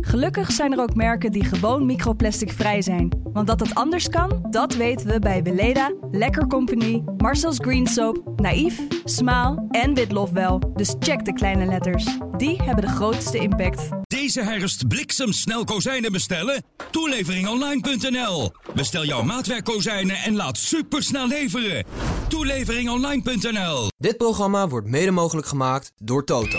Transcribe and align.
Gelukkig 0.00 0.52
zijn 0.52 0.72
er 0.72 0.80
ook 0.80 0.94
merken 0.94 1.32
die 1.32 1.44
gewoon 1.44 1.86
microplasticvrij 1.86 2.82
zijn. 2.82 3.20
Want 3.32 3.46
dat 3.46 3.60
het 3.60 3.74
anders 3.74 4.08
kan, 4.08 4.46
dat 4.50 4.74
weten 4.74 5.06
we 5.06 5.18
bij 5.18 5.42
Weleda, 5.42 5.92
Lekker 6.10 6.46
Company, 6.46 7.02
Marcel's 7.16 7.58
Green 7.58 7.86
Soap, 7.86 8.40
Naïef, 8.40 8.80
Smaal 9.04 9.66
en 9.70 9.94
Witlof 9.94 10.30
wel. 10.30 10.72
Dus 10.74 10.94
check 10.98 11.24
de 11.24 11.32
kleine 11.32 11.64
letters. 11.64 12.18
Die 12.36 12.62
hebben 12.62 12.84
de 12.84 12.90
grootste 12.90 13.38
impact. 13.38 13.88
Deze 14.02 14.42
herfst 14.42 14.88
bliksemsnel 14.88 15.64
kozijnen 15.64 16.12
bestellen? 16.12 16.62
Toeleveringonline.nl. 16.90 18.52
Bestel 18.74 19.04
jouw 19.04 19.22
maatwerkkozijnen 19.22 20.16
en 20.16 20.36
laat 20.36 20.58
supersnel 20.58 21.26
leveren. 21.26 21.84
Toeleveringonline.nl. 22.28 23.88
Dit 23.98 24.16
programma 24.16 24.68
wordt 24.68 24.88
mede 24.88 25.10
mogelijk 25.10 25.46
gemaakt 25.46 25.92
door 25.98 26.24
Toto. 26.24 26.58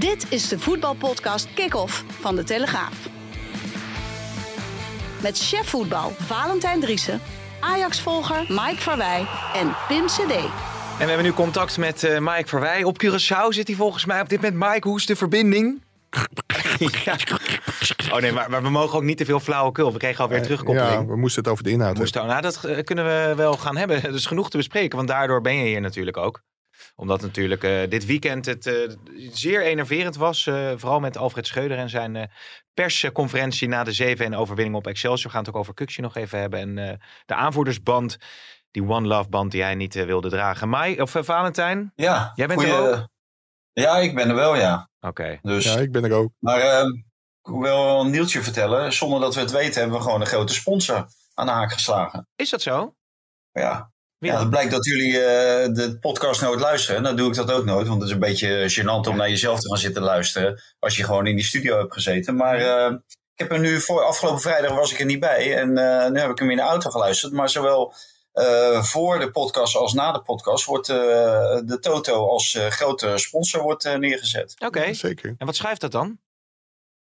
Dit 0.00 0.26
is 0.28 0.48
de 0.48 0.58
voetbalpodcast 0.58 1.54
Kick-Off 1.54 2.04
van 2.20 2.36
De 2.36 2.44
Telegraaf. 2.44 3.08
Met 5.22 5.38
chef 5.38 5.68
voetbal 5.68 6.12
Valentijn 6.18 6.80
Driessen, 6.80 7.20
Ajax-volger 7.60 8.44
Mike 8.48 8.76
Verwij 8.76 9.26
en 9.54 9.74
Pim 9.88 10.06
CD. 10.06 10.32
En 10.32 10.48
we 10.98 11.04
hebben 11.04 11.22
nu 11.22 11.32
contact 11.32 11.78
met 11.78 12.02
uh, 12.02 12.18
Mike 12.18 12.48
Verwij. 12.48 12.84
Op 12.84 13.02
Curaçao 13.04 13.48
zit 13.48 13.66
hij 13.66 13.76
volgens 13.76 14.04
mij 14.04 14.20
op 14.20 14.28
dit 14.28 14.40
moment. 14.40 14.70
Mike, 14.70 14.88
hoe 14.88 14.98
is 14.98 15.06
de 15.06 15.16
verbinding? 15.16 15.82
ja. 17.04 17.16
Oh 18.12 18.18
nee, 18.18 18.32
maar, 18.32 18.50
maar, 18.50 18.62
we 18.62 18.70
mogen 18.70 18.96
ook 18.96 19.04
niet 19.04 19.16
te 19.16 19.24
veel 19.24 19.40
flauwekul. 19.40 19.92
We 19.92 19.98
kregen 19.98 20.24
alweer 20.24 20.42
terugkoppeling. 20.42 20.92
Ja, 20.92 21.06
we 21.06 21.16
moesten 21.16 21.42
het 21.42 21.52
over 21.52 21.64
de 21.64 21.70
inhoud 21.70 21.98
hebben. 21.98 22.26
Nou, 22.26 22.42
dat 22.42 22.60
uh, 22.66 22.78
kunnen 22.82 23.04
we 23.04 23.34
wel 23.36 23.56
gaan 23.56 23.76
hebben. 23.76 24.14
Is 24.14 24.26
genoeg 24.26 24.50
te 24.50 24.56
bespreken, 24.56 24.96
want 24.96 25.08
daardoor 25.08 25.40
ben 25.40 25.54
je 25.54 25.64
hier 25.64 25.80
natuurlijk 25.80 26.16
ook 26.16 26.42
omdat 27.00 27.20
natuurlijk 27.20 27.64
uh, 27.64 27.88
dit 27.88 28.06
weekend 28.06 28.46
het 28.46 28.66
uh, 28.66 28.90
zeer 29.32 29.62
enerverend 29.62 30.16
was. 30.16 30.46
Uh, 30.46 30.72
vooral 30.76 31.00
met 31.00 31.16
Alfred 31.16 31.46
Scheuder 31.46 31.78
en 31.78 31.88
zijn 31.88 32.30
persconferentie 32.74 33.68
na 33.68 33.84
de 33.84 34.16
7-1-overwinning 34.16 34.74
op 34.74 34.86
Excelsior. 34.86 35.26
We 35.26 35.30
gaan 35.30 35.44
het 35.44 35.48
ook 35.48 35.60
over 35.60 35.74
Kuksje 35.74 36.00
nog 36.00 36.16
even 36.16 36.38
hebben. 36.38 36.60
En 36.60 37.00
de 37.26 37.34
aanvoerdersband, 37.34 38.16
die 38.70 38.88
One 38.88 39.06
Love 39.06 39.28
band 39.28 39.50
die 39.50 39.62
hij 39.62 39.74
niet 39.74 39.94
wilde 39.94 40.28
dragen. 40.28 40.68
Mai, 40.68 41.00
of 41.00 41.16
Valentijn? 41.18 41.92
Ja. 41.94 42.32
Jij 42.34 42.46
bent 42.46 42.60
goeie... 42.60 42.74
er 42.74 42.98
ook? 42.98 43.08
Ja, 43.72 43.98
ik 43.98 44.14
ben 44.14 44.28
er 44.28 44.34
wel, 44.34 44.56
ja. 44.56 44.88
Oké. 45.00 45.38
Dus, 45.42 45.64
ja, 45.64 45.78
ik 45.78 45.92
ben 45.92 46.04
er 46.04 46.12
ook. 46.12 46.32
Maar 46.38 46.60
ehm, 46.60 46.92
ik 47.42 47.60
wil 47.60 48.00
een 48.00 48.10
nieuwtje 48.10 48.42
vertellen. 48.42 48.92
Zonder 48.92 49.20
dat 49.20 49.34
we 49.34 49.40
het 49.40 49.50
weten 49.50 49.80
hebben 49.80 49.98
we 49.98 50.04
gewoon 50.04 50.20
een 50.20 50.26
grote 50.26 50.54
sponsor 50.54 51.06
aan 51.34 51.46
de 51.46 51.52
haak 51.52 51.72
geslagen. 51.72 52.28
Is 52.36 52.50
dat 52.50 52.62
zo? 52.62 52.94
Ja. 53.52 53.90
Ja, 54.26 54.38
het 54.38 54.50
blijkt 54.50 54.70
dat 54.70 54.84
jullie 54.84 55.12
uh, 55.12 55.20
de 55.74 55.96
podcast 56.00 56.40
nooit 56.40 56.60
luisteren. 56.60 57.02
Dan 57.02 57.16
doe 57.16 57.28
ik 57.28 57.34
dat 57.34 57.52
ook 57.52 57.64
nooit, 57.64 57.88
want 57.88 58.00
het 58.00 58.08
is 58.08 58.14
een 58.14 58.20
beetje 58.20 58.70
gênant 58.70 59.08
om 59.08 59.16
naar 59.16 59.28
jezelf 59.28 59.60
te 59.60 59.68
gaan 59.68 59.78
zitten 59.78 60.02
luisteren. 60.02 60.62
Als 60.78 60.96
je 60.96 61.04
gewoon 61.04 61.26
in 61.26 61.36
die 61.36 61.44
studio 61.44 61.78
hebt 61.78 61.92
gezeten. 61.92 62.36
Maar 62.36 62.60
uh, 62.60 62.96
ik 63.34 63.38
heb 63.38 63.52
er 63.52 63.58
nu 63.58 63.80
voor 63.80 64.02
afgelopen 64.02 64.40
vrijdag 64.40 64.74
was 64.74 64.92
ik 64.92 64.98
er 64.98 65.04
niet 65.04 65.20
bij. 65.20 65.56
En 65.56 65.68
uh, 65.78 66.08
nu 66.08 66.20
heb 66.20 66.30
ik 66.30 66.38
hem 66.38 66.50
in 66.50 66.56
de 66.56 66.62
auto 66.62 66.90
geluisterd. 66.90 67.32
Maar 67.32 67.50
zowel 67.50 67.94
voor 68.80 69.18
de 69.18 69.30
podcast 69.30 69.76
als 69.76 69.92
na 69.92 70.12
de 70.12 70.22
podcast 70.22 70.64
wordt 70.64 70.86
de 70.86 71.78
Toto 71.80 72.28
als 72.28 72.58
grote 72.68 73.12
sponsor 73.18 73.62
wordt, 73.62 73.98
neergezet. 73.98 74.54
Oké, 74.58 74.78
okay. 74.78 74.94
zeker. 74.94 75.34
En 75.38 75.46
wat 75.46 75.56
schrijft 75.56 75.80
dat 75.80 75.92
dan? 75.92 76.18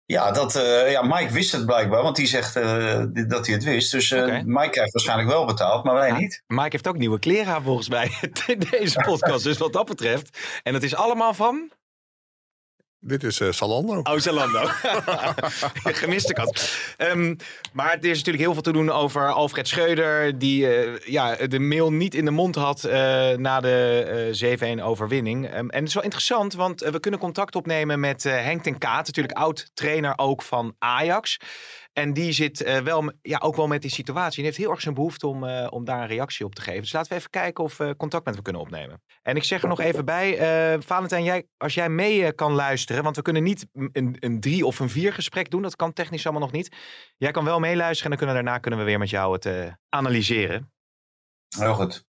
Ja, 0.07 0.31
dat, 0.31 0.55
uh, 0.55 0.91
ja, 0.91 1.01
Mike 1.01 1.33
wist 1.33 1.51
het 1.51 1.65
blijkbaar, 1.65 2.03
want 2.03 2.15
die 2.15 2.27
zegt 2.27 2.55
uh, 2.55 3.03
dat 3.27 3.45
hij 3.45 3.55
het 3.55 3.63
wist. 3.63 3.91
Dus 3.91 4.11
uh, 4.11 4.23
okay. 4.23 4.41
Mike 4.45 4.69
krijgt 4.69 4.93
waarschijnlijk 4.93 5.29
wel 5.29 5.45
betaald, 5.45 5.83
maar 5.83 5.93
wij 5.93 6.07
ja, 6.07 6.17
niet. 6.17 6.43
Mike 6.47 6.69
heeft 6.69 6.87
ook 6.87 6.97
nieuwe 6.97 7.19
kleren 7.19 7.53
aan 7.53 7.63
volgens 7.63 7.89
mij 7.89 8.11
in 8.47 8.59
deze 8.69 9.01
podcast. 9.05 9.43
dus 9.43 9.57
wat 9.57 9.73
dat 9.73 9.85
betreft. 9.85 10.37
En 10.63 10.73
het 10.73 10.83
is 10.83 10.95
allemaal 10.95 11.33
van... 11.33 11.71
Dit 13.07 13.23
is 13.23 13.39
uh, 13.39 13.51
Salando. 13.51 13.99
Oh, 14.03 14.17
Salando. 14.17 14.59
Gemiste 16.01 16.33
kat. 16.33 16.69
Um, 16.97 17.35
maar 17.73 17.91
er 17.91 18.05
is 18.05 18.17
natuurlijk 18.17 18.43
heel 18.43 18.53
veel 18.53 18.61
te 18.61 18.71
doen 18.71 18.89
over 18.89 19.31
Alfred 19.31 19.67
Schreuder. 19.67 20.39
Die 20.39 20.85
uh, 20.85 20.97
ja, 20.99 21.35
de 21.35 21.59
mail 21.59 21.91
niet 21.91 22.15
in 22.15 22.25
de 22.25 22.31
mond 22.31 22.55
had 22.55 22.83
uh, 22.85 22.91
na 23.31 23.59
de 23.59 24.77
7-1 24.79 24.83
overwinning. 24.83 25.45
Um, 25.45 25.69
en 25.69 25.79
het 25.79 25.87
is 25.87 25.93
wel 25.93 26.03
interessant, 26.03 26.53
want 26.53 26.81
we 26.81 26.99
kunnen 26.99 27.19
contact 27.19 27.55
opnemen 27.55 27.99
met 27.99 28.23
Henk 28.23 28.63
ten 28.63 28.77
Kaat. 28.77 29.05
Natuurlijk 29.05 29.37
oud 29.37 29.69
trainer 29.73 30.13
ook 30.15 30.41
van 30.41 30.75
Ajax. 30.79 31.37
En 31.97 32.13
die 32.13 32.31
zit 32.31 32.61
uh, 32.61 32.77
wel, 32.77 33.11
ja, 33.21 33.37
ook 33.37 33.55
wel 33.55 33.67
met 33.67 33.81
die 33.81 33.91
situatie. 33.91 34.39
En 34.39 34.45
heeft 34.45 34.57
heel 34.57 34.69
erg 34.69 34.81
zijn 34.81 34.93
behoefte 34.93 35.27
om, 35.27 35.43
uh, 35.43 35.67
om 35.69 35.85
daar 35.85 36.01
een 36.01 36.07
reactie 36.07 36.45
op 36.45 36.55
te 36.55 36.61
geven. 36.61 36.81
Dus 36.81 36.93
laten 36.93 37.09
we 37.09 37.17
even 37.17 37.29
kijken 37.29 37.63
of 37.63 37.77
we 37.77 37.95
contact 37.97 38.25
met 38.25 38.33
hem 38.33 38.43
kunnen 38.43 38.61
opnemen. 38.61 39.01
En 39.21 39.35
ik 39.35 39.43
zeg 39.43 39.61
er 39.61 39.67
nog 39.67 39.79
even 39.79 40.05
bij, 40.05 40.37
Valentijn, 40.81 41.23
jij, 41.23 41.47
als 41.57 41.73
jij 41.73 41.89
mee 41.89 42.33
kan 42.33 42.53
luisteren, 42.53 43.03
want 43.03 43.15
we 43.15 43.21
kunnen 43.21 43.43
niet 43.43 43.67
een, 43.73 44.15
een 44.19 44.39
drie 44.39 44.65
of 44.65 44.79
een 44.79 44.89
vier 44.89 45.13
gesprek 45.13 45.49
doen. 45.49 45.61
Dat 45.61 45.75
kan 45.75 45.93
technisch 45.93 46.23
allemaal 46.23 46.43
nog 46.43 46.51
niet. 46.51 46.75
Jij 47.17 47.31
kan 47.31 47.45
wel 47.45 47.59
meeluisteren 47.59 48.11
en 48.11 48.17
dan 48.17 48.27
kunnen 48.27 48.35
daarna 48.35 48.59
kunnen 48.59 48.79
we 48.79 48.85
weer 48.85 48.99
met 48.99 49.09
jou 49.09 49.33
het 49.33 49.75
analyseren. 49.89 50.71
Heel 51.57 51.73
goed. 51.73 52.05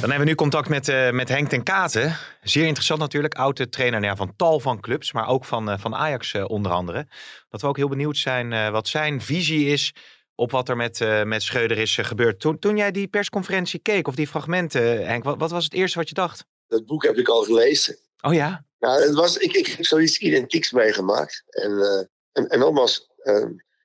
Dan 0.00 0.10
hebben 0.10 0.26
we 0.26 0.34
nu 0.34 0.34
contact 0.34 0.68
met, 0.68 0.88
uh, 0.88 1.10
met 1.10 1.28
Henk 1.28 1.48
ten 1.48 1.62
Katen. 1.62 2.16
Zeer 2.42 2.66
interessant 2.66 3.00
natuurlijk. 3.00 3.34
Oude 3.34 3.68
trainer 3.68 4.00
nou 4.00 4.12
ja, 4.12 4.16
van 4.16 4.36
tal 4.36 4.60
van 4.60 4.80
clubs. 4.80 5.12
Maar 5.12 5.28
ook 5.28 5.44
van, 5.44 5.70
uh, 5.70 5.78
van 5.78 5.94
Ajax 5.94 6.32
uh, 6.32 6.44
onder 6.48 6.72
andere. 6.72 7.06
Dat 7.48 7.60
we 7.60 7.66
ook 7.66 7.76
heel 7.76 7.88
benieuwd 7.88 8.16
zijn 8.16 8.72
wat 8.72 8.88
zijn 8.88 9.20
visie 9.20 9.66
is 9.66 9.94
op 10.34 10.50
wat 10.50 10.68
er 10.68 10.76
met, 10.76 11.24
met 11.24 11.42
Schreuder 11.42 11.78
is 11.78 11.96
gebeurd. 11.96 12.40
Toen, 12.40 12.58
toen 12.58 12.76
jij 12.76 12.90
die 12.90 13.08
persconferentie 13.08 13.80
keek 13.80 14.08
of 14.08 14.14
die 14.14 14.26
fragmenten, 14.26 15.06
Henk. 15.06 15.24
Wat, 15.24 15.38
wat 15.38 15.50
was 15.50 15.64
het 15.64 15.72
eerste 15.72 15.98
wat 15.98 16.08
je 16.08 16.14
dacht? 16.14 16.44
Dat 16.66 16.86
boek 16.86 17.04
heb 17.04 17.16
ik 17.16 17.28
al 17.28 17.42
gelezen. 17.42 17.98
Oh 18.20 18.34
ja? 18.34 18.64
Nou, 18.78 19.02
het 19.02 19.14
was, 19.14 19.36
ik, 19.36 19.52
ik 19.52 19.66
heb 19.66 19.84
zoiets 19.84 20.18
identieks 20.18 20.72
meegemaakt. 20.72 21.42
En, 21.46 22.08
en, 22.32 22.48
en 22.48 22.58
nogmaals, 22.58 23.10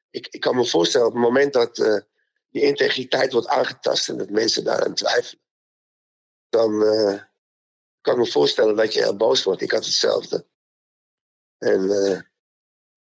ik, 0.10 0.28
ik 0.30 0.40
kan 0.40 0.56
me 0.56 0.66
voorstellen 0.66 1.08
op 1.08 1.14
het 1.14 1.22
moment 1.22 1.54
dat 1.54 2.02
die 2.50 2.62
integriteit 2.62 3.32
wordt 3.32 3.48
aangetast 3.48 4.10
en 4.10 4.18
dat 4.18 4.30
mensen 4.30 4.64
daaraan 4.64 4.94
twijfelen 4.94 5.42
dan 6.52 6.82
uh, 6.82 7.20
kan 8.02 8.14
ik 8.14 8.20
me 8.20 8.32
voorstellen 8.32 8.76
dat 8.76 8.94
je 8.94 9.02
heel 9.02 9.16
boos 9.16 9.44
wordt. 9.44 9.62
Ik 9.62 9.72
had 9.72 9.86
hetzelfde. 9.86 10.46
En 11.58 11.82
uh, 11.82 12.20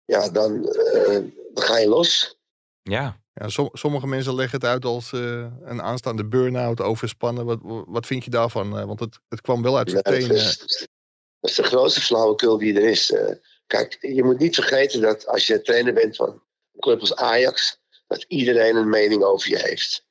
ja, 0.04 0.30
dan, 0.30 0.52
uh, 0.52 1.32
dan, 1.54 1.64
ga 1.64 1.78
je 1.78 1.88
los. 1.88 2.38
Ja. 2.82 3.20
ja 3.34 3.48
som, 3.48 3.68
sommige 3.72 4.06
mensen 4.06 4.34
leggen 4.34 4.60
het 4.60 4.68
uit 4.68 4.84
als 4.84 5.12
een 5.12 5.82
aanstaande 5.82 6.24
burn-out, 6.24 6.80
overspannen. 6.80 7.44
Wat, 7.44 7.58
wat 7.86 8.06
vind 8.06 8.24
je 8.24 8.30
daarvan? 8.30 8.86
want 8.86 9.00
het, 9.00 9.18
het 9.28 9.40
kwam 9.40 9.62
wel 9.62 9.78
uit 9.78 9.90
zijn 9.90 10.02
ja, 10.04 10.10
tenen. 10.10 10.28
Dat 10.28 10.36
is, 10.36 10.58
dat 11.40 11.50
is 11.50 11.56
de 11.56 11.62
grootste 11.62 12.00
flauwekul 12.00 12.58
die 12.58 12.74
er 12.74 12.88
is. 12.88 13.14
kijk, 13.66 13.98
je 14.00 14.24
moet 14.24 14.38
niet 14.38 14.54
vergeten 14.54 15.00
dat 15.00 15.26
als 15.26 15.46
je 15.46 15.62
trainer 15.62 15.92
bent 15.92 16.16
van 16.16 16.28
een 16.28 16.80
club 16.80 17.00
als 17.00 17.14
Ajax, 17.14 17.80
dat 18.06 18.24
iedereen 18.28 18.76
een 18.76 18.88
mening 18.88 19.22
over 19.22 19.50
je 19.50 19.58
heeft. 19.58 20.04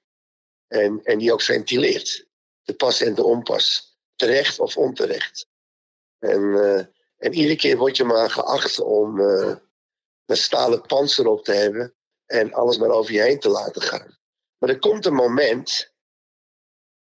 En, 0.68 1.00
en 1.04 1.18
die 1.18 1.34
ook 1.34 1.42
ventileert 1.42 2.26
de 2.66 2.74
pas 2.74 3.02
en 3.02 3.16
de 3.16 3.24
onpas. 3.24 3.98
Terecht 4.16 4.60
of 4.60 4.78
onterecht. 4.78 5.48
En, 6.20 6.42
uh, 6.42 6.80
en 7.18 7.34
iedere 7.34 7.56
keer 7.56 7.78
word 7.78 7.98
je 7.98 8.04
maar 8.04 8.30
geacht 8.30 8.80
om 8.80 9.20
uh, 9.20 9.56
een 10.26 10.38
stalen 10.38 10.82
panzer 10.82 11.28
op 11.28 11.44
te 11.44 11.52
hebben 11.52 11.96
en 12.26 12.54
alles 12.54 12.78
maar 12.78 12.90
over 12.90 13.14
je 13.14 13.22
heen 13.22 13.40
te 13.40 13.50
laten 13.50 13.82
gaan. 13.82 14.18
Maar 14.58 14.70
er 14.70 14.80
komt 14.80 15.06
een 15.06 15.14
moment 15.14 15.94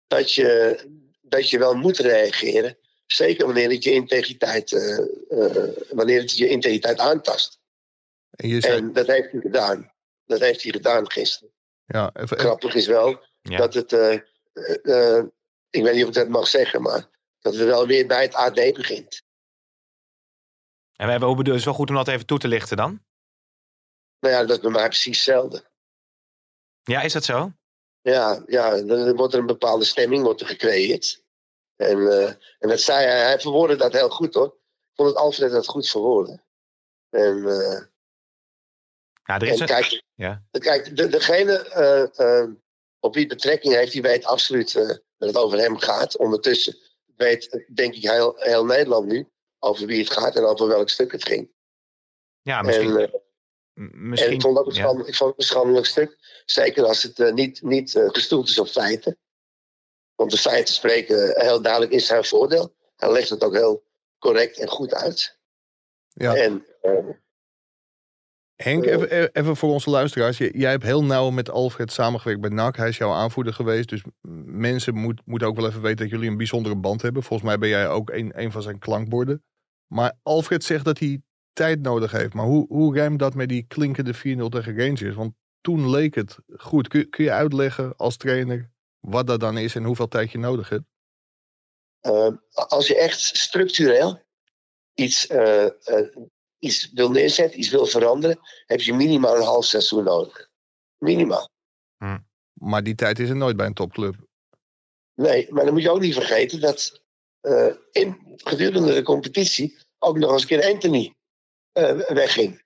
dat 0.06 0.32
je, 0.32 0.78
dat 1.20 1.50
je 1.50 1.58
wel 1.58 1.74
moet 1.74 1.98
reageren. 1.98 2.78
Zeker 3.06 3.46
wanneer 3.46 3.70
het 3.70 3.84
je 3.84 3.90
integriteit, 3.90 4.70
uh, 4.70 4.98
wanneer 5.90 6.20
het 6.20 6.36
je 6.36 6.48
integriteit 6.48 6.98
aantast. 6.98 7.60
En, 8.30 8.60
zei... 8.60 8.76
en, 8.76 8.92
dat 8.92 9.06
heeft 9.06 9.32
hij 9.32 9.40
gedaan. 9.40 9.92
Dat 10.24 10.40
heeft 10.40 10.62
hij 10.62 10.72
gedaan 10.72 11.10
gisteren. 11.10 11.52
Ja, 11.84 12.10
even... 12.14 12.38
Grappig 12.38 12.74
is 12.74 12.86
wel 12.86 13.24
ja. 13.42 13.56
dat 13.56 13.74
het 13.74 13.92
ik 15.70 15.82
weet 15.82 15.94
niet 15.94 16.02
of 16.02 16.08
ik 16.08 16.14
dat 16.14 16.28
mag 16.28 16.46
zeggen, 16.46 16.82
maar 16.82 17.08
dat 17.38 17.54
het 17.54 17.64
wel 17.64 17.86
weer 17.86 18.06
bij 18.06 18.22
het 18.22 18.34
AD 18.34 18.54
begint. 18.54 19.22
En 20.96 21.06
we 21.06 21.10
hebben, 21.10 21.36
het 21.38 21.48
is 21.48 21.64
wel 21.64 21.74
goed 21.74 21.88
om 21.88 21.94
dat 21.94 22.08
even 22.08 22.26
toe 22.26 22.38
te 22.38 22.48
lichten 22.48 22.76
dan? 22.76 23.02
Nou 24.20 24.34
ja, 24.34 24.40
dat 24.40 24.56
is 24.56 24.62
bij 24.62 24.70
mij 24.70 24.86
precies 24.86 25.16
hetzelfde. 25.16 25.70
Ja, 26.82 27.02
is 27.02 27.12
dat 27.12 27.24
zo? 27.24 27.52
Ja, 28.00 28.42
ja 28.46 28.82
dan 28.82 29.16
wordt 29.16 29.32
er 29.34 29.40
een 29.40 29.46
bepaalde 29.46 29.84
stemming 29.84 30.22
wordt 30.22 30.40
er 30.40 30.46
gecreëerd. 30.46 31.22
En, 31.76 31.98
uh, 31.98 32.28
en 32.58 32.68
dat 32.68 32.80
zei 32.80 33.06
hij, 33.06 33.20
hij 33.20 33.40
verwoordde 33.40 33.76
dat 33.76 33.92
heel 33.92 34.10
goed 34.10 34.34
hoor. 34.34 34.46
Ik 34.46 34.94
vond 34.94 35.08
het 35.08 35.18
Alfred 35.18 35.50
dat 35.50 35.66
goed 35.66 35.88
verwoorden. 35.88 36.44
En, 37.10 37.36
uh, 37.36 37.80
ja, 39.24 39.38
er 39.38 39.42
is 39.42 39.60
en 39.60 39.66
kijk, 39.66 39.92
een... 39.92 40.02
ja. 40.14 40.42
kijk 40.50 40.96
de, 40.96 41.08
degene 41.08 41.72
uh, 42.18 42.54
op 43.00 43.14
wie 43.14 43.26
betrekking 43.26 43.74
heeft, 43.74 43.92
die 43.92 44.02
weet 44.02 44.24
absoluut 44.24 44.98
dat 45.18 45.28
het 45.28 45.38
over 45.38 45.58
hem 45.58 45.78
gaat. 45.78 46.16
Ondertussen 46.16 46.76
weet 47.16 47.64
denk 47.74 47.94
ik 47.94 48.02
heel, 48.02 48.34
heel 48.36 48.64
Nederland 48.64 49.06
nu 49.06 49.28
over 49.58 49.86
wie 49.86 49.98
het 49.98 50.12
gaat 50.12 50.36
en 50.36 50.44
over 50.44 50.68
welk 50.68 50.88
stuk 50.88 51.12
het 51.12 51.24
ging. 51.24 51.50
Ja, 52.42 52.62
misschien. 52.62 52.98
En, 52.98 53.22
uh, 53.74 53.90
misschien 53.92 54.28
en 54.28 54.34
ik 54.34 54.40
vond 54.40 54.56
dat 54.56 54.66
een, 54.66 54.74
ja. 54.74 55.04
ik 55.06 55.14
vond 55.14 55.30
het 55.30 55.38
een 55.38 55.44
schandelijk 55.44 55.86
stuk. 55.86 56.16
Zeker 56.44 56.84
als 56.84 57.02
het 57.02 57.18
uh, 57.18 57.32
niet, 57.32 57.62
niet 57.62 57.94
uh, 57.94 58.08
gestoeld 58.08 58.48
is 58.48 58.58
op 58.58 58.68
feiten. 58.68 59.18
Want 60.14 60.30
de 60.30 60.38
feiten 60.38 60.74
spreken 60.74 61.40
heel 61.40 61.62
duidelijk 61.62 61.92
in 61.92 62.00
zijn 62.00 62.24
voordeel. 62.24 62.74
Hij 62.96 63.12
legt 63.12 63.28
het 63.28 63.44
ook 63.44 63.54
heel 63.54 63.84
correct 64.18 64.58
en 64.58 64.68
goed 64.68 64.94
uit. 64.94 65.38
Ja. 66.08 66.34
En, 66.34 66.66
Henk, 68.62 68.84
even, 68.84 69.32
even, 69.32 69.56
voor 69.56 69.70
onze 69.70 69.90
luisteraars. 69.90 70.38
Jij 70.38 70.70
hebt 70.70 70.82
heel 70.82 71.04
nauw 71.04 71.30
met 71.30 71.50
Alfred 71.50 71.92
samengewerkt 71.92 72.40
bij 72.40 72.50
NAC. 72.50 72.76
Hij 72.76 72.88
is 72.88 72.96
jouw 72.96 73.12
aanvoerder 73.12 73.52
geweest. 73.52 73.88
Dus 73.88 74.02
mensen 74.46 74.94
moeten 74.94 75.24
moet 75.26 75.42
ook 75.42 75.56
wel 75.56 75.66
even 75.66 75.82
weten 75.82 75.98
dat 75.98 76.10
jullie 76.10 76.30
een 76.30 76.36
bijzondere 76.36 76.76
band 76.76 77.02
hebben. 77.02 77.22
Volgens 77.22 77.48
mij 77.48 77.58
ben 77.58 77.68
jij 77.68 77.88
ook 77.88 78.10
een, 78.10 78.32
een 78.34 78.52
van 78.52 78.62
zijn 78.62 78.78
klankborden. 78.78 79.44
Maar 79.86 80.18
Alfred 80.22 80.64
zegt 80.64 80.84
dat 80.84 80.98
hij 80.98 81.22
tijd 81.52 81.82
nodig 81.82 82.10
heeft. 82.10 82.34
Maar 82.34 82.44
hoe, 82.44 82.66
hoe 82.68 82.94
rijmt 82.94 83.18
dat 83.18 83.34
met 83.34 83.48
die 83.48 83.64
klinkende 83.66 84.14
4-0 84.14 84.18
tegen 84.18 84.78
Rangers? 84.78 85.14
Want 85.14 85.34
toen 85.60 85.90
leek 85.90 86.14
het 86.14 86.38
goed. 86.56 86.88
Kun, 86.88 87.08
kun, 87.08 87.24
je 87.24 87.32
uitleggen 87.32 87.96
als 87.96 88.16
trainer 88.16 88.70
wat 89.00 89.26
dat 89.26 89.40
dan 89.40 89.58
is 89.58 89.74
en 89.74 89.84
hoeveel 89.84 90.08
tijd 90.08 90.30
je 90.30 90.38
nodig 90.38 90.68
hebt? 90.68 90.84
Uh, 92.02 92.36
als 92.52 92.86
je 92.86 92.96
echt 92.96 93.20
structureel 93.20 94.26
iets, 94.94 95.30
uh, 95.30 95.64
uh, 95.64 95.70
iets 96.58 96.90
wil 96.92 97.10
neerzetten, 97.10 97.58
iets 97.58 97.70
wil 97.70 97.86
veranderen, 97.86 98.40
heb 98.66 98.80
je 98.80 98.94
minimaal 98.94 99.36
een 99.36 99.42
half 99.42 99.64
seizoen 99.64 100.04
nodig. 100.04 100.48
Minimaal. 100.98 101.50
Hm. 101.96 102.18
Maar 102.52 102.82
die 102.82 102.94
tijd 102.94 103.18
is 103.18 103.28
er 103.28 103.36
nooit 103.36 103.56
bij 103.56 103.66
een 103.66 103.74
topclub. 103.74 104.14
Nee, 105.14 105.52
maar 105.52 105.64
dan 105.64 105.72
moet 105.72 105.82
je 105.82 105.90
ook 105.90 106.00
niet 106.00 106.14
vergeten 106.14 106.60
dat 106.60 107.02
in, 107.92 108.34
gedurende 108.36 108.94
de 108.94 109.02
competitie 109.02 109.78
ook 109.98 110.18
nog 110.18 110.32
eens 110.32 110.42
een 110.42 110.48
keer 110.48 110.72
Anthony 110.72 111.14
wegging. 112.08 112.62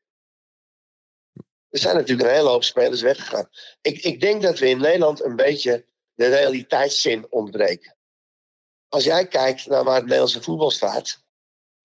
Er 1.68 1.78
zijn 1.78 1.96
natuurlijk 1.96 2.28
een 2.28 2.34
hele 2.34 2.48
hoop 2.48 2.64
spelers 2.64 3.00
weggegaan. 3.00 3.48
Ik, 3.80 4.02
ik 4.02 4.20
denk 4.20 4.42
dat 4.42 4.58
we 4.58 4.68
in 4.68 4.78
Nederland 4.78 5.22
een 5.22 5.36
beetje 5.36 5.86
de 6.14 6.28
realiteitszin 6.28 7.26
ontbreken. 7.30 7.96
Als 8.88 9.04
jij 9.04 9.28
kijkt 9.28 9.66
naar 9.66 9.84
waar 9.84 9.94
het 9.94 10.04
Nederlandse 10.04 10.42
voetbal 10.42 10.70
staat 10.70 11.24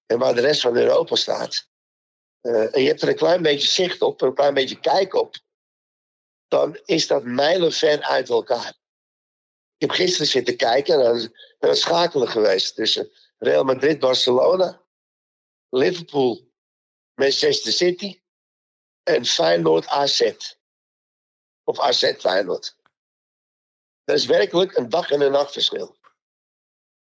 en 0.06 0.20
waar 0.20 0.36
de 0.36 0.42
rest 0.42 0.62
van 0.62 0.76
Europa 0.76 1.16
staat, 1.16 1.70
uh, 2.42 2.76
en 2.76 2.82
je 2.82 2.88
hebt 2.88 3.02
er 3.02 3.08
een 3.08 3.16
klein 3.16 3.42
beetje 3.42 3.68
zicht 3.68 4.02
op, 4.02 4.22
een 4.22 4.34
klein 4.34 4.54
beetje 4.54 4.80
kijk 4.80 5.14
op, 5.14 5.36
dan 6.48 6.80
is 6.86 7.08
dat 7.08 7.24
mijlenver 7.24 8.02
uit 8.02 8.30
elkaar. 8.30 8.78
Ik 9.78 9.88
heb 9.88 9.92
gisteren 9.92 10.28
zitten 10.28 10.58
kijken 10.58 11.00
naar 11.00 11.30
een 11.60 11.76
schakelen 11.76 12.28
geweest 12.28 12.76
tussen 12.76 13.12
Real 13.38 13.64
Madrid, 13.64 14.00
Barcelona, 14.00 14.82
Liverpool, 15.70 16.52
Manchester 17.14 17.72
City 17.72 18.22
en 19.04 19.26
Feyenoord 19.26 19.88
AZ. 19.88 20.32
Of 21.64 21.80
AZ 21.80 22.14
Feyenoord. 22.18 22.76
Dat 24.04 24.18
is 24.18 24.26
werkelijk 24.26 24.78
een 24.78 24.90
dag 24.90 25.12
en 25.12 25.22
een 25.22 25.32
nacht 25.32 25.52
verschil. 25.52 25.98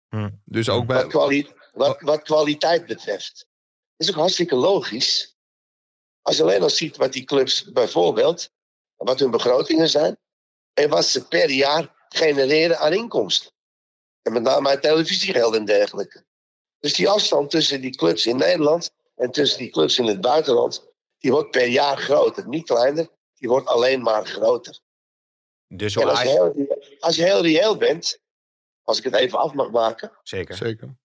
Hm. 0.09 0.29
Dus 0.45 0.69
ook 0.69 0.85
bij... 0.85 1.01
Wat, 1.01 1.07
kwali 1.07 1.53
wat, 1.73 2.01
wat, 2.01 2.21
kwaliteit 2.21 2.85
betreft. 2.85 3.47
Dat 3.99 4.07
is 4.07 4.13
ook 4.13 4.19
hartstikke 4.19 4.55
logisch. 4.55 5.37
Als 6.21 6.37
je 6.37 6.43
alleen 6.43 6.61
al 6.61 6.69
ziet 6.69 6.97
wat 6.97 7.13
die 7.13 7.23
clubs 7.23 7.71
bijvoorbeeld, 7.71 8.51
wat 8.95 9.19
hun 9.19 9.31
begrotingen 9.31 9.89
zijn, 9.89 10.17
en 10.73 10.89
wat 10.89 11.05
ze 11.05 11.27
per 11.27 11.49
jaar 11.49 12.05
genereren 12.09 12.79
aan 12.79 12.93
inkomsten. 12.93 13.51
En 14.21 14.33
met 14.33 14.43
name 14.43 14.69
uit 14.69 14.81
televisiegeld 14.81 15.55
en 15.55 15.65
dergelijke. 15.65 16.25
Dus 16.79 16.93
die 16.93 17.09
afstand 17.09 17.49
tussen 17.49 17.81
die 17.81 17.95
clubs 17.95 18.25
in 18.25 18.37
Nederland 18.37 18.91
en 19.15 19.31
tussen 19.31 19.59
die 19.59 19.69
clubs 19.69 19.97
in 19.97 20.05
het 20.05 20.21
buitenland, 20.21 20.87
die 21.17 21.31
wordt 21.31 21.51
per 21.51 21.67
jaar 21.67 21.97
groter. 21.97 22.47
Niet 22.47 22.65
kleiner, 22.65 23.09
die 23.33 23.49
wordt 23.49 23.67
alleen 23.67 24.01
maar 24.01 24.25
groter. 24.25 24.79
Dus 25.67 25.95
en 25.95 26.09
als, 26.09 26.21
je 26.21 26.27
heel, 26.27 26.77
als 26.99 27.15
je 27.15 27.23
heel 27.23 27.41
reëel 27.41 27.77
bent, 27.77 28.19
als 28.83 28.97
ik 28.97 29.03
het 29.03 29.15
even 29.15 29.39
af 29.39 29.53
mag 29.53 29.71
maken. 29.71 30.11
Zeker. 30.23 30.55
Zeker. 30.55 30.97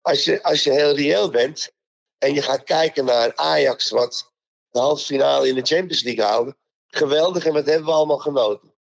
Als 0.00 0.24
je, 0.24 0.42
als 0.42 0.64
je 0.64 0.70
heel 0.70 0.94
reëel 0.94 1.30
bent 1.30 1.72
en 2.20 2.34
je 2.34 2.42
gaat 2.42 2.64
kijken 2.64 3.04
naar 3.04 3.36
Ajax, 3.36 3.90
wat 3.90 4.32
de 4.70 4.78
halve 4.78 5.04
finale 5.04 5.48
in 5.48 5.54
de 5.54 5.66
Champions 5.66 6.02
League 6.02 6.24
houden. 6.24 6.56
Geweldig 6.86 7.44
en 7.44 7.52
wat 7.52 7.66
hebben 7.66 7.84
we 7.84 7.92
allemaal 7.92 8.18
genoten. 8.18 8.74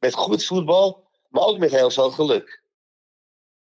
Met 0.00 0.14
goed 0.14 0.44
voetbal, 0.44 1.08
maar 1.28 1.42
ook 1.42 1.58
met 1.58 1.70
heel 1.70 1.90
veel 1.90 2.10
geluk. 2.10 2.62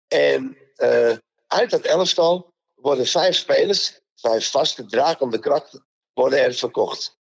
En 0.08 0.58
uh, 0.78 1.18
uit 1.48 1.70
dat 1.70 1.82
elftal 1.82 2.54
worden 2.76 3.06
vijf 3.06 3.36
spelers, 3.36 4.00
vijf 4.16 4.50
vaste 4.50 4.86
dragende 4.86 5.40
krachten, 5.40 5.86
worden 6.14 6.40
er 6.40 6.54
verkocht. 6.54 7.18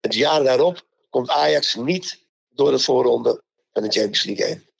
Het 0.00 0.14
jaar 0.14 0.44
daarop 0.44 0.86
komt 1.10 1.28
Ajax 1.28 1.74
niet 1.74 2.26
door 2.48 2.70
de 2.70 2.78
voorronde 2.78 3.42
van 3.72 3.82
de 3.82 3.90
Champions 3.90 4.24
League 4.24 4.46
heen. 4.46 4.70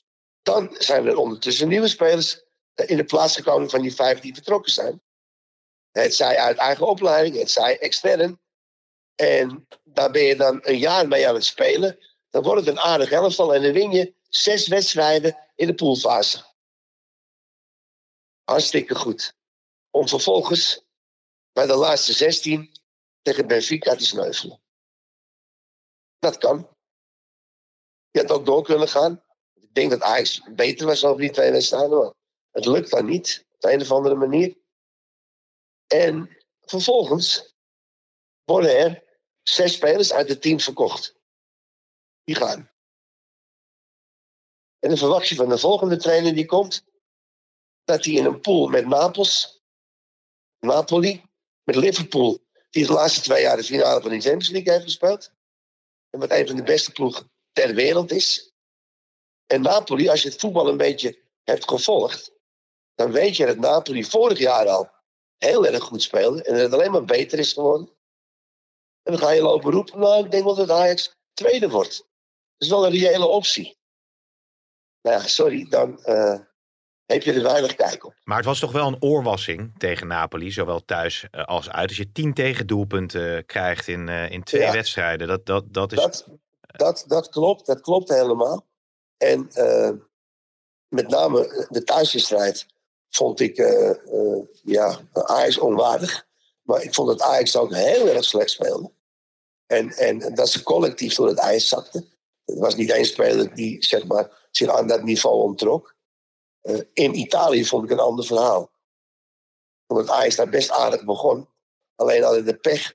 Dan 0.42 0.74
zijn 0.78 1.06
er 1.06 1.16
ondertussen 1.16 1.68
nieuwe 1.68 1.88
spelers 1.88 2.42
in 2.74 2.96
de 2.96 3.04
plaats 3.04 3.36
gekomen 3.36 3.70
van 3.70 3.82
die 3.82 3.94
vijf 3.94 4.20
die 4.20 4.34
vertrokken 4.34 4.72
zijn. 4.72 5.02
Het 5.96 6.14
zij 6.14 6.38
uit 6.38 6.56
eigen 6.56 6.86
opleiding, 6.86 7.36
het 7.36 7.50
zij 7.50 7.78
extern. 7.78 8.40
En 9.14 9.68
daar 9.84 10.10
ben 10.10 10.22
je 10.22 10.36
dan 10.36 10.58
een 10.62 10.78
jaar 10.78 11.08
mee 11.08 11.28
aan 11.28 11.34
het 11.34 11.44
spelen. 11.44 11.98
Dan 12.30 12.42
wordt 12.42 12.60
het 12.60 12.76
een 12.76 12.80
aardig 12.82 13.10
elftal 13.10 13.54
en 13.54 13.62
dan 13.62 13.72
win 13.72 13.90
je 13.90 14.14
zes 14.28 14.68
wedstrijden 14.68 15.38
in 15.54 15.66
de 15.66 15.74
poolfase. 15.74 16.44
Hartstikke 18.44 18.94
goed. 18.94 19.34
Om 19.90 20.08
vervolgens 20.08 20.84
bij 21.52 21.66
de 21.66 21.76
laatste 21.76 22.12
16 22.12 22.76
tegen 23.22 23.46
Benfica 23.46 23.94
te 23.94 24.04
sneuvelen. 24.04 24.60
Dat 26.18 26.38
kan. 26.38 26.68
Je 28.10 28.20
had 28.20 28.30
ook 28.30 28.46
door 28.46 28.62
kunnen 28.62 28.88
gaan. 28.88 29.22
Ik 29.54 29.74
denk 29.74 29.90
dat 29.90 30.02
Ajax 30.02 30.42
beter 30.50 30.86
was 30.86 31.04
over 31.04 31.20
die 31.20 31.30
twee 31.30 31.50
wedstrijden. 31.50 31.98
Maar 31.98 32.12
het 32.50 32.66
lukt 32.66 32.90
dan 32.90 33.04
niet. 33.04 33.46
Op 33.52 33.60
de 33.60 33.72
een 33.72 33.80
of 33.80 33.90
andere 33.90 34.14
manier. 34.14 34.64
En 35.86 36.36
vervolgens 36.60 37.54
worden 38.44 38.78
er 38.78 39.04
zes 39.42 39.72
spelers 39.72 40.12
uit 40.12 40.28
het 40.28 40.42
team 40.42 40.60
verkocht. 40.60 41.14
Die 42.24 42.34
gaan. 42.34 42.70
En 44.78 44.88
dan 44.88 44.98
verwacht 44.98 45.28
je 45.28 45.34
van 45.34 45.48
de 45.48 45.58
volgende 45.58 45.96
trainer 45.96 46.34
die 46.34 46.46
komt. 46.46 46.84
Dat 47.84 48.04
hij 48.04 48.14
in 48.14 48.24
een 48.24 48.40
pool 48.40 48.68
met 48.68 48.86
Napels. 48.86 49.62
Napoli. 50.58 51.24
Met 51.62 51.76
Liverpool. 51.76 52.44
Die 52.70 52.86
de 52.86 52.92
laatste 52.92 53.20
twee 53.20 53.42
jaar 53.42 53.56
de 53.56 53.64
finale 53.64 54.00
van 54.00 54.10
de 54.10 54.20
Champions 54.20 54.48
League 54.48 54.72
heeft 54.72 54.84
gespeeld. 54.84 55.32
En 56.10 56.20
wat 56.20 56.30
een 56.30 56.46
van 56.46 56.56
de 56.56 56.62
beste 56.62 56.92
ploegen 56.92 57.30
ter 57.52 57.74
wereld 57.74 58.12
is. 58.12 58.54
En 59.46 59.60
Napoli, 59.62 60.08
als 60.08 60.22
je 60.22 60.28
het 60.28 60.40
voetbal 60.40 60.68
een 60.68 60.76
beetje 60.76 61.18
hebt 61.42 61.68
gevolgd, 61.68 62.32
dan 62.94 63.12
weet 63.12 63.36
je 63.36 63.46
dat 63.46 63.58
Napoli 63.58 64.04
vorig 64.04 64.38
jaar 64.38 64.68
al 64.68 64.90
heel 65.38 65.66
erg 65.66 65.82
goed 65.82 66.02
speelde 66.02 66.42
en 66.42 66.52
dat 66.52 66.62
het 66.62 66.72
alleen 66.72 66.90
maar 66.90 67.04
beter 67.04 67.38
is 67.38 67.52
geworden. 67.52 67.90
En 69.02 69.12
dan 69.12 69.18
ga 69.18 69.30
je 69.30 69.42
lopen 69.42 69.72
roepen, 69.72 69.98
nou, 69.98 70.24
ik 70.24 70.30
denk 70.30 70.44
wel 70.44 70.54
dat 70.54 70.70
Ajax 70.70 71.16
tweede 71.32 71.68
wordt. 71.68 71.96
Dat 71.96 72.06
is 72.56 72.68
wel 72.68 72.86
een 72.86 72.92
reële 72.92 73.26
optie. 73.26 73.76
Nou 75.02 75.16
ja, 75.16 75.26
sorry, 75.26 75.66
dan 75.68 76.00
uh, 76.04 76.38
heb 77.06 77.22
je 77.22 77.32
er 77.32 77.42
weinig 77.42 77.74
kijk 77.74 78.04
op. 78.04 78.14
Maar 78.24 78.36
het 78.36 78.46
was 78.46 78.58
toch 78.58 78.72
wel 78.72 78.86
een 78.86 79.02
oorwassing 79.02 79.78
tegen 79.78 80.06
Napoli, 80.06 80.50
zowel 80.50 80.84
thuis 80.84 81.26
uh, 81.30 81.44
als 81.44 81.70
uit. 81.70 81.88
Als 81.88 81.96
je 81.96 82.12
tien 82.12 82.34
tegendoelpunten 82.34 83.36
uh, 83.36 83.42
krijgt 83.46 83.88
in, 83.88 84.08
in 84.08 84.42
twee 84.42 84.62
ja. 84.62 84.72
wedstrijden, 84.72 85.28
dat, 85.28 85.46
dat, 85.46 85.64
dat 85.72 85.92
is... 85.92 85.98
Dat, 85.98 86.28
dat, 86.60 87.04
dat 87.06 87.28
klopt, 87.28 87.66
dat 87.66 87.80
klopt 87.80 88.08
helemaal. 88.08 88.66
En 89.16 89.48
uh, 89.54 89.90
met 90.88 91.08
name 91.08 91.66
de 91.68 91.84
thuiswedstrijd 91.84 92.66
vond 93.10 93.40
ik 93.40 93.58
uh, 93.58 93.90
uh, 94.12 94.42
ja, 94.62 95.00
Ajax 95.12 95.58
onwaardig. 95.58 96.26
Maar 96.62 96.82
ik 96.82 96.94
vond 96.94 97.08
dat 97.08 97.20
Ajax 97.20 97.56
ook 97.56 97.74
heel 97.74 98.08
erg 98.08 98.24
slecht 98.24 98.50
speelde. 98.50 98.90
En, 99.66 99.90
en 99.90 100.34
dat 100.34 100.48
ze 100.48 100.62
collectief 100.62 101.14
door 101.14 101.28
het 101.28 101.38
ijs 101.38 101.68
zakten. 101.68 102.08
Het 102.44 102.58
was 102.58 102.74
niet 102.74 102.90
één 102.90 103.04
speler 103.04 103.54
die 103.54 103.84
zeg 103.84 104.06
maar, 104.06 104.48
zich 104.50 104.68
aan 104.68 104.86
dat 104.86 105.02
niveau 105.02 105.42
ontrok. 105.42 105.94
in 106.92 107.18
Italië 107.18 107.64
vond 107.64 107.84
ik 107.84 107.90
een 107.90 107.98
ander 107.98 108.24
verhaal. 108.24 108.70
Omdat 109.86 110.10
Ajax 110.10 110.36
daar 110.36 110.48
best 110.48 110.70
aardig 110.70 111.04
begon. 111.04 111.48
Alleen 111.94 112.22
hadden 112.22 112.44
de 112.44 112.56
pech 112.56 112.94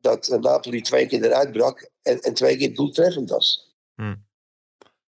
dat 0.00 0.28
Napoli 0.40 0.80
twee 0.80 1.06
keer 1.06 1.24
eruit 1.24 1.52
brak 1.52 1.90
en, 2.02 2.20
en 2.20 2.34
twee 2.34 2.56
keer 2.56 2.74
doeltreffend 2.74 3.30
was. 3.30 3.76
Hmm. 3.94 4.26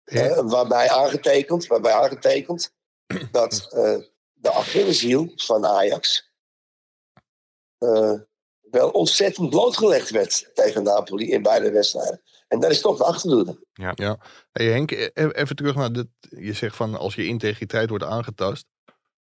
Ja. 0.04 0.44
Waarbij, 0.44 0.90
aangetekend, 0.90 1.68
waarbij 1.68 1.94
aangetekend 1.94 2.74
dat 3.32 3.68
de 4.46 4.52
Achilleshiel 4.52 5.32
van 5.36 5.66
Ajax 5.66 6.32
uh, 7.80 8.14
wel 8.62 8.90
ontzettend 8.90 9.50
blootgelegd 9.50 10.10
werd 10.10 10.52
tegen 10.54 10.84
Napoli 10.84 11.32
in 11.32 11.42
beide 11.42 11.72
wedstrijden. 11.72 12.22
En 12.48 12.60
dat 12.60 12.72
is 12.72 12.82
toch 12.82 12.98
de 12.98 13.04
achterdoede. 13.04 13.60
Ja, 13.74 13.92
ja. 13.96 14.18
Hey 14.52 14.66
Henk, 14.66 14.92
even 15.14 15.56
terug 15.56 15.75
naar 15.75 15.94
dit. 15.94 16.08
Je 16.20 16.54
zegt 16.54 16.75
van 16.75 16.96
als 16.96 17.16
je 17.16 17.25
integriteit 17.25 17.90
wordt 17.90 18.04
aangetast. 18.04 18.66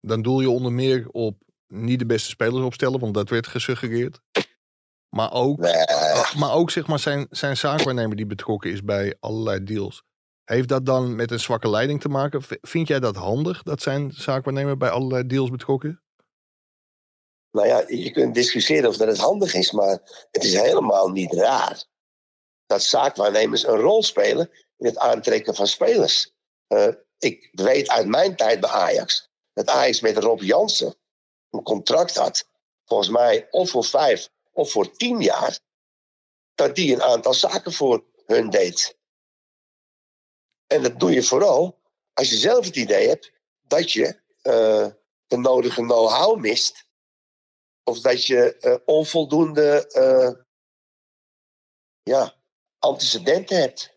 dan 0.01 0.21
doel 0.21 0.41
je 0.41 0.49
onder 0.49 0.71
meer 0.71 1.07
op 1.09 1.37
niet 1.67 1.99
de 1.99 2.05
beste 2.05 2.29
spelers 2.29 2.65
opstellen, 2.65 2.99
want 2.99 3.13
dat 3.13 3.29
werd 3.29 3.47
gesuggereerd. 3.47 4.19
Maar 5.09 5.31
ook, 5.31 5.59
maar 6.37 6.53
ook 6.53 6.71
zeg 6.71 6.87
maar 6.87 6.99
zijn, 6.99 7.27
zijn 7.29 7.57
zaakwaarnemer 7.57 8.15
die 8.15 8.25
betrokken 8.25 8.71
is 8.71 8.83
bij 8.83 9.15
allerlei 9.19 9.63
deals. 9.63 10.03
Heeft 10.45 10.67
dat 10.67 10.85
dan 10.85 11.15
met 11.15 11.31
een 11.31 11.39
zwakke 11.39 11.69
leiding 11.69 12.01
te 12.01 12.09
maken? 12.09 12.41
Vind 12.61 12.87
jij 12.87 12.99
dat 12.99 13.15
handig 13.15 13.63
dat 13.63 13.81
zijn 13.81 14.11
zaakwaarnemer 14.11 14.77
bij 14.77 14.89
allerlei 14.89 15.27
deals 15.27 15.49
betrokken? 15.49 16.01
Nou 17.51 17.67
ja, 17.67 17.83
je 17.87 18.11
kunt 18.11 18.33
discussiëren 18.33 18.89
of 18.89 18.97
dat 18.97 19.07
het 19.07 19.17
handig 19.17 19.53
is, 19.53 19.71
maar 19.71 19.99
het 20.31 20.43
is 20.43 20.53
helemaal 20.53 21.09
niet 21.09 21.33
raar 21.33 21.85
dat 22.65 22.83
zaakwaarnemers 22.83 23.67
een 23.67 23.79
rol 23.79 24.03
spelen 24.03 24.49
in 24.77 24.85
het 24.85 24.97
aantrekken 24.97 25.55
van 25.55 25.67
spelers. 25.67 26.33
Uh, 26.67 26.87
ik 27.17 27.49
weet 27.51 27.89
uit 27.89 28.07
mijn 28.07 28.35
tijd 28.35 28.59
bij 28.59 28.69
Ajax 28.69 29.29
dat 29.53 29.69
Ajax 29.69 30.01
met 30.01 30.17
Rob 30.17 30.41
Jansen 30.41 30.95
een 31.49 31.63
contract 31.63 32.15
had, 32.15 32.49
volgens 32.85 33.09
mij 33.09 33.47
of 33.49 33.69
voor 33.69 33.83
vijf 33.83 34.29
of 34.51 34.71
voor 34.71 34.91
tien 34.91 35.21
jaar, 35.21 35.59
dat 36.55 36.75
die 36.75 36.93
een 36.93 37.03
aantal 37.03 37.33
zaken 37.33 37.73
voor 37.73 38.03
hun 38.25 38.49
deed. 38.49 38.94
En 40.67 40.81
dat 40.81 40.99
doe 40.99 41.11
je 41.11 41.23
vooral 41.23 41.79
als 42.13 42.29
je 42.29 42.35
zelf 42.35 42.65
het 42.65 42.75
idee 42.75 43.07
hebt 43.07 43.31
dat 43.67 43.91
je 43.91 44.05
uh, 44.43 44.87
de 45.27 45.37
nodige 45.37 45.81
know-how 45.81 46.39
mist. 46.39 46.87
Of 47.83 47.99
dat 47.99 48.25
je 48.25 48.57
uh, 48.61 48.75
onvoldoende 48.85 49.91
uh, 49.97 50.43
ja, 52.03 52.33
antecedenten 52.79 53.57
hebt. 53.57 53.93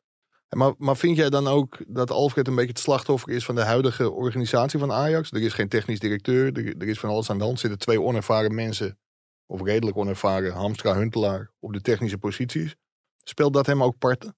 Maar, 0.49 0.75
maar 0.79 0.97
vind 0.97 1.17
jij 1.17 1.31
dan 1.31 1.47
ook 1.47 1.79
dat 1.87 2.11
Alfred 2.11 2.47
een 2.47 2.55
beetje 2.55 2.71
het 2.71 2.79
slachtoffer 2.79 3.33
is 3.33 3.45
van 3.45 3.55
de 3.55 3.63
huidige 3.63 4.11
organisatie 4.11 4.79
van 4.79 4.93
Ajax? 4.93 5.31
Er 5.31 5.43
is 5.43 5.53
geen 5.53 5.69
technisch 5.69 5.99
directeur, 5.99 6.53
er, 6.53 6.77
er 6.79 6.89
is 6.89 7.01
van 7.01 7.11
alles 7.11 7.31
aan 7.31 7.39
de 7.39 7.45
hand. 7.45 7.61
Zitten 7.61 7.79
twee 7.79 8.03
onervaren 8.03 8.55
mensen, 8.55 8.99
of 9.47 9.63
redelijk 9.63 9.97
onervaren, 9.97 10.53
Hamstra 10.53 10.95
Huntelaar, 10.95 11.53
op 11.59 11.73
de 11.73 11.81
technische 11.81 12.19
posities. 12.19 12.75
Speelt 13.23 13.53
dat 13.53 13.67
hem 13.67 13.83
ook 13.83 13.99
parten? 13.99 14.37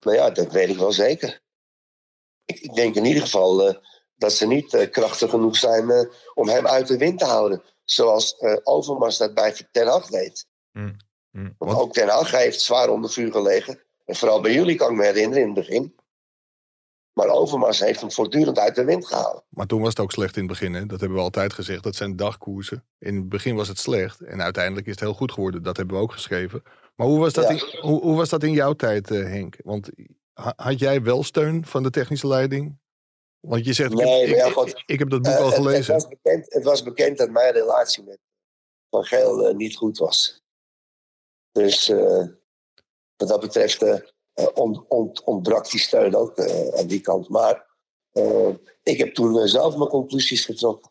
Nou 0.00 0.16
ja, 0.16 0.30
dat 0.30 0.52
weet 0.52 0.68
ik 0.68 0.76
wel 0.76 0.92
zeker. 0.92 1.40
Ik, 2.44 2.60
ik 2.60 2.74
denk 2.74 2.94
in 2.94 3.04
ieder 3.04 3.22
geval 3.22 3.68
uh, 3.68 3.74
dat 4.16 4.32
ze 4.32 4.46
niet 4.46 4.72
uh, 4.72 4.90
krachtig 4.90 5.30
genoeg 5.30 5.56
zijn 5.56 5.88
uh, 5.88 6.00
om 6.34 6.48
hem 6.48 6.66
uit 6.66 6.86
de 6.86 6.96
wind 6.96 7.18
te 7.18 7.24
houden. 7.24 7.62
Zoals 7.84 8.42
Overmars 8.62 9.16
dat 9.16 9.34
bij 9.34 9.66
Ten 9.70 9.86
Hag 9.86 10.06
deed. 10.06 10.46
Mm. 10.72 10.96
Mm. 11.30 11.54
Want 11.58 11.78
ook 11.78 11.92
Ten 11.92 12.08
Hag 12.08 12.30
heeft 12.30 12.60
zwaar 12.60 12.88
onder 12.88 13.10
vuur 13.10 13.32
gelegen. 13.32 13.82
En 14.04 14.16
vooral 14.16 14.40
bij 14.40 14.52
jullie 14.52 14.76
kan 14.76 14.90
ik 14.90 14.96
me 14.96 15.04
herinneren 15.04 15.42
in 15.42 15.54
het 15.54 15.66
begin. 15.66 15.94
Maar 17.12 17.28
Overmars 17.28 17.80
heeft 17.80 18.00
hem 18.00 18.12
voortdurend 18.12 18.58
uit 18.58 18.74
de 18.74 18.84
wind 18.84 19.06
gehaald. 19.06 19.44
Maar 19.48 19.66
toen 19.66 19.80
was 19.80 19.88
het 19.88 20.00
ook 20.00 20.12
slecht 20.12 20.36
in 20.36 20.42
het 20.42 20.50
begin. 20.50 20.74
Hè? 20.74 20.86
Dat 20.86 21.00
hebben 21.00 21.18
we 21.18 21.24
altijd 21.24 21.52
gezegd. 21.52 21.82
Dat 21.82 21.94
zijn 21.94 22.16
dagkoersen. 22.16 22.84
In 22.98 23.16
het 23.16 23.28
begin 23.28 23.54
was 23.54 23.68
het 23.68 23.78
slecht. 23.78 24.20
En 24.20 24.42
uiteindelijk 24.42 24.86
is 24.86 24.92
het 24.92 25.00
heel 25.00 25.14
goed 25.14 25.32
geworden. 25.32 25.62
Dat 25.62 25.76
hebben 25.76 25.96
we 25.96 26.02
ook 26.02 26.12
geschreven. 26.12 26.62
Maar 26.96 27.06
hoe 27.06 27.18
was 27.18 27.32
dat, 27.32 27.50
in, 27.50 27.80
hoe, 27.80 28.00
hoe, 28.00 28.16
was 28.16 28.28
dat 28.28 28.42
in 28.42 28.52
jouw 28.52 28.72
tijd, 28.72 29.10
uh, 29.10 29.24
Henk? 29.24 29.56
Want 29.64 29.90
had 30.56 30.78
jij 30.78 31.02
wel 31.02 31.22
steun 31.22 31.66
van 31.66 31.82
de 31.82 31.90
technische 31.90 32.26
leiding? 32.26 32.78
Want 33.40 33.64
je 33.64 33.72
zegt, 33.72 33.94
nee, 33.94 34.22
ik, 34.22 34.34
heb, 34.34 34.54
ja, 34.54 34.62
ik, 34.62 34.82
ik, 34.86 34.98
heb 34.98 35.10
dat 35.10 35.22
boek 35.22 35.32
uh, 35.32 35.40
al 35.40 35.50
gelezen. 35.50 35.94
Het, 35.94 36.02
het, 36.02 36.02
was 36.02 36.08
bekend, 36.08 36.52
het, 36.52 36.64
was 36.64 36.82
bekend, 36.82 37.18
dat 37.18 37.30
mijn 37.30 37.52
relatie 37.52 38.04
met 38.04 38.18
Van 38.90 39.04
Geel 39.04 39.48
uh, 39.48 39.56
niet 39.56 39.76
goed 39.76 39.98
was. 39.98 40.42
Dus 41.52 41.88
wat 43.16 43.28
dat 43.28 43.40
betreft 43.40 43.84
ont, 44.54 44.88
ont, 44.88 45.24
ontbrak 45.24 45.70
die 45.70 45.80
steun 45.80 46.14
ook 46.14 46.40
aan 46.74 46.86
die 46.86 47.00
kant. 47.00 47.28
Maar 47.28 47.66
ik 48.82 48.98
heb 48.98 49.14
toen 49.14 49.48
zelf 49.48 49.76
mijn 49.76 49.88
conclusies 49.90 50.44
getrokken. 50.44 50.90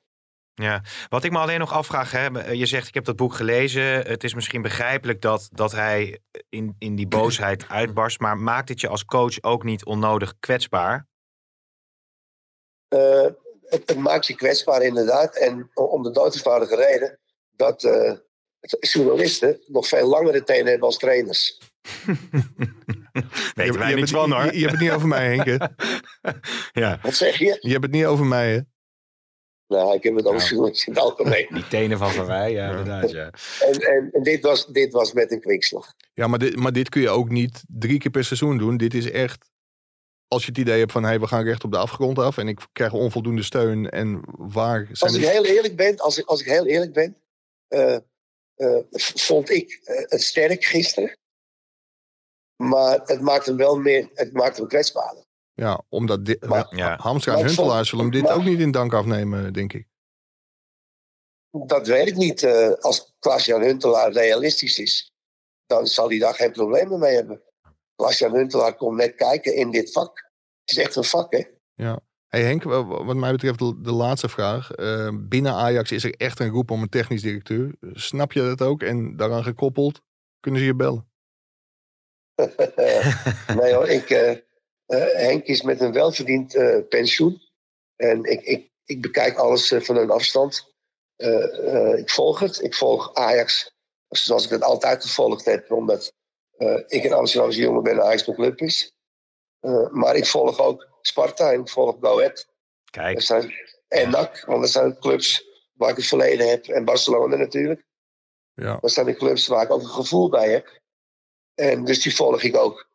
Ja, 0.62 0.82
wat 1.10 1.24
ik 1.24 1.32
me 1.32 1.38
alleen 1.38 1.60
nog 1.60 1.74
afvraag, 1.74 2.12
hè, 2.12 2.52
je 2.52 2.66
zegt 2.66 2.88
ik 2.88 2.94
heb 2.94 3.06
dat 3.06 3.16
boek 3.16 3.34
gelezen. 3.34 3.84
Het 3.84 4.24
is 4.24 4.34
misschien 4.34 4.62
begrijpelijk 4.62 5.22
dat, 5.22 5.50
dat 5.52 5.72
hij 5.72 6.20
in, 6.50 6.76
in 6.80 6.96
die 6.96 7.08
boosheid 7.08 7.68
uitbarst, 7.80 8.20
maar 8.20 8.38
maakt 8.38 8.70
het 8.70 8.82
je 8.82 8.88
als 8.88 9.06
coach 9.06 9.42
ook 9.42 9.64
niet 9.64 9.86
onnodig 9.86 10.34
kwetsbaar? 10.40 11.08
Uh, 12.90 13.28
het, 13.62 13.84
het, 13.86 13.98
maakt 13.98 14.28
je 14.28 14.36
kwetsbaar 14.36 14.82
inderdaad. 14.82 15.36
En 15.36 15.72
om 15.74 16.04
de 16.04 16.12
doodvoudige 16.12 16.76
reden 16.76 17.20
dat 17.52 17.84
uh, 17.84 18.14
journalisten 18.80 19.62
nog 19.68 19.88
veel 19.88 20.08
langere 20.08 20.44
tenen 20.44 20.68
hebben 20.68 20.88
als 20.88 20.98
trainers. 20.98 21.60
Weten 23.56 23.80
wij 23.80 23.94
niks 23.94 24.12
van 24.12 24.32
hoor. 24.32 24.46
Je, 24.46 24.54
je, 24.54 24.60
hebt 24.60 24.72
het 24.72 24.82
niet 24.82 24.92
over 24.92 25.08
mij, 25.08 25.36
Henk. 25.36 25.62
ja. 26.74 27.00
Wat 27.04 27.14
zeg 27.14 27.38
je? 27.38 27.58
Je 27.60 27.72
hebt 27.72 27.84
het 27.84 27.92
niet 27.92 28.06
over 28.06 28.26
mij, 28.26 28.54
hè? 28.54 28.60
Nou, 29.68 29.96
ik 29.96 30.04
heb 30.04 30.16
het 30.16 30.26
over 30.26 30.56
nou, 30.56 30.68
in 30.68 30.74
het 30.86 30.98
algemeen. 30.98 31.48
Die 31.50 31.68
tenen 31.68 31.98
van 31.98 32.12
Van 32.12 32.26
Wij, 32.26 32.52
ja, 32.52 32.70
inderdaad. 32.70 33.12
Ja. 33.12 33.32
En, 33.60 33.80
en, 33.80 34.10
en, 34.12 34.24
dit, 34.24 34.42
was, 34.42 34.68
dit 34.68 34.94
was 34.94 35.14
met 35.14 35.32
een 35.32 35.42
kwikslag. 35.42 35.94
Ja, 36.14 36.28
maar 36.28 36.40
dit, 36.40 36.56
maar 36.56 36.72
dit 36.72 36.90
kun 36.90 37.02
je 37.02 37.10
ook 37.10 37.30
niet 37.30 37.64
drie 37.68 38.00
keer 38.00 38.12
per 38.12 38.24
seizoen 38.24 38.58
doen. 38.58 38.78
Dit 38.78 38.94
is 38.94 39.12
echt, 39.12 39.50
als 40.28 40.44
je 40.44 40.50
het 40.50 40.58
idee 40.58 40.80
hebt 40.80 40.92
van, 40.92 41.04
hey, 41.04 41.20
we 41.20 41.28
gaan 41.28 41.44
recht 41.44 41.64
op 41.64 41.72
de 41.72 41.78
afgrond 41.78 42.20
af 42.20 42.38
en 42.38 42.48
ik 42.48 42.68
krijg 42.72 42.94
onvoldoende 42.94 43.44
steun 43.44 43.90
en 43.90 44.22
waar 44.38 44.88
zijn 44.92 45.12
Als 45.12 45.20
ik 45.20 45.28
heel 45.28 45.46
eerlijk 45.46 45.76
ben, 45.76 45.98
als 45.98 46.18
ik, 46.18 46.26
als 46.26 46.40
ik 46.40 46.48
heel 46.48 46.66
eerlijk 46.66 46.94
ben, 46.94 47.18
uh, 47.70 47.98
uh, 48.58 48.80
vond 49.28 49.50
ik 49.50 49.82
uh, 49.84 49.96
het 50.10 50.22
sterk 50.22 50.66
gisteren. 50.66 51.18
Maar 52.56 53.02
het 53.06 53.22
maakt 53.22 53.46
hem 53.46 53.58
wel 53.58 53.76
meer, 53.76 54.10
het 54.14 54.34
maakt 54.34 54.58
hem 54.58 54.68
kwetsbaarder. 54.68 55.25
Ja, 55.56 55.84
omdat 55.90 56.26
dit, 56.26 56.46
maar, 56.46 56.76
ja. 56.76 56.98
Hamstra 57.02 57.34
en 57.38 57.46
Huntelaar 57.46 57.86
zullen 57.86 58.04
hem 58.04 58.14
dit 58.14 58.32
ook 58.32 58.44
niet 58.44 58.60
in 58.60 58.72
dank 58.72 58.94
afnemen, 58.94 59.54
denk 59.54 59.74
ik. 59.74 59.88
Dat 61.50 61.88
weet 61.88 62.08
ik 62.08 62.16
niet. 62.16 62.44
Uh, 62.44 62.74
als 62.74 63.16
Klaas-Jan 63.20 63.62
Huntelaar 63.62 64.12
realistisch 64.12 64.80
is, 64.80 65.14
dan 65.66 65.88
zal 65.88 66.10
hij 66.10 66.20
daar 66.20 66.34
geen 66.34 66.52
problemen 66.52 67.00
mee 67.00 67.16
hebben. 67.16 67.42
Klaas-Jan 67.96 68.34
Huntelaar 68.34 68.76
komt 68.76 68.98
net 68.98 69.16
kijken 69.16 69.56
in 69.56 69.72
dit 69.72 69.92
vak. 69.92 70.32
Het 70.66 70.78
is 70.78 70.84
echt 70.84 70.96
een 70.96 71.04
vak, 71.04 71.32
hè? 71.32 71.44
Ja. 71.74 72.00
Hey 72.28 72.44
Henk, 72.44 72.64
wat 72.64 73.16
mij 73.16 73.32
betreft 73.32 73.60
de, 73.60 73.82
de 73.82 73.92
laatste 73.92 74.30
vraag. 74.30 74.78
Uh, 74.78 75.10
binnen 75.14 75.54
Ajax 75.54 75.92
is 75.92 76.04
er 76.04 76.14
echt 76.14 76.40
een 76.40 76.50
roep 76.50 76.72
om 76.72 76.82
een 76.82 76.90
technisch 76.90 77.22
directeur. 77.22 77.76
Snap 77.94 78.32
je 78.32 78.42
dat 78.42 78.62
ook? 78.62 78.82
En 78.82 79.16
daaraan 79.16 79.44
gekoppeld, 79.44 80.02
kunnen 80.40 80.60
ze 80.60 80.66
je 80.66 80.76
bellen? 80.76 81.10
nee 83.62 83.74
hoor, 83.74 83.88
ik, 83.88 84.10
uh, 84.10 84.36
Henk 84.88 85.46
is 85.46 85.62
met 85.62 85.82
een 85.82 85.92
welverdiend 85.92 86.56
uh, 86.56 86.78
pensioen. 86.90 87.42
En 87.96 88.24
ik, 88.24 88.42
ik, 88.42 88.72
ik 88.86 89.02
bekijk 89.02 89.38
alles 89.38 89.72
uh, 89.72 89.82
van 89.82 89.98
een 89.98 90.10
afstand. 90.10 90.74
ik 91.96 92.10
volg 92.10 92.40
het. 92.40 92.64
Ik 92.64 92.74
volg 92.74 93.14
Ajax 93.14 93.74
zoals 94.10 94.46
ik 94.46 94.50
het 94.50 94.64
altijd 94.64 95.04
gevolgd 95.04 95.46
heb. 95.46 95.72
Omdat 95.72 96.14
ik 96.88 97.04
een 97.04 97.14
Amsterdamse 97.14 97.60
jongen 97.60 97.84
ben 97.84 97.94
en 97.94 98.04
Ajax 98.04 98.26
mijn 98.26 98.38
club 98.38 98.60
is. 98.60 98.96
maar 99.92 100.16
ik 100.16 100.26
volg 100.26 100.60
ook 100.60 100.88
Sparta 101.02 101.52
en 101.52 101.60
ik 101.60 101.70
volg 101.70 101.98
Go 102.02 102.18
Ahead. 102.18 102.48
Kijk. 102.92 103.22
Zijn, 103.22 103.54
en 103.88 104.10
NAC, 104.10 104.46
want 104.46 104.62
dat 104.62 104.70
zijn 104.70 105.00
clubs 105.00 105.46
waar 105.74 105.90
ik 105.90 105.96
het 105.96 106.06
verleden 106.06 106.50
heb. 106.50 106.66
En 106.66 106.86
Barcelona 106.86 107.36
natuurlijk. 107.36 107.86
Ja. 108.54 108.78
Dat 108.82 108.92
zijn 108.92 109.06
de 109.06 109.16
clubs 109.16 109.48
waar 109.48 109.64
ik 109.64 109.72
ook 109.72 109.82
een 109.82 109.88
gevoel 109.88 110.30
bij 110.30 110.50
heb. 110.50 110.80
En 111.56 111.86
dus 111.86 112.02
die 112.02 112.16
volg 112.16 112.44
ik 112.44 112.56
ook. 112.56 112.90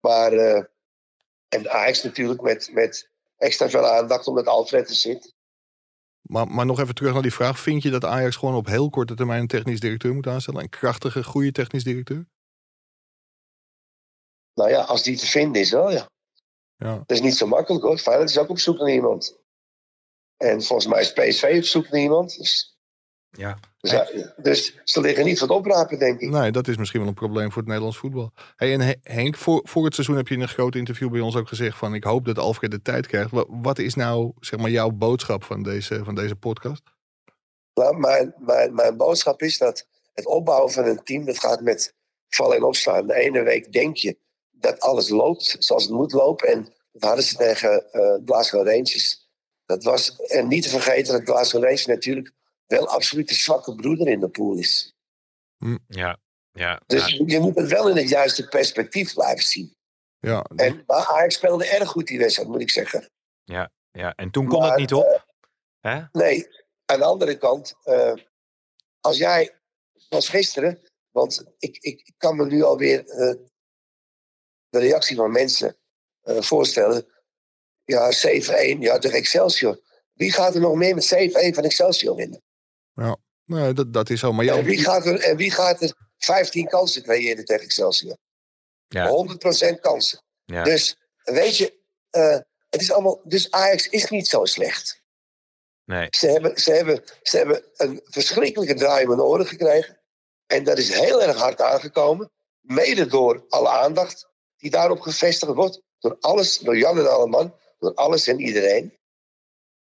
Maar 0.00 0.70
en 1.52 1.70
Ajax 1.70 2.02
natuurlijk 2.02 2.40
met, 2.40 2.70
met 2.72 3.10
extra 3.36 3.68
veel 3.68 3.86
aandacht 3.86 4.26
omdat 4.26 4.46
Alfred 4.46 4.88
er 4.88 4.94
zit. 4.94 5.34
Maar, 6.20 6.48
maar 6.48 6.66
nog 6.66 6.80
even 6.80 6.94
terug 6.94 7.12
naar 7.12 7.22
die 7.22 7.32
vraag. 7.32 7.60
Vind 7.60 7.82
je 7.82 7.90
dat 7.90 8.04
Ajax 8.04 8.36
gewoon 8.36 8.54
op 8.54 8.66
heel 8.66 8.90
korte 8.90 9.14
termijn 9.14 9.40
een 9.40 9.46
technisch 9.46 9.80
directeur 9.80 10.14
moet 10.14 10.26
aanstellen? 10.26 10.62
Een 10.62 10.68
krachtige, 10.68 11.24
goede 11.24 11.52
technisch 11.52 11.84
directeur? 11.84 12.26
Nou 14.54 14.70
ja, 14.70 14.82
als 14.82 15.02
die 15.02 15.16
te 15.16 15.26
vinden 15.26 15.60
is 15.62 15.70
wel, 15.70 15.90
ja. 15.90 16.10
ja. 16.76 16.96
Dat 16.96 17.10
is 17.10 17.20
niet 17.20 17.36
zo 17.36 17.46
makkelijk 17.46 17.84
hoor. 17.84 17.98
Feyenoord 17.98 18.30
is 18.30 18.38
ook 18.38 18.48
op 18.48 18.58
zoek 18.58 18.78
naar 18.78 18.92
iemand. 18.92 19.38
En 20.36 20.62
volgens 20.62 20.88
mij 20.88 21.00
is 21.00 21.12
PSV 21.12 21.54
op 21.56 21.64
zoek 21.64 21.88
naar 21.88 22.00
iemand. 22.00 22.36
Dus 22.36 22.71
ja. 23.32 23.58
Dus, 23.80 24.32
dus, 24.36 24.80
ze 24.84 25.00
liggen 25.00 25.24
niet 25.24 25.38
van 25.38 25.48
het 25.48 25.56
oprapen, 25.56 25.98
denk 25.98 26.20
ik. 26.20 26.30
Nee, 26.30 26.50
dat 26.50 26.68
is 26.68 26.76
misschien 26.76 27.00
wel 27.00 27.08
een 27.08 27.14
probleem 27.14 27.48
voor 27.48 27.56
het 27.56 27.66
Nederlands 27.66 27.98
voetbal. 27.98 28.32
Hey, 28.56 28.72
en 28.72 28.98
Henk, 29.02 29.36
voor, 29.36 29.60
voor 29.64 29.84
het 29.84 29.94
seizoen 29.94 30.16
heb 30.16 30.28
je 30.28 30.34
in 30.34 30.40
een 30.40 30.48
groot 30.48 30.74
interview 30.74 31.10
bij 31.10 31.20
ons 31.20 31.36
ook 31.36 31.48
gezegd 31.48 31.78
van 31.78 31.94
ik 31.94 32.04
hoop 32.04 32.24
dat 32.24 32.38
Alfred 32.38 32.70
de 32.70 32.82
tijd 32.82 33.06
krijgt. 33.06 33.30
Wat, 33.30 33.46
wat 33.50 33.78
is 33.78 33.94
nou 33.94 34.32
zeg 34.40 34.60
maar 34.60 34.70
jouw 34.70 34.90
boodschap 34.90 35.44
van 35.44 35.62
deze, 35.62 36.04
van 36.04 36.14
deze 36.14 36.36
podcast? 36.36 36.82
Nou, 37.74 37.98
mijn, 37.98 38.34
mijn, 38.38 38.74
mijn 38.74 38.96
boodschap 38.96 39.42
is 39.42 39.58
dat 39.58 39.86
het 40.14 40.26
opbouwen 40.26 40.72
van 40.72 40.84
een 40.84 41.02
team, 41.04 41.24
dat 41.24 41.38
gaat 41.38 41.60
met 41.60 41.94
vallen 42.28 42.56
en 42.56 42.62
opstaan. 42.62 43.06
De 43.06 43.14
ene 43.14 43.42
week 43.42 43.72
denk 43.72 43.96
je 43.96 44.16
dat 44.50 44.80
alles 44.80 45.08
loopt 45.08 45.56
zoals 45.58 45.82
het 45.82 45.92
moet 45.92 46.12
lopen. 46.12 46.48
En 46.48 46.72
dat 46.92 47.02
hadden 47.02 47.24
ze 47.24 47.36
tegen 47.36 47.86
uh, 47.92 48.14
Glasgow 48.24 48.66
Rangers. 48.66 49.30
Dat 49.66 49.84
was, 49.84 50.16
en 50.16 50.48
niet 50.48 50.62
te 50.62 50.68
vergeten 50.68 51.12
dat 51.12 51.22
Glasgow 51.22 51.62
Rangers 51.62 51.86
natuurlijk 51.86 52.32
wel 52.66 52.88
absoluut 52.88 53.28
de 53.28 53.34
zwakke 53.34 53.74
broeder 53.74 54.08
in 54.08 54.20
de 54.20 54.28
pool 54.28 54.56
is. 54.56 54.94
Hm. 55.56 55.76
Ja, 55.86 56.18
ja. 56.52 56.80
Dus 56.86 57.22
je 57.26 57.40
moet 57.40 57.56
het 57.56 57.68
wel 57.68 57.88
in 57.88 57.96
het 57.96 58.08
juiste 58.08 58.48
perspectief 58.48 59.14
blijven 59.14 59.44
zien. 59.44 59.76
Ja. 60.18 60.42
En, 60.56 60.82
maar 60.86 61.06
Ajax 61.06 61.34
speelde 61.34 61.66
erg 61.66 61.88
goed 61.88 62.06
die 62.06 62.18
wedstrijd, 62.18 62.48
moet 62.48 62.60
ik 62.60 62.70
zeggen. 62.70 63.10
Ja, 63.44 63.70
ja. 63.90 64.14
en 64.14 64.30
toen 64.30 64.46
kon 64.46 64.64
het 64.64 64.76
niet 64.76 64.92
op? 64.92 65.26
Nee, 66.12 66.48
aan 66.84 66.98
de 66.98 67.04
andere 67.04 67.38
kant, 67.38 67.74
uh, 67.84 68.14
als 69.00 69.16
jij, 69.16 69.60
was 70.08 70.28
gisteren, 70.28 70.82
want 71.10 71.44
ik, 71.58 71.78
ik 71.78 72.12
kan 72.16 72.36
me 72.36 72.46
nu 72.46 72.62
alweer 72.62 73.06
uh, 73.06 73.34
de 74.68 74.78
reactie 74.78 75.16
van 75.16 75.32
mensen 75.32 75.76
uh, 76.24 76.40
voorstellen. 76.40 77.06
Ja, 77.84 78.12
7-1, 78.12 78.78
ja, 78.78 78.98
tegen 78.98 79.18
Excelsior. 79.18 79.80
Wie 80.12 80.32
gaat 80.32 80.54
er 80.54 80.60
nog 80.60 80.74
meer 80.74 80.94
met 80.94 81.14
7-1 81.14 81.54
van 81.54 81.64
Excelsior 81.64 82.16
winnen? 82.16 82.42
Ja, 82.94 83.16
nee, 83.44 83.72
dat, 83.72 83.92
dat 83.92 84.10
is 84.10 84.20
zo. 84.20 84.32
Maar 84.32 84.46
en, 84.46 84.64
wie 84.64 84.82
gaat 84.82 85.06
er, 85.06 85.20
en 85.20 85.36
wie 85.36 85.50
gaat 85.50 85.82
er 85.82 85.94
15 86.16 86.66
kansen 86.66 87.02
creëren 87.02 87.44
tegen 87.44 87.64
Excelsior? 87.64 88.16
Ja. 88.88 89.08
100% 89.76 89.80
kansen. 89.80 90.22
Ja. 90.44 90.62
Dus 90.62 90.96
weet 91.22 91.56
je, 91.56 91.80
uh, 92.10 92.38
het 92.68 92.80
is 92.80 92.92
allemaal, 92.92 93.20
dus 93.24 93.50
Ajax 93.50 93.88
is 93.88 94.10
niet 94.10 94.28
zo 94.28 94.44
slecht. 94.44 95.02
Nee. 95.84 96.06
Ze, 96.10 96.26
hebben, 96.26 96.60
ze, 96.60 96.72
hebben, 96.72 97.04
ze 97.22 97.36
hebben 97.36 97.64
een 97.76 98.00
verschrikkelijke 98.04 98.74
draai 98.74 99.02
in 99.02 99.08
hun 99.08 99.20
oren 99.20 99.46
gekregen. 99.46 100.00
En 100.46 100.64
dat 100.64 100.78
is 100.78 100.94
heel 100.94 101.22
erg 101.22 101.36
hard 101.36 101.60
aangekomen. 101.60 102.30
Mede 102.60 103.06
door 103.06 103.44
alle 103.48 103.68
aandacht 103.68 104.28
die 104.56 104.70
daarop 104.70 105.00
gevestigd 105.00 105.52
wordt. 105.52 105.82
Door 105.98 106.16
alles, 106.20 106.58
door 106.58 106.76
Jan 106.76 106.98
en 106.98 107.12
Alleman. 107.12 107.56
Door 107.78 107.94
alles 107.94 108.26
en 108.26 108.40
iedereen. 108.40 108.98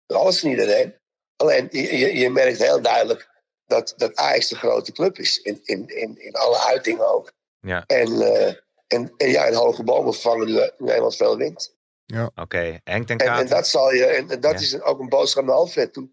Door 0.07 0.19
alles 0.19 0.43
en 0.43 0.51
iedereen. 0.51 0.95
Alleen, 1.39 1.69
je, 1.71 2.17
je 2.19 2.31
merkt 2.31 2.59
heel 2.59 2.83
duidelijk 2.83 3.29
dat, 3.67 3.95
dat 3.97 4.17
Ajax 4.17 4.49
de 4.49 4.57
grote 4.57 4.93
club 4.93 5.19
is. 5.19 5.39
In, 5.39 5.61
in, 5.65 5.89
in, 5.89 6.23
in 6.25 6.33
alle 6.33 6.65
uitingen 6.65 7.15
ook. 7.15 7.33
Ja. 7.61 7.85
En, 7.87 8.13
uh, 8.13 8.47
en, 8.87 9.13
en 9.17 9.31
ja, 9.31 9.45
in 9.45 9.55
hoge 9.55 9.85
bomen 9.85 10.15
vangen 10.15 10.47
nu, 10.47 10.71
nu 10.79 10.93
eenmaal 10.93 11.11
veel 11.11 11.37
wind. 11.37 11.77
Ja. 12.05 12.25
Oké, 12.25 12.41
okay. 12.41 12.81
Henk 12.85 13.09
en, 13.09 13.19
en, 13.19 13.47
dat 13.47 13.69
zal 13.69 13.93
je, 13.93 14.05
en, 14.05 14.31
en 14.31 14.41
dat 14.41 14.53
ja. 14.53 14.59
is 14.59 14.81
ook 14.81 14.99
een 14.99 15.09
boodschap 15.09 15.45
naar 15.45 15.55
Alfred 15.55 15.93
toe. 15.93 16.09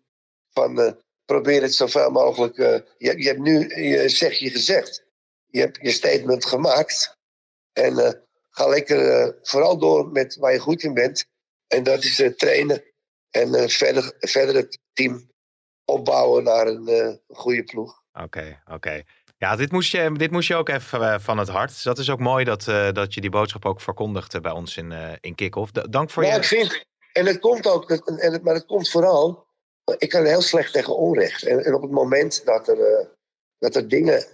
Van 0.53 0.79
uh, 0.79 0.91
probeer 1.25 1.62
het 1.62 1.74
zoveel 1.74 2.10
mogelijk. 2.10 2.58
Uh, 2.58 2.79
je, 2.98 3.17
je 3.17 3.27
hebt 3.27 3.39
nu 3.39 3.84
je 3.84 4.10
zeg 4.10 4.38
je 4.38 4.50
gezegd. 4.50 5.05
Je 5.46 5.60
hebt 5.60 5.77
je 5.82 5.91
statement 5.91 6.46
gemaakt. 6.46 7.17
En 7.74 7.94
uh, 7.94 8.12
ga 8.50 8.67
lekker 8.67 9.36
vooral 9.41 9.77
door 9.77 10.08
met 10.08 10.36
waar 10.36 10.53
je 10.53 10.60
goed 10.60 10.84
in 10.84 10.94
bent. 10.94 11.25
En 11.67 11.84
dat 11.84 12.03
is 12.03 12.32
trainen. 12.36 12.84
En 13.29 13.70
verder, 13.70 14.13
verder 14.20 14.55
het 14.55 14.79
team 14.96 15.30
opbouwen 15.86 16.44
naar 16.44 16.68
een 16.68 17.22
goede 17.28 17.64
ploeg. 17.64 18.02
Oké, 18.14 18.24
okay, 18.24 18.60
oké. 18.64 18.74
Okay. 18.74 19.06
Ja, 19.38 19.56
dit 19.56 19.72
moest, 19.72 19.92
je, 19.92 20.12
dit 20.12 20.32
moest 20.32 20.48
je 20.48 20.56
ook 20.56 20.70
even 20.70 21.02
uh, 21.02 21.16
van 21.20 21.38
het 21.38 21.48
hart. 21.48 21.70
Dus 21.70 21.84
dat 21.84 21.98
is 21.98 22.10
ook 22.10 22.20
mooi 22.20 22.46
dat, 22.46 22.68
uh, 22.68 22.92
dat 22.92 23.14
je 23.14 23.22
die 23.22 23.30
boodschap 23.30 23.66
ook 23.66 23.82
verkondigt 23.82 24.42
bij 24.42 24.52
ons 24.52 24.78
in, 24.78 24.92
in 25.22 25.36
Kick-Off. 25.36 25.72
Dank 25.72 26.10
voor 26.10 26.24
ja, 26.24 26.34
je... 26.34 26.38
ik 26.38 26.44
vind, 26.44 26.86
en 27.12 27.25
het 27.25 27.40
komt 27.40 27.68
ook, 27.68 27.92
en 27.92 28.32
het, 28.32 28.44
maar 28.44 28.54
het 28.54 28.66
komt 28.66 28.90
vooral... 28.90 29.46
Ik 29.98 30.10
kan 30.10 30.25
heel 30.25 30.42
slecht 30.42 30.74
tegen 30.74 30.98
onrecht. 30.98 31.44
En, 31.44 31.66
en 31.66 31.74
op 31.74 31.82
het 31.82 31.92
moment 31.92 32.46
dat 32.46 32.68
er, 32.68 33.10
dat 33.58 33.75
er 33.75 33.88
dingen 33.88 34.25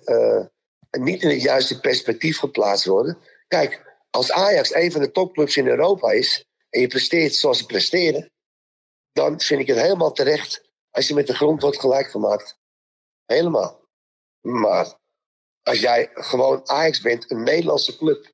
niet 0.92 1.24
in 1.24 1.30
het 1.30 1.42
juiste 1.42 1.80
perspectief 1.80 2.38
geplaatst 2.38 2.86
worden... 2.86 3.18
Kijk, 3.48 4.00
als 4.10 4.32
Ajax 4.32 4.74
een 4.74 4.92
van 4.92 5.02
de 5.02 5.12
topclubs 5.12 5.58
in 5.58 5.68
Europa 5.68 6.12
is... 6.12 6.46
en 6.70 6.82
je 6.82 6.88
presteert 6.88 7.36
zoals 7.36 7.58
ze 7.58 7.66
presteren... 7.66 8.32
dan 9.12 9.40
vind 9.40 9.62
ik 9.62 9.68
het 9.68 9.78
helemaal 9.78 10.12
terecht 10.12 10.70
als 10.90 11.08
je 11.08 11.14
met 11.14 11.28
de 11.28 11.36
grond 11.36 11.62
wordt 11.62 11.80
gelijk 11.80 12.10
gemaakt. 12.10 12.60
Helemaal. 13.26 13.88
Maar 14.42 15.00
als 15.62 15.80
jij 15.80 16.10
gewoon 16.14 16.70
Ajax 16.70 17.02
bent, 17.02 17.32
een 17.32 17.44
Nederlandse 17.44 17.98
club, 17.98 18.34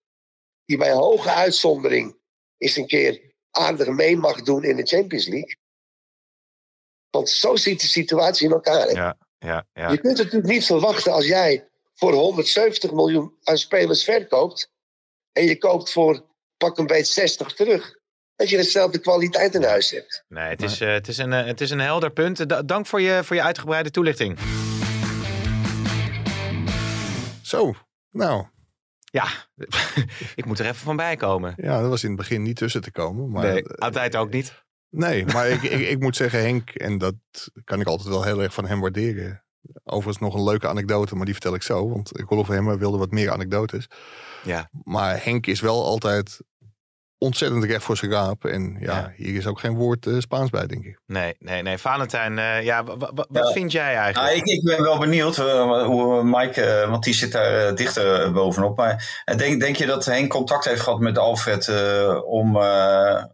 die 0.66 0.78
bij 0.78 0.92
hoge 0.92 1.32
uitzondering 1.32 2.18
eens 2.58 2.76
een 2.76 2.88
keer 2.88 3.36
aardig 3.52 3.88
mee 3.88 4.18
mag 4.18 4.42
doen 4.42 4.64
in 4.64 4.76
de 4.76 4.86
Champions 4.86 5.28
League. 5.28 5.58
Want 7.10 7.30
zo 7.30 7.56
ziet 7.56 7.82
de 7.82 7.88
situatie 7.88 8.46
in 8.46 8.54
elkaar. 8.54 8.92
Ja, 8.92 9.18
ja, 9.38 9.68
ja. 9.74 9.90
Je 9.90 9.98
kunt 9.98 10.18
het 10.18 10.26
natuurlijk 10.26 10.54
niet 10.54 10.66
verwachten 10.66 11.14
als 11.14 11.26
jij 11.26 11.70
voor 11.94 12.14
170 12.14 12.92
miljoen 12.92 13.38
aan 13.44 13.58
spelers 13.58 14.04
verkoopt. 14.04 14.72
En 15.32 15.46
je 15.46 15.58
koopt 15.58 15.92
voor 15.92 16.26
pak 16.58 16.78
een 16.78 16.88
beetje 16.88 17.14
60 17.14 17.54
terug. 17.54 17.97
Dat 18.38 18.50
je 18.50 18.58
dezelfde 18.58 19.00
kwaliteit 19.00 19.56
in 19.56 19.64
huis 19.64 19.92
hebt. 19.92 20.24
Nee, 20.28 20.50
het 20.50 20.62
is, 20.62 20.82
uh, 20.82 20.94
het 20.94 21.08
is, 21.08 21.18
een, 21.18 21.32
uh, 21.32 21.46
het 21.46 21.62
is 21.62 21.70
een 21.70 21.80
helder 21.80 22.12
punt. 22.12 22.68
Dank 22.68 22.86
voor 22.86 23.02
je, 23.02 23.22
voor 23.24 23.36
je 23.36 23.42
uitgebreide 23.42 23.92
toelichting. 23.92 24.38
Zo, 27.42 27.74
nou. 28.12 28.46
Ja, 29.00 29.28
ik 30.36 30.46
moet 30.46 30.60
er 30.60 30.66
even 30.66 30.76
van 30.76 30.96
bij 30.96 31.16
komen. 31.16 31.54
Ja, 31.58 31.80
dat 31.82 31.90
was 31.90 32.04
in 32.04 32.10
het 32.10 32.18
begin 32.18 32.42
niet 32.42 32.56
tussen 32.56 32.82
te 32.82 32.92
komen. 32.92 33.30
Maar, 33.30 33.54
nee, 33.54 33.68
altijd 33.68 34.16
ook 34.16 34.32
niet. 34.32 34.64
Nee, 34.90 35.26
maar 35.26 35.50
ik, 35.50 35.62
ik, 35.80 35.88
ik 35.88 36.00
moet 36.00 36.16
zeggen, 36.16 36.40
Henk, 36.40 36.70
en 36.70 36.98
dat 36.98 37.16
kan 37.64 37.80
ik 37.80 37.88
altijd 37.88 38.10
wel 38.10 38.24
heel 38.24 38.44
erg 38.44 38.54
van 38.54 38.68
hem 38.68 38.80
waarderen. 38.80 39.44
Overigens 39.84 40.24
nog 40.24 40.34
een 40.34 40.44
leuke 40.44 40.68
anekdote, 40.68 41.16
maar 41.16 41.26
die 41.26 41.34
vertel 41.34 41.56
ik 41.56 41.64
zo. 41.64 41.90
Want 41.90 42.20
ik 42.20 42.28
geloof 42.28 42.48
hem 42.48 42.78
wilde 42.78 42.98
wat 42.98 43.12
meer 43.12 43.32
anekdotes. 43.32 43.88
Ja. 44.44 44.70
Maar 44.84 45.24
Henk 45.24 45.48
is 45.48 45.60
wel 45.60 45.86
altijd 45.86 46.42
ontzettend 47.18 47.64
recht 47.64 47.84
voor 47.84 47.98
zijn 47.98 48.12
raap. 48.12 48.46
En 48.46 48.78
ja, 48.80 48.96
ja, 48.96 49.14
hier 49.16 49.36
is 49.36 49.48
ook 49.48 49.60
geen 49.60 49.76
woord 49.76 50.06
uh, 50.06 50.20
Spaans 50.20 50.50
bij, 50.50 50.68
denk 50.68 50.86
ik. 50.86 51.00
Nee, 51.06 51.36
nee, 51.40 51.62
nee. 51.62 51.78
Valentijn, 51.78 52.38
uh, 52.38 52.64
ja, 52.64 52.84
wat 52.84 53.28
ja. 53.32 53.52
vind 53.52 53.72
jij 53.72 53.96
eigenlijk? 53.96 54.34
Ah, 54.34 54.38
ik, 54.38 54.46
ik, 54.46 54.64
ben 54.64 54.82
wel 54.82 55.00
benieuwd 55.00 55.38
uh, 55.38 55.86
hoe 55.86 56.24
Mike, 56.24 56.86
want 56.90 57.04
die 57.04 57.14
zit 57.14 57.32
daar 57.32 57.76
dichter 57.76 58.32
bovenop. 58.32 58.78
Maar 58.78 59.24
denk, 59.36 59.60
denk 59.60 59.76
je 59.76 59.86
dat 59.86 60.06
Henk 60.06 60.30
contact 60.30 60.66
heeft 60.66 60.82
gehad 60.82 61.00
met 61.00 61.18
Alfred 61.18 61.72
om 62.26 62.54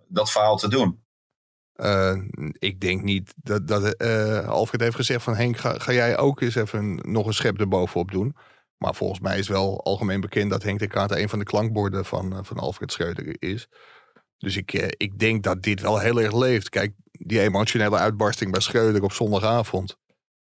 dat 0.08 0.32
verhaal 0.32 0.58
te 0.58 0.70
doen? 0.70 1.02
ik 2.60 2.80
denk 2.80 3.04
niet 3.04 3.34
dat, 3.36 3.68
dat 3.68 3.98
Alfred 4.48 4.82
heeft 4.82 4.96
gezegd 4.96 5.24
van 5.24 5.36
Henk, 5.36 5.58
ga, 5.58 5.76
ga 5.78 5.92
jij 5.92 6.18
ook 6.18 6.42
eens 6.42 6.56
even 6.56 7.00
nog 7.02 7.28
een 7.28 7.34
schep 7.34 7.60
erbovenop 7.60 8.12
doen. 8.12 8.36
Maar 8.84 8.96
volgens 8.96 9.20
mij 9.20 9.40
is 9.40 9.48
wel 9.48 9.84
algemeen 9.84 10.22
bekend 10.22 10.50
dat 10.50 10.64
Henk 10.64 10.80
de 10.80 10.88
Kater 10.88 11.20
een 11.20 11.30
van 11.30 11.40
de 11.40 11.46
klankborden 11.46 12.06
van, 12.06 12.46
van 12.46 12.58
Alfred 12.58 12.92
Schreuder 12.92 13.36
is. 13.40 13.68
Dus 14.38 14.58
ik, 14.58 14.72
ik 14.98 15.20
denk 15.20 15.44
dat 15.44 15.62
dit 15.62 15.82
wel 15.82 16.00
heel 16.00 16.22
erg 16.22 16.34
leeft. 16.34 16.70
Kijk, 16.70 16.94
die 17.12 17.42
emotionele 17.42 17.98
uitbarsting 17.98 18.52
bij 18.52 18.62
Schreuder 18.62 19.04
op 19.04 19.12
zondagavond. 19.12 19.98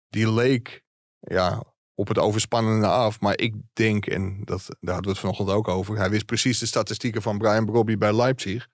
Die 0.08 0.32
leek 0.32 0.82
ja, 1.18 1.64
op 1.94 2.08
het 2.08 2.18
overspannende 2.18 2.86
af. 2.86 3.20
Maar 3.20 3.38
ik 3.38 3.54
denk, 3.72 4.06
en 4.06 4.44
dat, 4.44 4.66
daar 4.68 4.94
hadden 4.94 5.02
we 5.02 5.10
het 5.10 5.18
vanochtend 5.18 5.50
ook 5.50 5.68
over. 5.68 5.96
Hij 5.96 6.10
wist 6.10 6.26
precies 6.26 6.58
de 6.58 6.66
statistieken 6.66 7.22
van 7.22 7.38
Brian 7.38 7.66
Brobby 7.66 7.96
bij 7.96 8.16
Leipzig. 8.16 8.68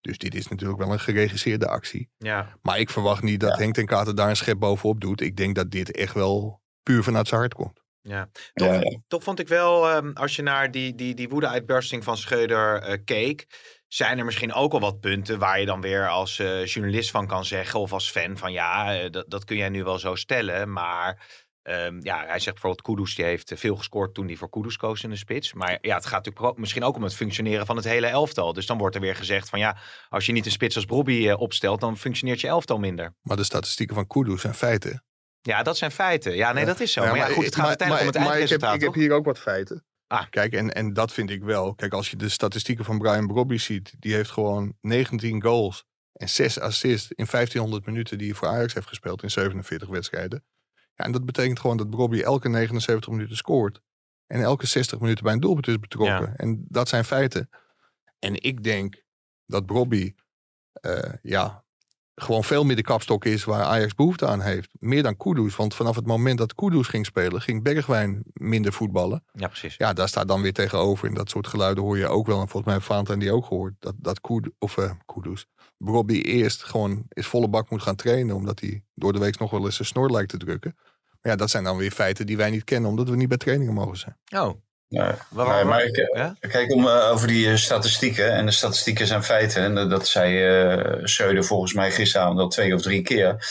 Dus 0.00 0.18
dit 0.18 0.34
is 0.34 0.48
natuurlijk 0.48 0.80
wel 0.80 0.92
een 0.92 1.00
geregisseerde 1.00 1.68
actie. 1.68 2.10
Ja. 2.18 2.58
Maar 2.62 2.78
ik 2.78 2.90
verwacht 2.90 3.22
niet 3.22 3.40
dat 3.40 3.50
ja. 3.50 3.56
Henk 3.56 3.74
ten 3.74 3.86
Kater 3.86 4.14
daar 4.14 4.28
een 4.28 4.36
schep 4.36 4.58
bovenop 4.58 5.00
doet. 5.00 5.20
Ik 5.20 5.36
denk 5.36 5.54
dat 5.54 5.70
dit 5.70 5.90
echt 5.90 6.14
wel 6.14 6.62
puur 6.82 7.02
vanuit 7.02 7.28
zijn 7.28 7.40
hart 7.40 7.54
komt. 7.54 7.80
Ja, 8.02 8.28
toch, 8.52 8.68
ja, 8.68 8.80
ja. 8.80 8.98
toch 9.08 9.22
vond 9.22 9.38
ik 9.38 9.48
wel, 9.48 9.96
um, 9.96 10.12
als 10.12 10.36
je 10.36 10.42
naar 10.42 10.70
die, 10.70 10.94
die, 10.94 11.14
die 11.14 11.28
woede-uitbarsting 11.28 12.04
van 12.04 12.16
Schreuder 12.16 12.88
uh, 12.88 12.96
keek, 13.04 13.46
zijn 13.88 14.18
er 14.18 14.24
misschien 14.24 14.52
ook 14.52 14.72
al 14.72 14.80
wat 14.80 15.00
punten 15.00 15.38
waar 15.38 15.60
je 15.60 15.66
dan 15.66 15.80
weer 15.80 16.08
als 16.08 16.38
uh, 16.38 16.66
journalist 16.66 17.10
van 17.10 17.26
kan 17.26 17.44
zeggen 17.44 17.80
of 17.80 17.92
als 17.92 18.10
fan 18.10 18.36
van 18.36 18.52
ja, 18.52 19.02
uh, 19.02 19.10
dat, 19.10 19.30
dat 19.30 19.44
kun 19.44 19.56
jij 19.56 19.68
nu 19.68 19.84
wel 19.84 19.98
zo 19.98 20.14
stellen, 20.14 20.72
maar 20.72 21.28
um, 21.62 21.98
ja, 22.02 22.16
hij 22.26 22.38
zegt 22.38 22.60
bijvoorbeeld 22.60 22.82
Kudus, 22.82 23.14
die 23.14 23.24
heeft 23.24 23.52
veel 23.56 23.76
gescoord 23.76 24.14
toen 24.14 24.26
hij 24.26 24.36
voor 24.36 24.50
Kudus 24.50 24.76
koos 24.76 25.02
in 25.02 25.10
de 25.10 25.16
spits, 25.16 25.52
maar 25.52 25.78
ja, 25.80 25.94
het 25.94 26.06
gaat 26.06 26.24
natuurlijk 26.24 26.58
misschien 26.58 26.84
ook 26.84 26.96
om 26.96 27.02
het 27.02 27.14
functioneren 27.14 27.66
van 27.66 27.76
het 27.76 27.84
hele 27.84 28.06
elftal, 28.06 28.52
dus 28.52 28.66
dan 28.66 28.78
wordt 28.78 28.94
er 28.94 29.00
weer 29.00 29.16
gezegd 29.16 29.48
van 29.48 29.58
ja, 29.58 29.76
als 30.08 30.26
je 30.26 30.32
niet 30.32 30.46
een 30.46 30.52
spits 30.52 30.76
als 30.76 30.84
Brobby 30.84 31.30
opstelt, 31.30 31.80
dan 31.80 31.96
functioneert 31.96 32.40
je 32.40 32.48
elftal 32.48 32.78
minder. 32.78 33.14
Maar 33.22 33.36
de 33.36 33.44
statistieken 33.44 33.94
van 33.94 34.06
Kudus 34.06 34.40
zijn 34.40 34.54
feiten. 34.54 35.04
Ja, 35.42 35.62
dat 35.62 35.76
zijn 35.76 35.90
feiten. 35.90 36.36
Ja, 36.36 36.52
nee, 36.52 36.64
dat 36.64 36.80
is 36.80 36.92
zo. 36.92 37.02
Ja, 37.02 37.08
maar, 37.08 37.16
ja, 37.16 37.26
goed, 37.26 37.44
het 37.44 37.54
gaat 37.54 37.56
maar, 37.56 37.68
uiteindelijk 37.68 38.06
maar, 38.06 38.16
om 38.16 38.22
het 38.22 38.32
eindresultaat, 38.32 38.74
ik 38.74 38.80
heb, 38.80 38.88
ik 38.88 38.94
heb 38.94 39.04
hier 39.04 39.12
ook 39.12 39.24
wat 39.24 39.38
feiten. 39.38 39.84
Ah. 40.06 40.30
Kijk, 40.30 40.52
en, 40.52 40.74
en 40.74 40.92
dat 40.92 41.12
vind 41.12 41.30
ik 41.30 41.42
wel. 41.42 41.74
Kijk, 41.74 41.92
als 41.92 42.10
je 42.10 42.16
de 42.16 42.28
statistieken 42.28 42.84
van 42.84 42.98
Brian 42.98 43.26
Brobby 43.26 43.56
ziet, 43.56 43.94
die 43.98 44.14
heeft 44.14 44.30
gewoon 44.30 44.76
19 44.80 45.42
goals 45.42 45.84
en 46.12 46.28
6 46.28 46.60
assists 46.60 47.12
in 47.12 47.26
1500 47.30 47.86
minuten 47.86 48.18
die 48.18 48.26
hij 48.26 48.36
voor 48.36 48.48
Ajax 48.48 48.74
heeft 48.74 48.88
gespeeld 48.88 49.22
in 49.22 49.30
47 49.30 49.88
wedstrijden. 49.88 50.44
Ja, 50.94 51.04
en 51.04 51.12
dat 51.12 51.24
betekent 51.24 51.60
gewoon 51.60 51.76
dat 51.76 51.90
Brobby 51.90 52.20
elke 52.20 52.48
79 52.48 53.10
minuten 53.10 53.36
scoort. 53.36 53.80
En 54.26 54.40
elke 54.42 54.66
60 54.66 55.00
minuten 55.00 55.24
bij 55.24 55.32
een 55.32 55.40
doelpunt 55.40 55.68
is 55.68 55.78
betrokken. 55.78 56.26
Ja. 56.26 56.36
En 56.36 56.64
dat 56.68 56.88
zijn 56.88 57.04
feiten. 57.04 57.50
En 58.18 58.42
ik 58.42 58.62
denk 58.62 59.02
dat 59.46 59.66
Brobby, 59.66 60.14
uh, 60.86 61.12
ja, 61.22 61.64
gewoon 62.22 62.44
veel 62.44 62.64
meer 62.64 62.76
de 62.76 62.82
kapstok 62.82 63.24
is 63.24 63.44
waar 63.44 63.62
Ajax 63.62 63.94
behoefte 63.94 64.26
aan 64.26 64.40
heeft. 64.40 64.70
Meer 64.78 65.02
dan 65.02 65.16
Kudus. 65.16 65.56
Want 65.56 65.74
vanaf 65.74 65.96
het 65.96 66.06
moment 66.06 66.38
dat 66.38 66.54
Kudus 66.54 66.86
ging 66.88 67.06
spelen, 67.06 67.40
ging 67.40 67.62
Bergwijn 67.62 68.22
minder 68.32 68.72
voetballen. 68.72 69.24
Ja, 69.32 69.46
precies. 69.46 69.74
Ja, 69.76 69.92
daar 69.92 70.08
staat 70.08 70.28
dan 70.28 70.42
weer 70.42 70.52
tegenover. 70.52 71.08
En 71.08 71.14
dat 71.14 71.30
soort 71.30 71.46
geluiden 71.46 71.84
hoor 71.84 71.98
je 71.98 72.06
ook 72.06 72.26
wel. 72.26 72.40
En 72.40 72.48
volgens 72.48 72.64
mij 72.64 72.74
heeft 72.74 72.86
Valentijn 72.86 73.18
die 73.18 73.32
ook 73.32 73.46
gehoord. 73.46 73.74
Dat, 73.78 73.94
dat 73.96 74.20
Kudus, 74.20 74.52
of 74.58 74.76
uh, 74.76 74.90
Kudus, 75.06 75.46
Bobby 75.78 76.20
eerst 76.20 76.64
gewoon 76.64 77.04
is 77.08 77.26
volle 77.26 77.48
bak 77.48 77.70
moet 77.70 77.82
gaan 77.82 77.96
trainen. 77.96 78.36
Omdat 78.36 78.60
hij 78.60 78.84
door 78.94 79.12
de 79.12 79.18
week 79.18 79.38
nog 79.38 79.50
wel 79.50 79.64
eens 79.64 79.76
zijn 79.76 79.88
snor 79.88 80.10
lijkt 80.10 80.30
te 80.30 80.36
drukken. 80.36 80.74
Maar 81.20 81.32
ja, 81.32 81.36
dat 81.36 81.50
zijn 81.50 81.64
dan 81.64 81.76
weer 81.76 81.90
feiten 81.90 82.26
die 82.26 82.36
wij 82.36 82.50
niet 82.50 82.64
kennen. 82.64 82.90
Omdat 82.90 83.08
we 83.08 83.16
niet 83.16 83.28
bij 83.28 83.36
trainingen 83.36 83.74
mogen 83.74 83.98
zijn. 83.98 84.16
Oh, 84.34 84.54
Nee, 84.90 85.10
nee, 85.30 85.64
maar 85.64 85.84
ik, 85.84 86.08
ja? 86.14 86.34
kijk 86.40 86.72
om, 86.72 86.86
uh, 86.86 87.10
over 87.10 87.28
die 87.28 87.46
uh, 87.46 87.56
statistieken. 87.56 88.32
En 88.32 88.46
de 88.46 88.52
statistieken 88.52 89.06
zijn 89.06 89.24
feiten. 89.24 89.62
En 89.62 89.88
dat 89.88 90.08
zei 90.08 90.46
uh, 90.46 91.04
Söder 91.04 91.44
volgens 91.44 91.72
mij 91.72 91.90
gisteravond 91.90 92.38
al 92.38 92.48
twee 92.48 92.74
of 92.74 92.82
drie 92.82 93.02
keer. 93.02 93.48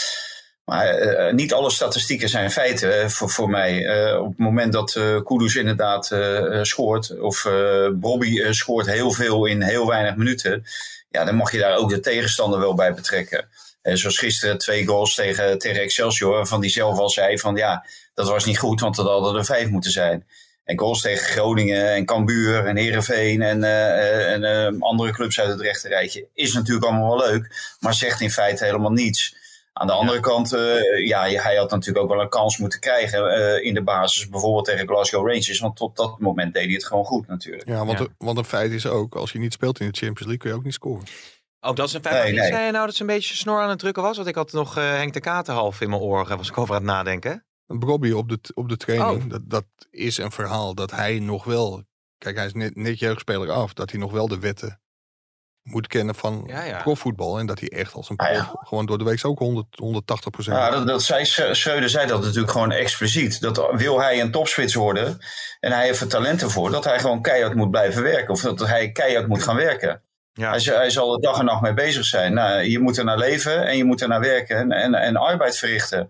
Maar 0.65 1.33
niet 1.33 1.53
alle 1.53 1.69
statistieken 1.69 2.29
zijn 2.29 2.51
feiten 2.51 3.11
voor, 3.11 3.29
voor 3.29 3.49
mij. 3.49 3.89
op 4.17 4.27
het 4.27 4.37
moment 4.37 4.73
dat 4.73 4.95
uh, 4.95 5.21
Kudus 5.23 5.55
inderdaad 5.55 6.15
scoort, 6.61 7.19
of 7.19 7.47
Bobby 7.93 8.51
scoort 8.51 8.85
heel 8.85 9.11
veel 9.11 9.45
in 9.45 9.61
heel 9.61 9.87
weinig 9.87 10.15
minuten, 10.15 10.63
ja, 11.09 11.25
dan 11.25 11.35
mag 11.35 11.51
je 11.51 11.57
daar 11.57 11.77
ook 11.77 11.89
de 11.89 11.99
tegenstander 11.99 12.59
wel 12.59 12.73
bij 12.73 12.93
betrekken. 12.93 13.49
zoals 13.81 14.17
gisteren 14.17 14.57
twee 14.57 14.85
goals 14.85 15.15
tegen, 15.15 15.57
tegen 15.57 15.81
Excelsior, 15.81 16.31
waarvan 16.31 16.61
die 16.61 16.69
zelf 16.69 16.97
al 16.97 17.09
zei 17.09 17.39
van 17.39 17.55
ja, 17.55 17.85
dat 18.13 18.29
was 18.29 18.45
niet 18.45 18.59
goed, 18.59 18.79
want 18.79 18.95
dat 18.95 19.07
hadden 19.07 19.35
er 19.35 19.45
vijf 19.45 19.69
moeten 19.69 19.91
zijn. 19.91 20.25
En 20.69 20.79
goals 20.79 21.01
tegen 21.01 21.25
Groningen 21.25 21.93
en 21.93 22.05
Cambuur 22.05 22.65
en 22.65 22.75
Herenveen 22.75 23.41
en, 23.41 23.59
uh, 23.59 24.31
en 24.31 24.73
uh, 24.73 24.81
andere 24.81 25.11
clubs 25.11 25.39
uit 25.39 25.49
het 25.49 25.61
rechterrijtje 25.61 26.27
is 26.33 26.53
natuurlijk 26.53 26.85
allemaal 26.85 27.17
wel 27.17 27.27
leuk, 27.27 27.75
maar 27.79 27.93
zegt 27.93 28.21
in 28.21 28.31
feite 28.31 28.65
helemaal 28.65 28.91
niets. 28.91 29.35
Aan 29.73 29.87
de 29.87 29.93
andere 29.93 30.19
kant, 30.19 30.53
uh, 30.53 31.07
ja, 31.07 31.21
hij 31.21 31.55
had 31.55 31.71
natuurlijk 31.71 32.05
ook 32.05 32.11
wel 32.11 32.21
een 32.21 32.29
kans 32.29 32.57
moeten 32.57 32.79
krijgen 32.79 33.63
in 33.63 33.73
de 33.73 33.83
basis, 33.83 34.29
bijvoorbeeld 34.29 34.65
tegen 34.65 34.87
Glasgow 34.87 35.27
Rangers, 35.27 35.59
want 35.59 35.75
tot 35.75 35.95
dat 35.95 36.19
moment 36.19 36.53
deed 36.53 36.63
hij 36.63 36.73
het 36.73 36.85
gewoon 36.85 37.05
goed 37.05 37.27
natuurlijk. 37.27 37.67
Ja, 37.67 37.85
want, 37.85 37.99
ja. 37.99 38.07
want 38.17 38.37
een 38.37 38.45
feit 38.45 38.71
is 38.71 38.85
ook, 38.85 39.15
als 39.15 39.31
je 39.31 39.39
niet 39.39 39.53
speelt 39.53 39.79
in 39.79 39.87
de 39.87 39.97
Champions 39.97 40.19
League 40.19 40.37
kun 40.37 40.49
je 40.49 40.55
ook 40.55 40.63
niet 40.63 40.73
scoren. 40.73 41.03
Ook 41.59 41.75
dat 41.75 41.87
is 41.87 41.93
een 41.93 42.01
feit. 42.01 42.23
Nee, 42.23 42.33
nee. 42.33 42.47
zei 42.47 42.65
je 42.65 42.71
nou 42.71 42.85
dat 42.85 42.95
ze 42.95 43.01
een 43.01 43.07
beetje 43.07 43.35
snor 43.35 43.61
aan 43.61 43.69
het 43.69 43.79
drukken 43.79 44.03
was? 44.03 44.15
Want 44.15 44.29
ik 44.29 44.35
had 44.35 44.51
nog 44.51 44.75
Henk 44.75 45.13
de 45.13 45.19
Kater 45.19 45.53
half 45.53 45.81
in 45.81 45.89
mijn 45.89 46.01
oren, 46.01 46.37
was 46.37 46.49
ik 46.49 46.57
over 46.57 46.75
aan 46.75 46.81
het 46.81 46.91
nadenken. 46.91 47.43
Bobby 47.77 48.11
op 48.11 48.29
de, 48.29 48.39
op 48.53 48.69
de 48.69 48.77
training, 48.77 49.23
oh. 49.23 49.29
dat, 49.29 49.41
dat 49.43 49.65
is 49.89 50.17
een 50.17 50.31
verhaal 50.31 50.75
dat 50.75 50.91
hij 50.91 51.19
nog 51.19 51.43
wel, 51.43 51.83
kijk 52.17 52.35
hij 52.35 52.45
is 52.45 52.53
net, 52.53 52.75
net 52.75 52.99
jeugdspeler 52.99 53.51
af, 53.51 53.73
dat 53.73 53.91
hij 53.91 53.99
nog 53.99 54.11
wel 54.11 54.27
de 54.27 54.39
wetten 54.39 54.79
moet 55.63 55.87
kennen 55.87 56.15
van 56.15 56.43
ja, 56.47 56.63
ja. 56.63 56.81
profvoetbal. 56.81 57.39
En 57.39 57.45
dat 57.45 57.59
hij 57.59 57.69
echt 57.69 57.93
als 57.93 58.09
een 58.09 58.15
prof 58.15 58.29
ah, 58.29 58.53
gewoon 58.59 58.85
door 58.85 58.97
de 58.97 59.03
week 59.03 59.25
ook 59.25 59.39
100, 59.39 59.65
180 59.75 60.31
procent. 60.31 60.57
Ja, 60.57 60.69
dat, 60.69 60.87
dat 60.87 61.03
zei, 61.03 61.25
Schreuder 61.25 61.89
zei 61.89 62.07
dat 62.07 62.21
natuurlijk 62.21 62.51
gewoon 62.51 62.71
expliciet. 62.71 63.41
Dat 63.41 63.69
wil 63.71 64.01
hij 64.01 64.21
een 64.21 64.31
topspits 64.31 64.73
worden 64.73 65.17
en 65.59 65.71
hij 65.71 65.85
heeft 65.85 66.01
er 66.01 66.07
talenten 66.07 66.51
voor, 66.51 66.71
dat 66.71 66.83
hij 66.83 66.99
gewoon 66.99 67.21
keihard 67.21 67.55
moet 67.55 67.71
blijven 67.71 68.03
werken. 68.03 68.33
Of 68.33 68.41
dat 68.41 68.59
hij 68.59 68.91
keihard 68.91 69.27
moet 69.27 69.43
gaan 69.43 69.55
werken. 69.55 70.01
Ja. 70.33 70.51
Hij, 70.51 70.59
hij, 70.59 70.89
zal 70.89 71.13
er 71.13 71.21
dag 71.21 71.39
en 71.39 71.45
nacht 71.45 71.61
mee 71.61 71.73
bezig 71.73 72.05
zijn. 72.05 72.33
Nou, 72.33 72.61
je 72.61 72.79
moet 72.79 72.97
er 72.97 73.03
naar 73.03 73.17
leven 73.17 73.67
en 73.67 73.77
je 73.77 73.83
moet 73.83 74.01
er 74.01 74.07
naar 74.07 74.19
werken 74.19 74.57
en, 74.57 74.71
en, 74.71 74.93
en 74.93 75.15
arbeid 75.15 75.57
verrichten. 75.57 76.09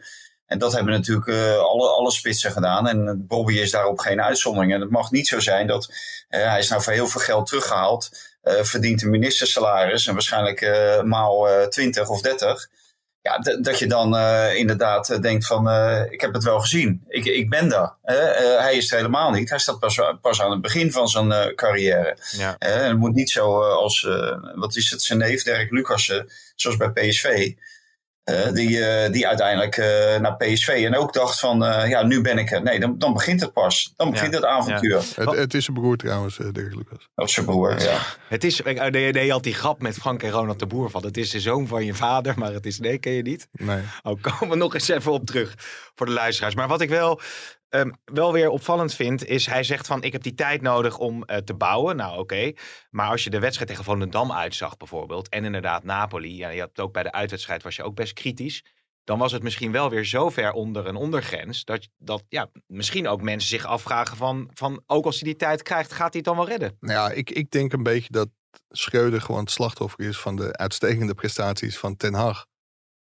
En 0.50 0.58
dat 0.58 0.74
hebben 0.74 0.94
natuurlijk 0.94 1.28
uh, 1.28 1.58
alle, 1.58 1.88
alle 1.90 2.12
spitsen 2.12 2.52
gedaan. 2.52 2.88
En 2.88 3.26
Bobby 3.28 3.54
is 3.54 3.72
daarop 3.72 4.00
geen 4.00 4.22
uitzondering. 4.22 4.74
En 4.74 4.82
het 4.82 4.90
mag 4.90 5.12
niet 5.12 5.28
zo 5.28 5.40
zijn 5.40 5.68
dat 5.68 5.88
uh, 6.30 6.50
hij 6.50 6.60
is 6.60 6.70
nou 6.70 6.82
voor 6.82 6.94
heel 6.94 7.08
veel 7.08 7.22
geld 7.22 7.48
teruggehaald. 7.48 8.10
Uh, 8.44 8.64
verdient 8.64 9.02
een 9.02 9.10
ministersalaris 9.10 10.08
en 10.08 10.14
waarschijnlijk 10.14 10.62
maal 11.04 11.48
20 11.70 12.10
of 12.10 12.22
30. 12.22 12.68
Ja, 13.22 13.38
dat 13.62 13.80
je 13.80 13.88
dan 13.88 14.18
inderdaad 14.56 15.22
denkt 15.22 15.46
van 15.46 15.70
ik 16.10 16.22
heb 16.22 16.34
het 16.34 16.44
wel 16.44 16.60
gezien. 16.60 17.04
Ik, 17.08 17.26
ik 17.26 17.50
ben 17.50 17.70
daar. 17.70 17.96
hij 18.60 18.78
is 18.78 18.92
er 18.92 18.98
helemaal 18.98 19.32
niet. 19.32 19.50
Hij 19.50 19.60
staat 19.60 19.80
pas, 19.80 20.02
pas 20.22 20.42
aan 20.42 20.52
het 20.52 20.62
begin 20.62 20.92
van 20.92 21.08
zijn 21.08 21.56
carrière. 21.56 22.18
Ja. 22.32 22.56
het 22.60 22.98
moet 22.98 23.14
niet 23.14 23.30
zo 23.30 23.62
als, 23.62 24.08
wat 24.56 24.76
is 24.76 24.90
het, 24.90 25.02
zijn 25.02 25.20
neef 25.20 25.44
Dirk 25.44 25.72
Lucassen, 25.72 26.30
zoals 26.56 26.78
bij 26.78 26.92
PSV 26.92 27.54
uh, 28.30 28.54
die, 28.54 28.70
uh, 28.70 29.12
die 29.12 29.28
uiteindelijk 29.28 29.78
uh, 29.78 29.86
naar 30.20 30.36
PSV 30.38 30.68
en 30.68 30.96
ook 30.96 31.14
dacht 31.14 31.40
van, 31.40 31.58
ja, 31.88 32.04
nu 32.04 32.22
ben 32.22 32.38
ik 32.38 32.52
er. 32.52 32.62
Nee, 32.62 32.80
dan, 32.80 32.98
dan 32.98 33.14
begint 33.14 33.42
het 33.42 33.54
pas. 33.54 33.94
Dan 33.96 34.12
begint 34.12 34.34
het 34.34 34.46
avontuur. 34.46 35.04
Ja. 35.16 35.24
Het, 35.24 35.38
het, 35.38 35.54
is 35.54 35.66
zijn 35.66 35.78
broer 35.78 35.98
trouwens, 35.98 36.38
Dirk 36.38 36.76
Lucas. 36.76 37.10
Dat 37.16 37.28
is 37.28 37.34
zijn 37.34 37.46
broer, 37.46 37.82
ja. 37.82 38.00
Het 38.28 38.44
is, 38.44 38.62
nee, 38.62 39.26
je 39.26 39.32
had 39.32 39.44
die 39.44 39.54
grap 39.54 39.82
met 39.82 39.96
Frank 39.96 40.24
en 40.24 40.30
Ronald 40.30 40.60
de 40.60 40.68
Boer 40.68 40.90
van, 40.90 41.06
het 41.06 41.18
is 41.18 41.30
de 41.30 41.40
zoon 41.40 41.68
van 41.68 41.86
je 41.86 41.94
vader, 41.94 42.34
maar 42.38 42.54
het 42.54 42.66
is, 42.66 42.80
nee, 42.80 42.98
ken 42.98 43.14
je 43.14 43.22
niet? 43.22 43.48
Nee. 43.52 43.82
Oh, 44.04 44.22
komen 44.22 44.50
we 44.50 44.56
nog 44.56 44.74
eens 44.74 44.88
even 44.88 45.12
op 45.12 45.26
terug 45.26 45.54
voor 45.96 46.06
de 46.06 46.12
luisteraars. 46.12 46.56
Maar 46.56 46.68
wat 46.68 46.82
ik 46.82 46.90
wel 46.90 47.22
um, 47.70 47.94
wel 48.06 48.34
weer 48.34 48.50
opvallend 48.50 48.94
vind, 48.94 49.26
is 49.26 49.46
hij 49.46 49.64
zegt 49.64 49.88
van 49.88 50.04
ik 50.04 50.12
heb 50.12 50.24
die 50.24 50.34
tijd 50.34 50.62
nodig 50.62 50.98
om 50.98 51.24
uh, 51.26 51.38
te 51.38 51.54
bouwen. 51.54 51.96
Nou 51.96 52.20
oké, 52.20 52.52
maar 52.90 53.10
als 53.10 53.24
je 53.24 53.30
de 53.30 53.40
wedstrijd 53.40 53.70
tegen 53.70 53.84
Volendam 53.84 54.32
uitzag 54.32 54.78
bijvoorbeeld 54.78 55.30
en 55.30 55.46
inderdaad 55.46 55.84
Napoli, 55.84 56.38
ja, 56.38 56.50
je 56.50 56.60
hebt 56.60 56.80
ook 56.80 56.94
bij 56.94 57.04
de 57.04 57.12
uitwedstrijd 57.12 57.64
was 57.64 57.76
je 57.76 57.84
ook 57.84 57.96
best 57.96 58.14
kritisch. 58.14 58.66
Dan 59.04 59.20
was 59.20 59.32
het 59.32 59.44
misschien 59.44 59.72
wel 59.72 59.90
weer 59.90 60.06
zo 60.06 60.30
ver 60.30 60.52
onder 60.52 60.88
een 60.88 60.96
ondergrens. 60.96 61.66
Dat, 61.66 61.88
dat 61.98 62.24
ja, 62.28 62.50
misschien 62.68 63.08
ook 63.08 63.22
mensen 63.22 63.50
zich 63.50 63.66
afvragen 63.66 64.18
van, 64.18 64.50
van 64.54 64.84
ook 64.86 65.06
als 65.06 65.20
hij 65.20 65.30
die 65.30 65.38
tijd 65.38 65.62
krijgt, 65.62 65.92
gaat 65.92 66.14
hij 66.14 66.22
het 66.24 66.24
dan 66.24 66.36
wel 66.36 66.48
redden? 66.48 66.78
Nou 66.80 67.14
ik, 67.14 67.30
ik 67.30 67.52
denk 67.52 67.74
een 67.74 67.84
beetje 67.84 68.12
dat 68.12 68.30
Schreuder 68.70 69.22
gewoon 69.22 69.42
het 69.42 69.52
slachtoffer 69.52 70.00
is 70.00 70.18
van 70.18 70.36
de 70.36 70.58
uitstekende 70.58 71.14
prestaties 71.14 71.78
van 71.78 71.98
Ten 71.98 72.14
Hag. 72.14 72.46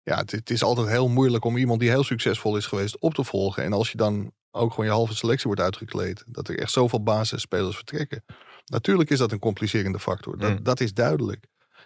Ja, 0.05 0.17
het, 0.17 0.31
het, 0.31 0.49
is 0.49 0.63
altijd 0.63 0.87
heel 0.87 1.07
moeilijk 1.07 1.45
om 1.45 1.57
iemand 1.57 1.79
die 1.79 1.89
heel 1.89 2.03
succesvol 2.03 2.57
is 2.57 2.65
geweest 2.65 2.99
op 2.99 3.13
te 3.13 3.23
volgen. 3.23 3.63
En 3.63 3.73
als 3.73 3.91
je 3.91 3.97
dan 3.97 4.31
ook 4.51 4.69
gewoon 4.69 4.85
je 4.85 4.91
halve 4.91 5.15
selectie 5.15 5.45
wordt 5.45 5.61
uitgekleed. 5.61 6.23
Dat 6.27 6.47
er 6.47 6.59
echt 6.59 6.71
zoveel 6.71 7.03
basisspelers 7.03 7.75
vertrekken. 7.75 8.23
Natuurlijk 8.65 9.09
is 9.09 9.17
dat 9.17 9.31
een 9.31 9.39
complicerende 9.39 9.99
factor. 9.99 10.37
Dat, 10.37 10.51
mm. 10.51 10.63
dat 10.63 10.79
is 10.79 10.93
duidelijk. 10.93 11.45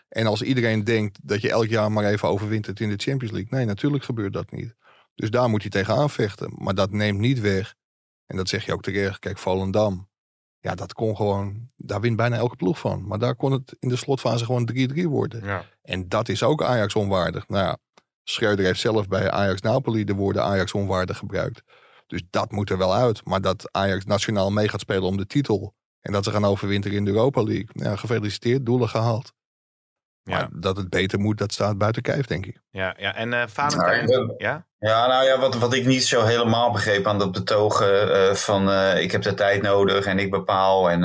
En 0.09 0.25
als 0.25 0.41
iedereen 0.41 0.83
denkt 0.83 1.19
dat 1.23 1.41
je 1.41 1.49
elk 1.49 1.67
jaar 1.67 1.91
maar 1.91 2.05
even 2.05 2.27
overwintert 2.27 2.79
in 2.79 2.89
de 2.89 2.97
Champions 2.97 3.33
League. 3.33 3.57
Nee, 3.57 3.65
natuurlijk 3.65 4.03
gebeurt 4.03 4.33
dat 4.33 4.51
niet. 4.51 4.75
Dus 5.15 5.29
daar 5.29 5.49
moet 5.49 5.63
je 5.63 5.69
tegenaan 5.69 6.09
vechten. 6.09 6.53
Maar 6.57 6.75
dat 6.75 6.91
neemt 6.91 7.19
niet 7.19 7.39
weg. 7.39 7.75
En 8.25 8.37
dat 8.37 8.49
zeg 8.49 8.65
je 8.65 8.73
ook 8.73 8.81
terecht. 8.81 9.19
Kijk, 9.19 9.37
Volendam. 9.37 10.09
Ja, 10.59 10.75
dat 10.75 10.93
kon 10.93 11.15
gewoon. 11.15 11.69
Daar 11.75 12.01
wint 12.01 12.15
bijna 12.15 12.35
elke 12.35 12.55
ploeg 12.55 12.79
van. 12.79 13.07
Maar 13.07 13.19
daar 13.19 13.35
kon 13.35 13.51
het 13.51 13.75
in 13.79 13.89
de 13.89 13.95
slotfase 13.95 14.45
gewoon 14.45 14.69
3-3 14.73 15.03
worden. 15.03 15.43
Ja. 15.43 15.65
En 15.81 16.09
dat 16.09 16.29
is 16.29 16.43
ook 16.43 16.63
Ajax 16.63 16.95
onwaardig. 16.95 17.47
Nou 17.47 17.63
ja, 17.63 17.77
Schreuder 18.29 18.65
heeft 18.65 18.79
zelf 18.79 19.07
bij 19.07 19.31
Ajax 19.31 19.61
Napoli 19.61 20.03
de 20.03 20.13
woorden 20.13 20.43
Ajax 20.43 20.73
onwaardig 20.73 21.17
gebruikt. 21.17 21.61
Dus 22.07 22.21
dat 22.29 22.51
moet 22.51 22.69
er 22.69 22.77
wel 22.77 22.95
uit. 22.95 23.25
Maar 23.25 23.41
dat 23.41 23.69
Ajax 23.71 24.05
nationaal 24.05 24.51
mee 24.51 24.67
gaat 24.67 24.79
spelen 24.79 25.03
om 25.03 25.17
de 25.17 25.25
titel. 25.25 25.73
En 26.01 26.11
dat 26.11 26.23
ze 26.23 26.31
gaan 26.31 26.45
overwinteren 26.45 26.97
in 26.97 27.05
de 27.05 27.11
Europa 27.11 27.43
League. 27.43 27.67
Ja, 27.73 27.95
gefeliciteerd, 27.95 28.65
doelen 28.65 28.89
gehaald. 28.89 29.33
Ja. 30.23 30.37
Maar 30.37 30.49
dat 30.51 30.77
het 30.77 30.89
beter 30.89 31.19
moet, 31.19 31.37
dat 31.37 31.53
staat 31.53 31.77
buiten 31.77 32.01
kijf, 32.01 32.25
denk 32.25 32.45
ik. 32.45 32.61
Ja, 32.69 32.95
ja. 32.97 33.15
en 33.15 33.31
uh, 33.31 33.43
Valentijn, 33.47 34.07
ja, 34.07 34.33
ja? 34.37 34.65
Ja, 34.79 35.07
nou 35.07 35.25
ja, 35.25 35.39
wat, 35.39 35.55
wat 35.55 35.73
ik 35.73 35.85
niet 35.85 36.05
zo 36.05 36.23
helemaal 36.23 36.71
begreep 36.71 37.07
aan 37.07 37.19
dat 37.19 37.31
betogen 37.31 38.07
uh, 38.07 38.33
van 38.33 38.69
uh, 38.69 39.01
ik 39.01 39.11
heb 39.11 39.21
de 39.21 39.33
tijd 39.33 39.61
nodig 39.61 40.05
en 40.05 40.19
ik 40.19 40.31
bepaal. 40.31 40.89
En 40.89 41.03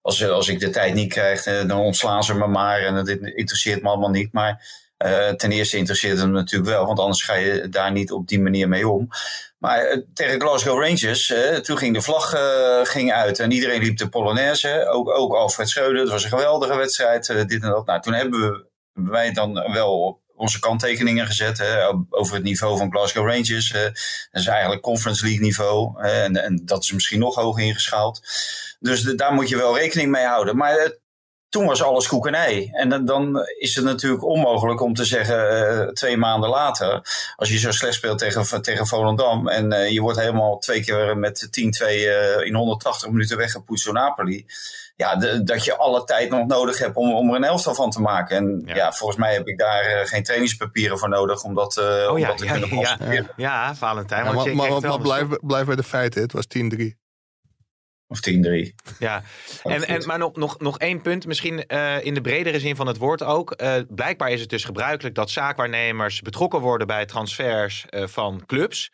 als, 0.00 0.28
als 0.28 0.48
ik 0.48 0.60
de 0.60 0.70
tijd 0.70 0.94
niet 0.94 1.12
krijg, 1.12 1.42
dan 1.42 1.78
ontslaan 1.78 2.24
ze 2.24 2.34
me 2.34 2.46
maar 2.46 2.78
en 2.80 2.94
het 2.94 3.08
interesseert 3.08 3.82
me 3.82 3.88
allemaal 3.88 4.10
niet. 4.10 4.32
Maar 4.32 4.80
uh, 5.04 5.28
ten 5.28 5.52
eerste 5.52 5.76
interesseert 5.76 6.12
het 6.12 6.22
hem 6.22 6.32
natuurlijk 6.32 6.70
wel, 6.70 6.86
want 6.86 6.98
anders 6.98 7.22
ga 7.22 7.34
je 7.34 7.68
daar 7.68 7.92
niet 7.92 8.12
op 8.12 8.28
die 8.28 8.40
manier 8.40 8.68
mee 8.68 8.88
om. 8.88 9.08
Maar 9.58 9.92
uh, 9.92 10.02
tegen 10.14 10.40
Glasgow 10.40 10.82
Rangers, 10.82 11.30
uh, 11.30 11.56
toen 11.56 11.78
ging 11.78 11.94
de 11.94 12.02
vlag 12.02 12.34
ging 12.82 13.12
uit 13.12 13.38
en 13.38 13.50
iedereen 13.50 13.82
liep 13.82 13.96
de 13.96 14.08
Polonaise. 14.08 14.88
Ook, 14.88 15.10
ook 15.10 15.34
Alfred 15.34 15.68
Schreuder, 15.68 16.00
het 16.00 16.10
was 16.10 16.24
een 16.24 16.30
geweldige 16.30 16.76
wedstrijd, 16.76 17.26
dit 17.26 17.62
en 17.62 17.70
dat. 17.70 17.86
Nou, 17.86 18.00
toen 18.00 18.12
hebben 18.12 18.40
we, 18.40 18.66
wij 18.92 19.32
dan 19.32 19.52
wel 19.72 20.20
onze 20.36 20.58
kanttekeningen 20.58 21.26
gezet 21.26 21.58
hè, 21.58 21.88
over 22.10 22.34
het 22.34 22.44
niveau 22.44 22.78
van 22.78 22.90
Glasgow 22.90 23.28
Rangers. 23.28 23.72
dat 23.72 23.92
is 24.32 24.46
eigenlijk 24.46 24.82
Conference 24.82 25.24
League 25.24 25.40
niveau 25.40 26.02
en, 26.02 26.36
en, 26.36 26.62
dat 26.64 26.82
is 26.82 26.92
misschien 26.92 27.18
nog 27.18 27.34
hoger 27.34 27.62
ingeschaald. 27.62 28.20
Dus 28.80 29.02
daar 29.02 29.32
moet 29.32 29.48
je 29.48 29.56
wel 29.56 29.78
rekening 29.78 30.10
mee 30.10 30.24
houden. 30.24 30.56
Maar 30.56 31.00
toen 31.52 31.66
was 31.66 31.82
alles 31.82 32.08
koek 32.08 32.26
en 32.26 32.34
ei. 32.34 32.70
En 32.72 32.88
dan, 32.88 33.04
dan 33.04 33.46
is 33.58 33.74
het 33.74 33.84
natuurlijk 33.84 34.24
onmogelijk 34.24 34.80
om 34.80 34.94
te 34.94 35.04
zeggen 35.04 35.52
uh, 35.52 35.88
twee 35.88 36.16
maanden 36.16 36.50
later, 36.50 37.00
als 37.36 37.48
je 37.48 37.58
zo 37.58 37.70
slecht 37.70 37.94
speelt 37.94 38.18
tegen, 38.18 38.62
tegen 38.62 38.86
Volendam 38.86 39.48
en 39.48 39.72
uh, 39.72 39.90
je 39.90 40.00
wordt 40.00 40.18
helemaal 40.18 40.58
twee 40.58 40.84
keer 40.84 41.18
met 41.18 41.48
10-2 41.82 41.86
uh, 41.88 42.46
in 42.46 42.54
180 42.54 43.08
minuten 43.08 43.36
weggepoetst 43.36 43.84
door 43.84 43.94
Napoli. 43.94 44.46
Ja, 44.96 45.16
de, 45.16 45.42
dat 45.42 45.64
je 45.64 45.76
alle 45.76 46.04
tijd 46.04 46.30
nog 46.30 46.46
nodig 46.46 46.78
hebt 46.78 46.96
om, 46.96 47.14
om 47.14 47.30
er 47.30 47.36
een 47.36 47.44
elftal 47.44 47.74
van 47.74 47.90
te 47.90 48.00
maken. 48.00 48.36
En 48.36 48.62
ja, 48.66 48.74
ja 48.74 48.92
volgens 48.92 49.18
mij 49.18 49.32
heb 49.32 49.46
ik 49.46 49.58
daar 49.58 50.06
geen 50.06 50.22
trainingspapieren 50.22 50.98
voor 50.98 51.08
nodig 51.08 51.42
om 51.42 51.54
dat, 51.54 51.76
uh, 51.76 51.84
oh, 51.84 51.88
ja, 51.88 52.08
om 52.08 52.20
dat 52.20 52.38
te 52.38 52.44
ja, 52.44 52.52
kunnen 52.52 52.78
ja, 52.78 52.96
ja, 53.10 53.24
ja, 53.36 53.74
Valentijn. 53.74 54.24
Ja, 54.24 54.32
maar, 54.32 54.54
maar, 54.54 54.80
maar 54.80 55.00
blijf, 55.00 55.26
blijf 55.40 55.66
bij 55.66 55.76
de 55.76 55.82
feiten, 55.82 56.22
het 56.22 56.32
was 56.32 56.46
10-3. 56.58 57.01
Of 58.12 58.20
10-3. 58.30 58.74
Ja, 58.98 59.22
en, 59.62 59.86
en, 59.86 60.06
maar 60.06 60.18
nog, 60.18 60.36
nog, 60.36 60.58
nog 60.58 60.78
één 60.78 61.00
punt, 61.00 61.26
misschien 61.26 61.64
uh, 61.68 62.04
in 62.04 62.14
de 62.14 62.20
bredere 62.20 62.60
zin 62.60 62.76
van 62.76 62.86
het 62.86 62.96
woord 62.96 63.22
ook. 63.22 63.54
Uh, 63.62 63.74
blijkbaar 63.88 64.30
is 64.30 64.40
het 64.40 64.50
dus 64.50 64.64
gebruikelijk 64.64 65.14
dat 65.14 65.30
zaakwaarnemers 65.30 66.20
betrokken 66.20 66.60
worden 66.60 66.86
bij 66.86 67.06
transfers 67.06 67.86
uh, 67.90 68.06
van 68.06 68.42
clubs. 68.46 68.92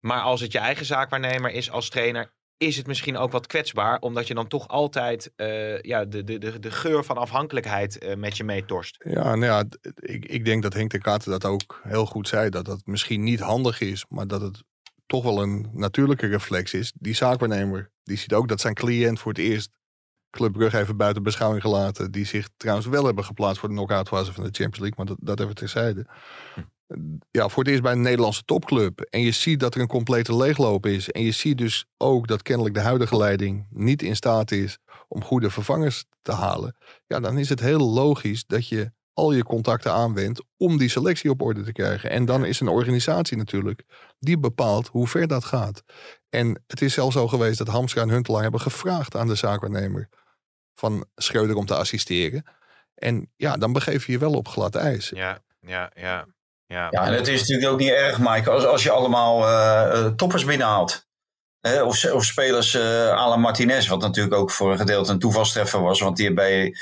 Maar 0.00 0.20
als 0.20 0.40
het 0.40 0.52
je 0.52 0.58
eigen 0.58 0.86
zaakwaarnemer 0.86 1.50
is 1.50 1.70
als 1.70 1.88
trainer, 1.88 2.34
is 2.56 2.76
het 2.76 2.86
misschien 2.86 3.16
ook 3.16 3.32
wat 3.32 3.46
kwetsbaar. 3.46 3.98
Omdat 3.98 4.26
je 4.26 4.34
dan 4.34 4.48
toch 4.48 4.68
altijd 4.68 5.32
ja, 5.80 6.04
de, 6.04 6.24
de, 6.24 6.38
de, 6.38 6.58
de 6.58 6.70
geur 6.70 7.04
van 7.04 7.16
afhankelijkheid 7.16 8.14
met 8.16 8.36
je 8.36 8.44
meetorst. 8.44 9.04
Ja, 9.04 9.22
nou 9.34 9.44
ja, 9.44 9.64
ik, 9.94 10.24
ik 10.24 10.44
denk 10.44 10.62
dat 10.62 10.72
Henk 10.72 10.90
de 10.90 10.98
Kater 10.98 11.30
dat 11.30 11.44
ook 11.44 11.80
heel 11.82 12.06
goed 12.06 12.28
zei. 12.28 12.50
Dat 12.50 12.64
dat 12.64 12.80
misschien 12.84 13.22
niet 13.22 13.40
handig 13.40 13.80
is, 13.80 14.04
maar 14.08 14.26
dat 14.26 14.40
het 14.40 14.62
toch 15.06 15.22
wel 15.22 15.42
een 15.42 15.70
natuurlijke 15.72 16.26
reflex 16.26 16.74
is. 16.74 16.92
Die 16.98 17.14
zaakwaarnemer, 17.14 17.90
die 18.02 18.16
ziet 18.16 18.32
ook 18.32 18.48
dat 18.48 18.60
zijn 18.60 18.74
cliënt 18.74 19.18
voor 19.18 19.32
het 19.32 19.40
eerst 19.40 19.70
Club 20.30 20.52
Brugge 20.52 20.78
even 20.78 20.96
buiten 20.96 21.22
beschouwing 21.22 21.62
gelaten. 21.62 22.10
Die 22.10 22.24
zich 22.24 22.48
trouwens 22.56 22.86
wel 22.86 23.04
hebben 23.04 23.24
geplaatst 23.24 23.60
voor 23.60 23.68
de 23.68 23.74
knock-out 23.74 24.08
fase 24.08 24.32
van 24.32 24.44
de 24.44 24.50
Champions 24.52 24.78
League. 24.78 24.96
Maar 24.96 25.06
dat, 25.06 25.16
dat 25.20 25.40
even 25.40 25.54
terzijde. 25.54 26.06
ja, 27.30 27.48
voor 27.48 27.62
het 27.62 27.72
eerst 27.72 27.82
bij 27.82 27.92
een 27.92 28.00
Nederlandse 28.00 28.44
topclub. 28.44 29.00
En 29.00 29.20
je 29.20 29.30
ziet 29.30 29.60
dat 29.60 29.74
er 29.74 29.80
een 29.80 29.86
complete 29.86 30.36
leegloop 30.36 30.86
is. 30.86 31.10
En 31.10 31.22
je 31.22 31.30
ziet 31.30 31.58
dus 31.58 31.86
ook 31.96 32.26
dat 32.26 32.42
kennelijk 32.42 32.74
de 32.74 32.80
huidige 32.80 33.16
leiding 33.16 33.66
niet 33.70 34.02
in 34.02 34.16
staat 34.16 34.50
is 34.50 34.78
om 35.08 35.24
goede 35.24 35.50
vervangers 35.50 36.04
te 36.22 36.32
halen. 36.32 36.76
Ja, 37.06 37.20
dan 37.20 37.38
is 37.38 37.48
het 37.48 37.60
heel 37.60 37.90
logisch 37.90 38.44
dat 38.46 38.68
je 38.68 38.92
al 39.16 39.32
je 39.32 39.44
contacten 39.44 39.92
aanwendt 39.92 40.42
om 40.56 40.78
die 40.78 40.88
selectie 40.88 41.30
op 41.30 41.42
orde 41.42 41.62
te 41.62 41.72
krijgen. 41.72 42.10
En 42.10 42.24
dan 42.24 42.44
is 42.44 42.60
een 42.60 42.68
organisatie 42.68 43.36
natuurlijk 43.36 43.82
die 44.18 44.38
bepaalt 44.38 44.88
hoe 44.88 45.08
ver 45.08 45.26
dat 45.26 45.44
gaat. 45.44 45.82
En 46.28 46.62
het 46.66 46.82
is 46.82 46.94
zelfs 46.94 47.14
zo 47.14 47.28
geweest 47.28 47.58
dat 47.58 47.66
Hamstra 47.66 48.02
en 48.02 48.08
Huntelaar 48.08 48.42
hebben 48.42 48.60
gevraagd 48.60 49.16
aan 49.16 49.26
de 49.26 49.34
zaakwaarnemer 49.34 50.08
van 50.74 51.06
Schreuder 51.14 51.56
om 51.56 51.66
te 51.66 51.74
assisteren. 51.74 52.44
En 52.94 53.32
ja, 53.36 53.56
dan 53.56 53.72
begeef 53.72 54.06
je 54.06 54.12
je 54.12 54.18
wel 54.18 54.32
op 54.32 54.48
glad 54.48 54.74
ijs. 54.74 55.08
Ja, 55.08 55.38
ja, 55.60 55.90
ja. 55.94 56.26
Ja, 56.66 56.86
ja 56.90 57.06
en 57.06 57.12
het 57.12 57.28
is 57.28 57.40
natuurlijk 57.40 57.72
ook 57.72 57.78
niet 57.78 57.90
erg, 57.90 58.18
Mike, 58.18 58.50
als, 58.50 58.64
als 58.64 58.82
je 58.82 58.90
allemaal 58.90 59.42
uh, 59.42 60.06
toppers 60.06 60.44
binnenhaalt. 60.44 61.06
of, 61.60 62.04
of 62.04 62.24
spelers 62.24 62.74
uh, 62.74 63.10
à 63.10 63.28
la 63.28 63.36
Martinez, 63.36 63.88
wat 63.88 64.00
natuurlijk 64.00 64.34
ook 64.34 64.50
voor 64.50 64.72
een 64.72 64.78
gedeelte 64.78 65.12
een 65.12 65.18
toevalstreffer 65.18 65.80
was. 65.80 66.00
Want 66.00 66.16
die 66.16 66.32
bij 66.32 66.74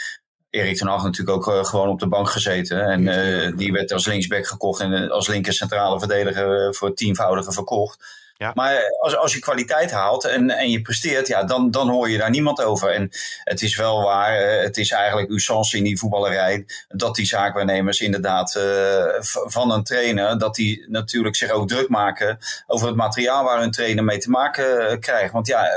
Erik 0.54 0.76
ten 0.76 0.86
Hag 0.86 1.02
natuurlijk 1.02 1.36
ook 1.36 1.54
uh, 1.54 1.64
gewoon 1.64 1.88
op 1.88 1.98
de 1.98 2.08
bank 2.08 2.30
gezeten. 2.30 2.80
En 2.80 3.02
uh, 3.02 3.56
die 3.56 3.72
werd 3.72 3.92
als 3.92 4.06
linksback 4.06 4.46
gekocht 4.46 4.80
en 4.80 5.10
als 5.10 5.28
linker 5.28 5.52
centrale 5.52 5.98
verdediger 5.98 6.74
voor 6.74 6.94
tienvoudige 6.94 7.52
verkocht. 7.52 8.04
Ja. 8.36 8.52
Maar 8.54 8.96
als, 9.00 9.16
als 9.16 9.32
je 9.34 9.38
kwaliteit 9.38 9.90
haalt 9.90 10.24
en, 10.24 10.50
en 10.50 10.70
je 10.70 10.82
presteert, 10.82 11.26
ja, 11.26 11.44
dan, 11.44 11.70
dan 11.70 11.88
hoor 11.88 12.10
je 12.10 12.18
daar 12.18 12.30
niemand 12.30 12.62
over. 12.62 12.90
En 12.90 13.10
het 13.44 13.62
is 13.62 13.76
wel 13.76 14.02
waar, 14.02 14.36
het 14.62 14.76
is 14.76 14.90
eigenlijk 14.90 15.30
usance 15.30 15.76
in 15.76 15.84
die 15.84 15.98
voetballerij, 15.98 16.66
dat 16.88 17.14
die 17.14 17.26
zaakwaarnemers 17.26 18.00
inderdaad 18.00 18.54
uh, 18.56 19.04
van 19.46 19.70
een 19.70 19.84
trainer, 19.84 20.38
dat 20.38 20.54
die 20.54 20.84
natuurlijk 20.88 21.36
zich 21.36 21.50
ook 21.50 21.68
druk 21.68 21.88
maken 21.88 22.38
over 22.66 22.86
het 22.86 22.96
materiaal 22.96 23.44
waar 23.44 23.62
een 23.62 23.70
trainer 23.70 24.04
mee 24.04 24.18
te 24.18 24.30
maken 24.30 24.92
uh, 24.92 24.98
krijgt. 24.98 25.32
Want 25.32 25.46
ja, 25.46 25.68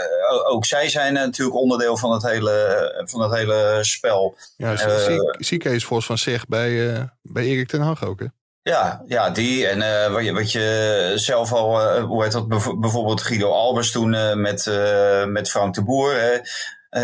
ook 0.48 0.66
zij 0.66 0.90
zijn 0.90 1.14
natuurlijk 1.14 1.58
onderdeel 1.58 1.98
van 1.98 2.12
het 2.12 2.24
hele, 2.24 3.04
van 3.06 3.22
het 3.22 3.34
hele 3.34 3.78
spel. 3.82 4.38
Ja, 4.56 4.76
zie 5.38 5.58
Kees 5.58 5.86
Vos 5.86 6.06
van 6.06 6.18
zich 6.18 6.48
bij, 6.48 7.10
bij 7.22 7.44
Erik 7.44 7.68
ten 7.68 7.82
Hag 7.82 8.06
ook, 8.06 8.20
hè? 8.20 8.26
Ja, 8.68 9.04
ja, 9.08 9.30
die. 9.30 9.68
En 9.68 9.80
uh, 9.80 10.14
wat, 10.14 10.24
je, 10.24 10.34
wat 10.34 10.52
je 10.52 11.12
zelf 11.16 11.54
al, 11.54 11.82
uh, 11.82 12.04
hoe 12.04 12.24
heet 12.24 12.32
dat, 12.32 12.48
bijvoorbeeld 12.80 13.22
Guido 13.22 13.52
Albers 13.52 13.92
toen 13.92 14.14
uh, 14.14 14.34
met, 14.34 14.72
met 15.28 15.50
Frank 15.50 15.74
de 15.74 15.84
Boer. 15.84 16.42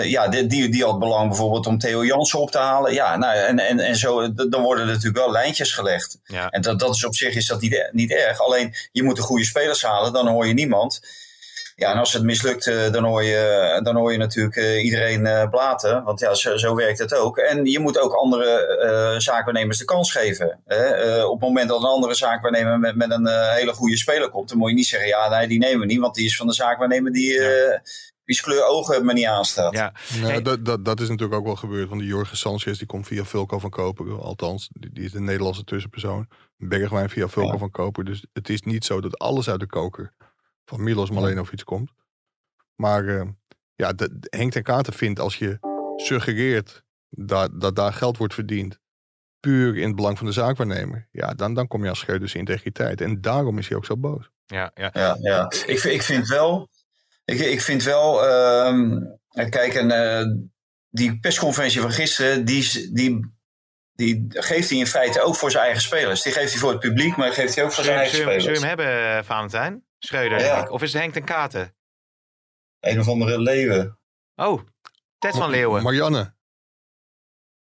ja, 0.01 0.27
die, 0.27 0.47
die, 0.47 0.69
die 0.69 0.83
had 0.83 0.99
belang 0.99 1.27
bijvoorbeeld 1.27 1.67
om 1.67 1.77
Theo 1.77 2.05
Jansen 2.05 2.39
op 2.39 2.51
te 2.51 2.57
halen. 2.57 2.93
Ja, 2.93 3.17
nou, 3.17 3.37
en, 3.37 3.59
en, 3.59 3.79
en 3.79 3.95
zo, 3.95 4.33
dan 4.33 4.61
worden 4.61 4.83
er 4.83 4.93
natuurlijk 4.93 5.25
wel 5.25 5.31
lijntjes 5.31 5.73
gelegd. 5.73 6.19
Ja. 6.23 6.49
En 6.49 6.61
dat, 6.61 6.79
dat 6.79 6.95
is 6.95 7.05
op 7.05 7.15
zich 7.15 7.35
is 7.35 7.47
dat 7.47 7.61
niet, 7.61 7.89
niet 7.91 8.11
erg. 8.11 8.39
Alleen, 8.39 8.73
je 8.91 9.03
moet 9.03 9.15
de 9.15 9.21
goede 9.21 9.45
spelers 9.45 9.83
halen, 9.83 10.13
dan 10.13 10.27
hoor 10.27 10.47
je 10.47 10.53
niemand. 10.53 11.01
Ja, 11.83 11.91
en 11.91 11.97
als 11.97 12.13
het 12.13 12.23
mislukt, 12.23 12.67
eh, 12.67 12.91
dan 12.91 13.03
hoor 13.03 13.23
je, 13.23 13.79
dan 13.83 13.95
hoor 13.95 14.11
je 14.11 14.17
natuurlijk 14.17 14.55
eh, 14.55 14.83
iedereen 14.83 15.25
eh, 15.25 15.49
blaten. 15.49 16.03
Want 16.03 16.19
ja, 16.19 16.33
zo, 16.33 16.57
zo, 16.57 16.75
werkt 16.75 16.99
het 16.99 17.15
ook. 17.15 17.37
En 17.37 17.65
je 17.65 17.79
moet 17.79 17.99
ook 17.99 18.13
andere 18.13 18.77
uh, 19.13 19.19
zaakwaarnemers 19.19 19.77
de 19.77 19.85
kans 19.85 20.11
geven. 20.11 20.59
Hè? 20.65 21.23
op 21.23 21.39
het 21.39 21.49
moment 21.49 21.69
dat 21.69 21.79
een 21.79 21.89
andere 21.89 22.13
zaakwaarnemer 22.13 22.79
met, 22.79 22.95
met 22.95 23.11
een 23.11 23.27
hele 23.27 23.73
goede 23.73 23.97
speler 23.97 24.29
komt, 24.29 24.49
dan 24.49 24.57
moet 24.57 24.69
je 24.69 24.75
niet 24.75 24.87
zeggen, 24.87 25.07
ja, 25.07 25.29
nee, 25.29 25.47
die 25.47 25.59
nemen 25.59 25.79
we 25.79 25.85
niet. 25.85 25.99
Want 25.99 26.15
die 26.15 26.25
is 26.25 26.35
van 26.35 26.47
de 26.47 26.53
zaakwaarnemer 26.53 27.11
die, 27.11 27.33
ja. 27.33 27.81
wie 28.23 28.41
kleur 28.41 28.65
ogen 28.65 29.05
me 29.05 29.13
niet 29.13 29.25
aanstaat. 29.25 29.73
Ja. 29.73 29.93
Nou, 30.21 30.41
dat, 30.41 30.65
dat, 30.65 30.85
dat 30.85 30.99
is 30.99 31.09
natuurlijk 31.09 31.39
ook 31.39 31.45
wel 31.45 31.55
gebeurd. 31.55 31.89
Want 31.89 32.01
die 32.01 32.09
Jorge 32.09 32.35
Sanchez 32.35 32.77
die 32.77 32.87
komt 32.87 33.07
via 33.07 33.23
Vulko 33.23 33.59
van 33.59 33.69
Koper. 33.69 34.21
Althans, 34.21 34.69
die, 34.73 34.89
die 34.93 35.03
is 35.03 35.11
de 35.11 35.21
Nederlandse 35.21 35.63
tussenpersoon. 35.63 36.27
Bergwijn 36.57 37.09
via 37.09 37.27
Vulko 37.27 37.51
ja. 37.51 37.57
van 37.57 37.71
Koper. 37.71 38.05
Dus 38.05 38.25
het 38.33 38.49
is 38.49 38.61
niet 38.61 38.85
zo 38.85 39.01
dat 39.01 39.19
alles 39.19 39.49
uit 39.49 39.59
de 39.59 39.67
koker 39.67 40.13
van 40.65 40.83
Milos 40.83 41.09
Malenovic 41.09 41.65
komt. 41.65 41.91
Maar 42.75 43.03
uh, 43.03 43.21
ja, 43.75 43.93
de, 43.93 44.19
de 44.19 44.27
Henk 44.37 44.51
ten 44.51 44.63
Katen 44.63 44.93
vindt 44.93 45.19
als 45.19 45.37
je 45.37 45.59
suggereert 45.95 46.83
dat, 47.09 47.61
dat 47.61 47.75
daar 47.75 47.93
geld 47.93 48.17
wordt 48.17 48.33
verdiend 48.33 48.81
puur 49.39 49.77
in 49.77 49.87
het 49.87 49.95
belang 49.95 50.17
van 50.17 50.27
de 50.27 50.33
zaakwaarnemer, 50.33 51.07
ja, 51.11 51.33
dan, 51.33 51.53
dan 51.53 51.67
kom 51.67 51.83
je 51.83 51.89
als 51.89 51.99
Schreuders 51.99 52.35
integriteit. 52.35 53.01
En 53.01 53.21
daarom 53.21 53.57
is 53.57 53.67
hij 53.67 53.77
ook 53.77 53.85
zo 53.85 53.97
boos. 53.97 54.29
Ja, 54.45 54.71
ja. 54.75 54.89
ja, 54.93 55.17
ja. 55.19 55.51
Ik, 55.65 55.83
ik 55.83 56.01
vind 56.01 56.27
wel, 56.27 56.69
ik, 57.25 57.39
ik 57.39 57.61
vind 57.61 57.83
wel, 57.83 58.23
uh, 58.25 58.99
kijk, 59.49 59.73
en, 59.73 59.89
uh, 59.89 60.35
die 60.89 61.19
persconferentie 61.19 61.81
van 61.81 61.91
gisteren, 61.91 62.45
die, 62.45 62.91
die, 62.93 63.33
die 63.93 64.25
geeft 64.29 64.69
hij 64.69 64.79
in 64.79 64.87
feite 64.87 65.21
ook 65.21 65.35
voor 65.35 65.51
zijn 65.51 65.63
eigen 65.63 65.81
spelers. 65.81 66.21
Die 66.21 66.33
geeft 66.33 66.51
hij 66.51 66.59
voor 66.59 66.71
het 66.71 66.79
publiek, 66.79 67.15
maar 67.15 67.31
geeft 67.31 67.55
hij 67.55 67.63
ook 67.63 67.71
voor 67.71 67.83
zijn 67.83 67.97
eigen 67.97 68.17
spelers. 68.17 68.43
Zullen 68.43 68.61
we 68.61 68.67
hem 68.67 68.77
hebben, 68.77 69.17
eh, 69.17 69.23
Valentijn? 69.23 69.83
Schreuder, 70.05 70.39
ja. 70.39 70.67
Of 70.69 70.81
is 70.81 70.93
het 70.93 71.01
Henk 71.01 71.13
ten 71.13 71.23
Katen? 71.23 71.75
Een 72.79 72.99
of 72.99 73.07
andere 73.07 73.39
Leeuwen. 73.39 73.99
Oh, 74.35 74.61
Ted 75.19 75.35
van 75.35 75.49
Leeuwen. 75.49 75.83
Marianne. 75.83 76.33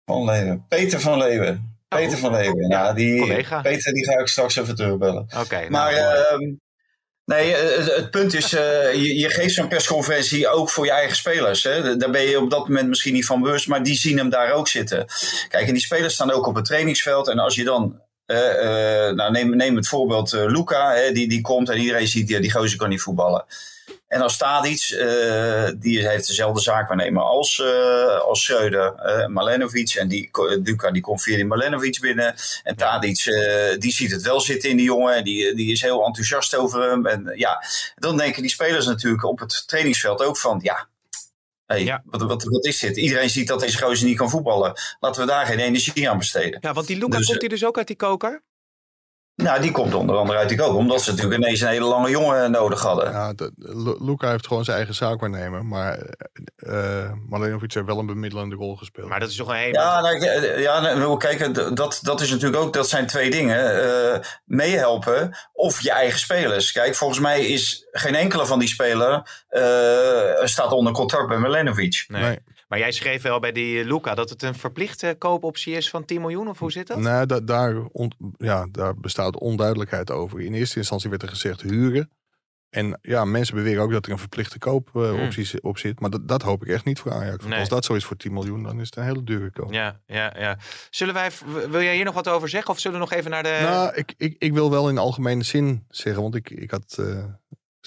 Van 0.04 0.24
Leeuwen. 0.24 0.66
Peter 0.68 1.00
van 1.00 1.18
Leeuwen. 1.18 1.78
Oh. 1.88 1.98
Peter 1.98 2.18
van 2.18 2.32
Leeuwen. 2.32 2.68
Ja, 2.68 2.92
die, 2.92 3.20
collega. 3.20 3.60
Peter 3.60 3.92
die 3.92 4.04
ga 4.04 4.18
ik 4.18 4.28
straks 4.28 4.56
even 4.56 4.74
terugbellen. 4.74 5.22
Oké. 5.22 5.38
Okay, 5.38 5.68
maar 5.68 5.92
nou, 5.92 6.42
uh, 6.42 6.56
nee, 7.24 7.54
het, 7.54 7.94
het, 7.94 8.10
punt 8.10 8.34
is, 8.34 8.54
uh, 8.54 8.94
je, 8.94 9.16
je, 9.16 9.30
geeft 9.30 9.54
zo'n 9.54 9.68
persconferentie 9.68 10.48
ook 10.48 10.70
voor 10.70 10.84
je 10.84 10.92
eigen 10.92 11.16
spelers. 11.16 11.62
Hè? 11.62 11.96
Daar 11.96 12.10
ben 12.10 12.22
je 12.22 12.40
op 12.40 12.50
dat 12.50 12.68
moment 12.68 12.88
misschien 12.88 13.14
niet 13.14 13.26
van 13.26 13.42
bewust, 13.42 13.68
maar 13.68 13.82
die 13.82 13.96
zien 13.96 14.18
hem 14.18 14.30
daar 14.30 14.52
ook 14.52 14.68
zitten. 14.68 15.06
Kijk, 15.48 15.66
en 15.66 15.72
die 15.72 15.82
spelers 15.82 16.14
staan 16.14 16.30
ook 16.30 16.46
op 16.46 16.54
het 16.54 16.64
trainingsveld. 16.64 17.28
En 17.28 17.38
als 17.38 17.54
je 17.54 17.64
dan 17.64 18.02
nou, 19.14 19.30
neem, 19.30 19.56
neem 19.56 19.76
het 19.76 19.88
voorbeeld 19.88 20.32
uh, 20.32 20.44
Luca, 20.44 20.92
hè, 20.92 21.12
die, 21.12 21.28
die 21.28 21.40
komt 21.40 21.68
en 21.68 21.78
iedereen 21.78 22.08
ziet, 22.08 22.26
die, 22.26 22.40
die 22.40 22.52
gozer 22.52 22.78
kan 22.78 22.88
niet 22.88 23.00
voetballen. 23.00 23.44
En 24.08 24.20
als 24.20 24.36
Tadic, 24.36 24.88
uh, 24.90 25.68
die 25.76 26.08
heeft 26.08 26.26
dezelfde 26.26 26.60
zaak 26.60 26.88
waarnemen 26.88 27.22
als, 27.22 27.58
uh, 27.58 28.20
als 28.20 28.42
Schreuder, 28.42 28.94
uh, 29.06 29.26
Malenovic. 29.26 29.94
En 29.94 30.08
die, 30.08 30.30
Luca 30.62 30.90
die 30.90 31.02
komt 31.02 31.22
via 31.22 31.36
die 31.36 31.44
Malenovic 31.44 32.00
binnen. 32.00 32.34
En 32.62 32.76
Tadic, 32.76 33.24
die 33.78 33.92
ziet 33.92 34.10
het 34.10 34.22
wel 34.22 34.40
zitten 34.40 34.70
in 34.70 34.76
die 34.76 34.86
jongen. 34.86 35.24
Die, 35.24 35.54
die 35.54 35.72
is 35.72 35.80
heel 35.80 36.04
enthousiast 36.04 36.56
over 36.56 36.90
hem. 36.90 37.06
En 37.06 37.32
ja, 37.34 37.64
dan 37.96 38.16
denken 38.16 38.42
die 38.42 38.50
spelers 38.50 38.86
natuurlijk 38.86 39.24
op 39.24 39.38
het 39.38 39.62
trainingsveld 39.66 40.22
ook 40.22 40.36
van, 40.36 40.60
ja, 40.62 40.86
Hey, 41.68 41.84
ja. 41.84 42.02
wat, 42.04 42.22
wat, 42.22 42.42
wat, 42.44 42.66
is 42.66 42.78
dit? 42.78 42.96
Iedereen 42.96 43.30
ziet 43.30 43.48
dat 43.48 43.60
deze 43.60 43.78
gozer 43.78 44.06
niet 44.06 44.16
kan 44.16 44.30
voetballen. 44.30 44.72
Laten 45.00 45.20
we 45.20 45.26
daar 45.26 45.46
geen 45.46 45.58
energie 45.58 46.10
aan 46.10 46.18
besteden. 46.18 46.58
Ja, 46.60 46.72
want 46.72 46.86
die 46.86 46.96
Luca 46.96 47.16
dus, 47.16 47.26
komt 47.26 47.40
hij 47.40 47.48
dus 47.48 47.64
ook 47.64 47.76
uit 47.76 47.86
die 47.86 47.96
koker? 47.96 48.42
Nou, 49.42 49.60
die 49.60 49.70
komt 49.70 49.94
onder 49.94 50.16
andere 50.16 50.38
uit 50.38 50.48
die 50.48 50.58
koker. 50.58 50.74
Omdat 50.74 51.02
ze 51.02 51.10
natuurlijk 51.10 51.42
ineens 51.42 51.60
een 51.60 51.68
hele 51.68 51.84
lange 51.84 52.10
jongen 52.10 52.50
nodig 52.50 52.80
hadden. 52.80 53.10
Ja, 53.10 53.32
de, 53.32 53.52
Luca 54.00 54.30
heeft 54.30 54.46
gewoon 54.46 54.64
zijn 54.64 54.76
eigen 54.76 54.94
zaak 54.94 55.20
waarnemen. 55.20 55.68
Maar 55.68 55.98
uh, 56.58 57.10
Malenovic 57.28 57.72
heeft 57.72 57.86
wel 57.86 57.98
een 57.98 58.06
bemiddelende 58.06 58.54
rol 58.56 58.76
gespeeld. 58.76 59.08
Maar 59.08 59.20
dat 59.20 59.30
is 59.30 59.36
toch 59.36 59.48
een 59.48 59.54
hele... 59.54 59.78
Ja, 59.78 60.00
nou, 60.00 60.24
ja 60.60 60.80
nou, 60.80 61.16
kijken, 61.16 61.74
dat, 61.74 61.98
dat 62.02 62.20
is 62.20 62.30
natuurlijk 62.30 62.62
ook... 62.62 62.72
Dat 62.72 62.88
zijn 62.88 63.06
twee 63.06 63.30
dingen. 63.30 63.84
Uh, 63.84 64.18
meehelpen 64.44 65.36
of 65.52 65.80
je 65.80 65.90
eigen 65.90 66.18
spelers. 66.18 66.72
Kijk, 66.72 66.94
volgens 66.94 67.20
mij 67.20 67.46
is 67.46 67.86
geen 67.92 68.14
enkele 68.14 68.46
van 68.46 68.58
die 68.58 68.68
spelers 68.68 69.46
uh, 69.50 69.62
staat 70.44 70.72
onder 70.72 70.92
contract 70.92 71.28
bij 71.28 71.38
Malenovic. 71.38 72.04
Nee. 72.08 72.22
nee. 72.22 72.38
Maar 72.68 72.78
jij 72.78 72.92
schreef 72.92 73.22
wel 73.22 73.40
bij 73.40 73.52
die 73.52 73.84
Luca 73.84 74.14
dat 74.14 74.30
het 74.30 74.42
een 74.42 74.54
verplichte 74.54 75.14
koopoptie 75.18 75.74
is 75.74 75.90
van 75.90 76.04
10 76.04 76.20
miljoen, 76.20 76.48
of 76.48 76.58
hoe 76.58 76.72
zit 76.72 76.86
dat? 76.86 76.98
Nee, 76.98 77.26
da 77.26 77.40
daar, 77.40 77.88
ja, 78.36 78.66
daar 78.70 78.96
bestaat 78.96 79.38
onduidelijkheid 79.38 80.10
over. 80.10 80.40
In 80.40 80.54
eerste 80.54 80.78
instantie 80.78 81.10
werd 81.10 81.22
er 81.22 81.28
gezegd 81.28 81.62
huren. 81.62 82.10
En 82.70 82.98
ja, 83.02 83.24
mensen 83.24 83.54
beweren 83.54 83.82
ook 83.82 83.92
dat 83.92 84.06
er 84.06 84.12
een 84.12 84.18
verplichte 84.18 84.58
koopoptie 84.58 85.50
uh, 85.52 85.60
op 85.62 85.78
zit. 85.78 86.00
Maar 86.00 86.10
dat, 86.10 86.28
dat 86.28 86.42
hoop 86.42 86.62
ik 86.62 86.68
echt 86.68 86.84
niet 86.84 86.98
voor 86.98 87.12
Ajax. 87.12 87.44
Nee. 87.44 87.58
Als 87.58 87.68
dat 87.68 87.84
zo 87.84 87.94
is 87.94 88.04
voor 88.04 88.16
10 88.16 88.32
miljoen, 88.32 88.62
dan 88.62 88.80
is 88.80 88.86
het 88.86 88.96
een 88.96 89.04
hele 89.04 89.24
dure 89.24 89.50
koop. 89.50 89.72
Ja, 89.72 90.00
ja, 90.06 90.34
ja. 90.38 90.58
Zullen 90.90 91.14
wij, 91.14 91.30
wil 91.68 91.82
jij 91.82 91.94
hier 91.94 92.04
nog 92.04 92.14
wat 92.14 92.28
over 92.28 92.48
zeggen? 92.48 92.70
Of 92.70 92.78
zullen 92.78 92.98
we 92.98 93.04
nog 93.04 93.12
even 93.12 93.30
naar 93.30 93.42
de... 93.42 93.58
Nou, 93.62 93.94
ik, 93.94 94.14
ik, 94.16 94.36
ik 94.38 94.52
wil 94.52 94.70
wel 94.70 94.88
in 94.88 94.98
algemene 94.98 95.42
zin 95.42 95.84
zeggen. 95.88 96.22
Want 96.22 96.34
ik, 96.34 96.50
ik 96.50 96.70
had 96.70 96.96
uh, 97.00 97.24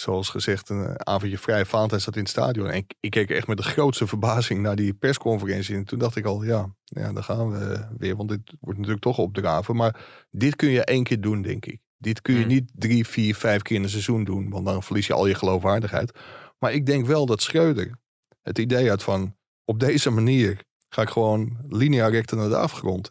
zoals 0.01 0.29
gezegd, 0.29 0.69
een 0.69 1.07
avondje 1.07 1.37
vrij. 1.37 1.65
Valentijn 1.65 2.01
zat 2.01 2.15
in 2.15 2.21
het 2.21 2.29
stadion. 2.29 2.67
En 2.67 2.75
ik, 2.75 2.93
ik, 2.99 3.11
keek 3.11 3.29
echt 3.29 3.47
met 3.47 3.57
de 3.57 3.63
grootste 3.63 4.07
verbazing 4.07 4.61
naar 4.61 4.75
die 4.75 4.93
persconferentie. 4.93 5.75
En 5.75 5.83
toen 5.83 5.99
dacht 5.99 6.15
ik 6.15 6.25
al, 6.25 6.43
ja, 6.43 6.75
ja 6.83 7.13
daar 7.13 7.23
gaan 7.23 7.51
we 7.51 7.87
weer. 7.97 8.15
Want 8.15 8.29
dit 8.29 8.53
wordt 8.59 8.77
natuurlijk 8.77 9.03
toch 9.03 9.17
opdraven. 9.17 9.75
Maar 9.75 9.99
dit 10.29 10.55
kun 10.55 10.69
je 10.69 10.83
één 10.83 11.03
keer 11.03 11.21
doen, 11.21 11.41
denk 11.41 11.65
ik. 11.65 11.79
Dit 11.97 12.21
kun 12.21 12.33
je 12.33 12.39
hmm. 12.39 12.49
niet 12.49 12.71
drie, 12.75 13.07
vier, 13.07 13.35
vijf 13.35 13.61
keer 13.61 13.75
in 13.75 13.83
een 13.83 13.89
seizoen 13.89 14.23
doen. 14.23 14.49
Want 14.49 14.65
dan 14.65 14.83
verlies 14.83 15.07
je 15.07 15.13
al 15.13 15.27
je 15.27 15.35
geloofwaardigheid. 15.35 16.19
Maar 16.59 16.73
ik 16.73 16.85
denk 16.85 17.05
wel 17.05 17.25
dat 17.25 17.41
Schreuder 17.41 17.99
het 18.41 18.57
idee 18.57 18.89
had 18.89 19.03
van... 19.03 19.35
op 19.65 19.79
deze 19.79 20.09
manier 20.09 20.63
ga 20.89 21.01
ik 21.01 21.09
gewoon 21.09 21.57
linea 21.67 22.07
recta 22.07 22.35
naar 22.35 22.49
de 22.49 22.57
afgrond. 22.57 23.09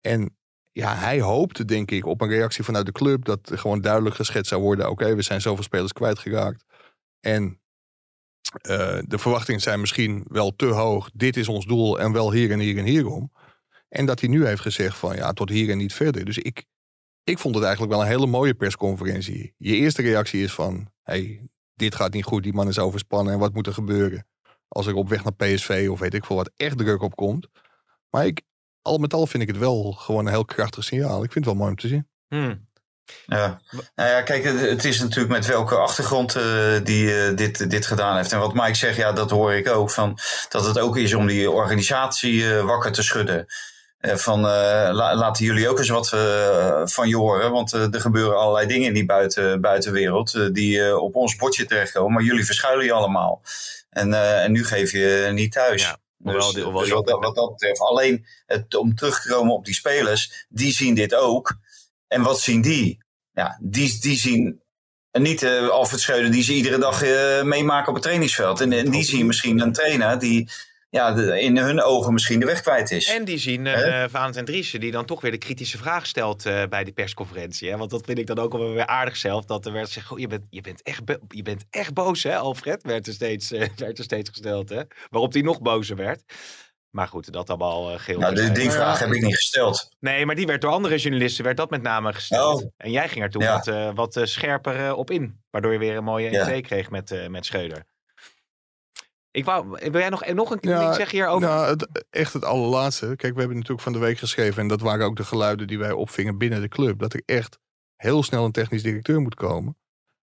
En 0.00 0.35
ja, 0.76 0.94
hij 0.94 1.20
hoopte 1.20 1.64
denk 1.64 1.90
ik 1.90 2.06
op 2.06 2.20
een 2.20 2.28
reactie 2.28 2.64
vanuit 2.64 2.86
de 2.86 2.92
club. 2.92 3.24
Dat 3.24 3.50
gewoon 3.54 3.80
duidelijk 3.80 4.14
geschetst 4.14 4.48
zou 4.48 4.62
worden. 4.62 4.90
Oké, 4.90 5.14
we 5.14 5.22
zijn 5.22 5.40
zoveel 5.40 5.62
spelers 5.64 5.92
kwijtgeraakt. 5.92 6.64
En 7.20 7.60
uh, 8.68 8.98
de 9.06 9.18
verwachtingen 9.18 9.60
zijn 9.60 9.80
misschien 9.80 10.24
wel 10.28 10.56
te 10.56 10.66
hoog. 10.66 11.10
Dit 11.12 11.36
is 11.36 11.48
ons 11.48 11.66
doel 11.66 12.00
en 12.00 12.12
wel 12.12 12.32
hier 12.32 12.50
en 12.50 12.58
hier 12.58 12.78
en 12.78 12.84
hierom. 12.84 13.32
En 13.88 14.06
dat 14.06 14.20
hij 14.20 14.28
nu 14.28 14.46
heeft 14.46 14.60
gezegd 14.60 14.96
van 14.96 15.16
ja, 15.16 15.32
tot 15.32 15.48
hier 15.48 15.70
en 15.70 15.78
niet 15.78 15.94
verder. 15.94 16.24
Dus 16.24 16.38
ik, 16.38 16.64
ik 17.24 17.38
vond 17.38 17.54
het 17.54 17.64
eigenlijk 17.64 17.94
wel 17.94 18.02
een 18.02 18.10
hele 18.10 18.26
mooie 18.26 18.54
persconferentie. 18.54 19.54
Je 19.56 19.76
eerste 19.76 20.02
reactie 20.02 20.42
is 20.42 20.52
van, 20.52 20.90
hey, 21.02 21.48
dit 21.74 21.94
gaat 21.94 22.12
niet 22.12 22.24
goed, 22.24 22.42
die 22.42 22.54
man 22.54 22.68
is 22.68 22.78
overspannen 22.78 23.32
en 23.32 23.38
wat 23.38 23.54
moet 23.54 23.66
er 23.66 23.74
gebeuren? 23.74 24.26
Als 24.68 24.86
er 24.86 24.94
op 24.94 25.08
weg 25.08 25.24
naar 25.24 25.34
PSV 25.34 25.88
of 25.90 25.98
weet 25.98 26.14
ik 26.14 26.24
veel 26.24 26.36
wat 26.36 26.50
echt 26.56 26.78
druk 26.78 27.02
op 27.02 27.16
komt. 27.16 27.48
Maar 28.10 28.26
ik, 28.26 28.42
al 28.86 28.98
met 28.98 29.14
al 29.14 29.26
vind 29.26 29.42
ik 29.42 29.48
het 29.48 29.58
wel 29.58 29.92
gewoon 29.92 30.26
een 30.26 30.32
heel 30.32 30.44
krachtig 30.44 30.84
signaal. 30.84 31.24
Ik 31.24 31.32
vind 31.32 31.44
het 31.44 31.54
wel 31.54 31.54
mooi 31.54 31.70
om 31.70 31.76
te 31.76 31.88
zien. 31.88 32.08
Hmm. 32.28 32.66
Ja. 33.26 33.60
Nou 33.94 34.10
ja, 34.10 34.22
kijk, 34.22 34.44
het, 34.44 34.84
is 34.84 35.00
natuurlijk 35.00 35.28
met 35.28 35.46
welke 35.46 35.74
achtergrond 35.74 36.36
uh, 36.36 36.44
die 36.82 37.04
uh, 37.04 37.36
dit, 37.36 37.70
dit 37.70 37.86
gedaan 37.86 38.16
heeft. 38.16 38.32
En 38.32 38.38
wat 38.38 38.54
Mike 38.54 38.74
zegt, 38.74 38.96
ja, 38.96 39.12
dat 39.12 39.30
hoor 39.30 39.54
ik 39.54 39.68
ook. 39.68 39.90
Van, 39.90 40.18
dat 40.48 40.66
het 40.66 40.78
ook 40.78 40.96
is 40.96 41.14
om 41.14 41.26
die 41.26 41.50
organisatie 41.50 42.34
uh, 42.34 42.64
wakker 42.64 42.92
te 42.92 43.02
schudden. 43.02 43.46
van 44.00 44.40
la, 44.40 45.14
laten 45.14 45.44
jullie 45.44 45.68
ook 45.68 45.78
eens 45.78 45.88
wat 45.88 46.08
van 46.92 47.08
je 47.08 47.16
horen. 47.16 47.50
Want 47.50 47.72
er 47.72 48.00
gebeuren 48.00 48.38
allerlei 48.38 48.66
dingen 48.66 48.86
in 48.86 48.94
die 48.94 49.06
buiten, 49.06 49.60
buitenwereld 49.60 50.54
die 50.54 51.00
op 51.00 51.14
ons 51.14 51.36
bordje 51.36 51.64
terechtkomen. 51.64 52.12
Maar 52.12 52.22
jullie 52.22 52.44
verschuilen 52.44 52.84
je 52.84 52.92
allemaal. 52.92 53.42
En, 53.90 54.14
en 54.42 54.52
nu 54.52 54.64
geef 54.64 54.92
je 54.92 55.30
niet 55.32 55.52
thuis. 55.52 55.82
Ja. 55.82 55.96
Dus, 56.18 56.52
dus 56.52 56.64
wat, 56.64 57.10
wat, 57.10 57.34
dat 57.34 57.50
betreft, 57.50 57.80
alleen 57.80 58.26
het, 58.46 58.74
om 58.74 58.94
terug 58.94 59.22
te 59.22 59.28
komen 59.28 59.54
op 59.54 59.64
die 59.64 59.74
spelers, 59.74 60.46
die 60.48 60.72
zien 60.72 60.94
dit 60.94 61.14
ook. 61.14 61.58
En 62.06 62.22
wat 62.22 62.40
zien 62.40 62.62
die? 62.62 63.04
Ja, 63.32 63.58
die, 63.62 64.00
die 64.00 64.16
zien 64.16 64.60
niet 65.12 65.42
uh, 65.42 65.68
Alfred 65.68 66.00
Schreuder 66.00 66.30
die 66.30 66.42
ze 66.42 66.52
iedere 66.52 66.78
dag 66.78 67.04
uh, 67.04 67.42
meemaken 67.42 67.88
op 67.88 67.94
het 67.94 68.02
trainingsveld. 68.02 68.60
En, 68.60 68.72
en 68.72 68.90
die 68.90 69.04
zien 69.04 69.26
misschien 69.26 69.60
een 69.60 69.72
trainer 69.72 70.18
die 70.18 70.50
ja, 70.88 71.12
de, 71.12 71.40
in 71.40 71.56
hun 71.56 71.82
ogen 71.82 72.12
misschien 72.12 72.40
de 72.40 72.46
weg 72.46 72.60
kwijt 72.60 72.90
is. 72.90 73.10
En 73.10 73.24
die 73.24 73.38
zien 73.38 73.66
uh, 73.66 74.04
Valentijn 74.08 74.44
Driessen, 74.44 74.80
die 74.80 74.90
dan 74.90 75.04
toch 75.04 75.20
weer 75.20 75.30
de 75.30 75.38
kritische 75.38 75.78
vraag 75.78 76.06
stelt 76.06 76.46
uh, 76.46 76.62
bij 76.68 76.84
de 76.84 76.92
persconferentie. 76.92 77.70
Hè? 77.70 77.76
Want 77.76 77.90
dat 77.90 78.04
vind 78.04 78.18
ik 78.18 78.26
dan 78.26 78.38
ook 78.38 78.52
wel 78.52 78.72
weer 78.72 78.86
aardig 78.86 79.16
zelf. 79.16 79.44
Dat 79.44 79.66
er 79.66 79.72
werd 79.72 79.86
gezegd, 79.86 80.12
je, 80.16 80.26
bent, 80.26 80.44
je, 80.50 80.60
bent 80.60 80.82
echt 80.82 81.02
je 81.28 81.42
bent 81.42 81.64
echt 81.70 81.94
boos 81.94 82.22
hè, 82.22 82.36
Alfred? 82.36 82.82
Werd 82.82 83.06
er 83.06 83.12
steeds, 83.12 83.52
uh, 83.52 83.68
werd 83.76 83.98
er 83.98 84.04
steeds 84.04 84.30
gesteld. 84.30 84.68
Hè? 84.68 84.82
Waarop 85.10 85.32
hij 85.32 85.42
nog 85.42 85.60
bozer 85.60 85.96
werd. 85.96 86.22
Maar 86.90 87.08
goed, 87.08 87.32
dat 87.32 87.48
allemaal 87.48 87.92
uh, 87.92 87.98
geel. 87.98 88.18
Nou, 88.18 88.34
die, 88.34 88.50
die 88.50 88.70
vraag 88.70 88.98
heb 88.98 89.12
ik 89.12 89.22
niet 89.22 89.34
gesteld. 89.34 89.88
Nee, 90.00 90.26
maar 90.26 90.34
die 90.34 90.46
werd 90.46 90.60
door 90.60 90.70
andere 90.70 90.96
journalisten 90.96 91.44
werd 91.44 91.56
dat 91.56 91.70
met 91.70 91.82
name 91.82 92.12
gesteld. 92.12 92.62
Oh. 92.62 92.70
En 92.76 92.90
jij 92.90 93.08
ging 93.08 93.24
er 93.24 93.30
toen 93.30 93.42
ja. 93.42 93.62
wat, 93.62 94.14
wat 94.14 94.28
scherper 94.28 94.94
op 94.94 95.10
in. 95.10 95.44
Waardoor 95.50 95.72
je 95.72 95.78
weer 95.78 95.96
een 95.96 96.04
mooie 96.04 96.28
1-2 96.28 96.32
ja. 96.32 96.60
kreeg 96.60 96.90
met, 96.90 97.28
met 97.28 97.46
Schreuder. 97.46 97.84
Ik 99.36 99.44
wou, 99.44 99.68
wil 99.68 100.00
jij 100.00 100.08
nog, 100.08 100.26
nog 100.26 100.50
een 100.50 100.58
ja, 100.60 100.80
ding 100.80 100.94
zeggen 100.94 101.18
hierover? 101.18 101.48
Nou, 101.48 101.68
het, 101.68 102.04
echt 102.10 102.32
het 102.32 102.44
allerlaatste. 102.44 103.06
Kijk, 103.06 103.32
we 103.32 103.38
hebben 103.38 103.56
natuurlijk 103.56 103.82
van 103.82 103.92
de 103.92 103.98
week 103.98 104.18
geschreven. 104.18 104.62
En 104.62 104.68
dat 104.68 104.80
waren 104.80 105.06
ook 105.06 105.16
de 105.16 105.24
geluiden 105.24 105.66
die 105.66 105.78
wij 105.78 105.92
opvingen 105.92 106.38
binnen 106.38 106.60
de 106.60 106.68
club. 106.68 106.98
Dat 106.98 107.12
er 107.12 107.22
echt 107.24 107.58
heel 107.96 108.22
snel 108.22 108.44
een 108.44 108.52
technisch 108.52 108.82
directeur 108.82 109.20
moet 109.20 109.34
komen. 109.34 109.76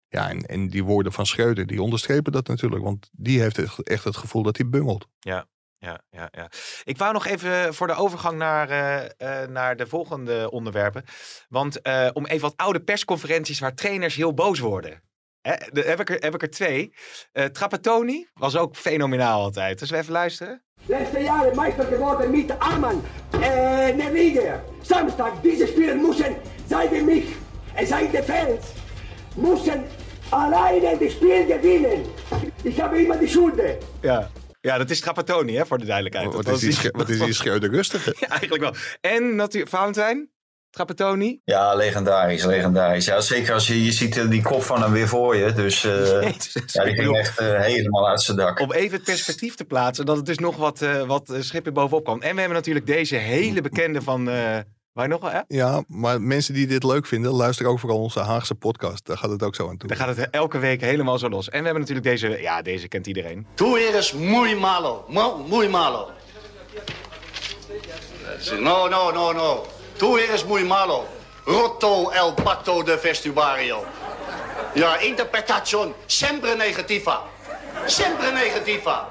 Ja, 0.07 0.29
en, 0.29 0.41
en 0.41 0.67
die 0.67 0.83
woorden 0.83 1.11
van 1.11 1.25
Schreuder, 1.25 1.65
die 1.65 1.81
onderstrepen 1.81 2.31
dat 2.31 2.47
natuurlijk. 2.47 2.83
Want 2.83 3.09
die 3.11 3.41
heeft 3.41 3.83
echt 3.83 4.03
het 4.03 4.17
gevoel 4.17 4.43
dat 4.43 4.57
hij 4.57 4.69
bungelt. 4.69 5.07
Ja, 5.19 5.47
ja, 5.77 6.01
ja, 6.09 6.27
ja. 6.31 6.49
Ik 6.83 6.97
wou 6.97 7.13
nog 7.13 7.25
even 7.25 7.73
voor 7.73 7.87
de 7.87 7.93
overgang 7.93 8.37
naar, 8.37 8.69
uh, 8.69 9.09
uh, 9.17 9.47
naar 9.47 9.75
de 9.75 9.87
volgende 9.87 10.51
onderwerpen. 10.51 11.03
Want 11.49 11.87
uh, 11.87 12.09
om 12.13 12.25
even 12.25 12.41
wat 12.41 12.57
oude 12.57 12.83
persconferenties 12.83 13.59
waar 13.59 13.75
trainers 13.75 14.15
heel 14.15 14.33
boos 14.33 14.59
worden. 14.59 15.03
Hè, 15.43 15.53
de, 15.71 15.81
heb, 15.81 15.99
ik 15.99 16.09
er, 16.09 16.17
heb 16.19 16.33
ik 16.33 16.41
er 16.41 16.49
twee. 16.49 16.93
Trapattoni 17.51 18.27
was 18.33 18.57
ook 18.57 18.75
fenomenaal 18.75 19.41
altijd. 19.41 19.79
Dus 19.79 19.89
we 19.89 19.97
even 19.97 20.11
luisteren. 20.11 20.63
Letzte 20.85 21.19
jaren 21.19 21.55
Meister 21.55 21.85
geworden 21.85 22.31
met 22.31 22.59
Arman 22.59 23.03
Nerliger. 23.95 24.63
Samstag, 24.81 25.41
diese 25.41 25.67
Spieler 25.67 25.95
müssen, 25.95 26.35
seien 26.67 27.05
mich, 27.05 27.25
en 27.73 27.87
zijn 27.87 28.11
de 28.11 28.23
fans, 28.23 28.65
müssen 29.35 29.83
alleine 30.29 30.97
das 30.97 31.11
Spiel 31.11 31.45
gewinnen. 31.45 32.05
Ich 32.63 32.79
habe 32.79 33.01
immer 33.01 33.19
die 33.19 33.27
Schulden. 33.27 33.77
Ja. 34.01 34.29
Ja, 34.61 34.77
dat 34.77 34.89
is 34.89 34.99
Trapattoni, 34.99 35.55
hè, 35.55 35.65
voor 35.65 35.77
de 35.77 35.85
duidelijkheid. 35.85 36.33
Wat, 36.33 36.47
is 36.47 36.59
die, 36.59 36.79
die, 36.79 36.91
wat 36.91 37.09
is 37.09 37.19
die 37.19 37.33
Schreuder 37.33 37.69
rustige? 37.69 38.15
ja, 38.19 38.27
eigenlijk 38.27 38.61
wel. 38.61 38.73
En 39.01 39.35
natuurlijk, 39.35 39.71
Valentijn, 39.71 40.29
Trapattoni. 40.73 41.39
Ja, 41.45 41.75
legendarisch, 41.75 42.43
legendarisch. 42.43 43.05
Ja, 43.05 43.21
zeker 43.21 43.53
als 43.53 43.67
je, 43.67 43.83
je 43.85 43.91
ziet 43.91 44.29
die 44.29 44.41
kop 44.41 44.63
van 44.63 44.81
hem 44.81 44.91
weer 44.91 45.07
voor 45.07 45.35
je. 45.35 45.53
Dus 45.53 45.83
uh, 45.83 45.91
Jezus, 46.21 46.63
ja, 46.65 46.83
die 46.83 46.93
ging 46.93 47.17
echt 47.17 47.41
uh, 47.41 47.59
helemaal 47.59 48.09
uit 48.09 48.21
zijn 48.21 48.37
dak. 48.37 48.59
Om 48.59 48.71
even 48.71 48.95
het 48.95 49.03
perspectief 49.03 49.55
te 49.55 49.65
plaatsen, 49.65 50.05
dat 50.05 50.15
het 50.15 50.25
dus 50.25 50.37
nog 50.37 50.55
wat, 50.55 50.81
uh, 50.81 51.01
wat 51.01 51.33
schippen 51.39 51.73
bovenop 51.73 52.03
kwam. 52.03 52.21
En 52.21 52.33
we 52.33 52.39
hebben 52.39 52.57
natuurlijk 52.57 52.85
deze 52.85 53.15
hele 53.15 53.61
bekende 53.61 54.01
van... 54.01 54.29
Waar 54.93 55.07
nog 55.07 55.21
wel, 55.21 55.29
hè? 55.29 55.39
Ja, 55.47 55.83
maar 55.87 56.21
mensen 56.21 56.53
die 56.53 56.67
dit 56.67 56.83
leuk 56.83 57.05
vinden, 57.05 57.31
luisteren 57.31 57.71
ook 57.71 57.79
vooral 57.79 57.99
onze 57.99 58.19
Haagse 58.19 58.55
podcast. 58.55 59.05
Daar 59.05 59.17
gaat 59.17 59.29
het 59.29 59.43
ook 59.43 59.55
zo 59.55 59.69
aan 59.69 59.77
toe. 59.77 59.89
Daar 59.89 59.97
gaat 59.97 60.15
het 60.15 60.29
elke 60.29 60.59
week 60.59 60.81
helemaal 60.81 61.17
zo 61.17 61.29
los. 61.29 61.49
En 61.49 61.57
we 61.57 61.63
hebben 61.63 61.79
natuurlijk 61.79 62.07
deze, 62.07 62.41
ja, 62.41 62.61
deze 62.61 62.87
kent 62.87 63.07
iedereen. 63.07 63.45
Tú 63.53 63.77
eres 63.77 64.13
muy 64.13 64.53
malo, 64.55 65.05
muy 65.47 65.67
malo. 65.67 66.09
No, 68.59 68.87
no, 68.87 69.11
no, 69.11 69.31
no. 69.31 69.65
Tú 70.03 70.17
eres 70.17 70.45
muy 70.45 70.65
malo. 70.65 71.05
Rotto 71.45 72.11
el 72.11 72.33
pacto 72.43 72.83
de 72.83 72.97
vestuario. 72.97 73.85
Ja, 74.75 75.01
interpretación 75.01 75.93
sempre 76.07 76.57
negativa. 76.57 77.23
Sempre 77.85 78.33
negativa. 78.33 79.07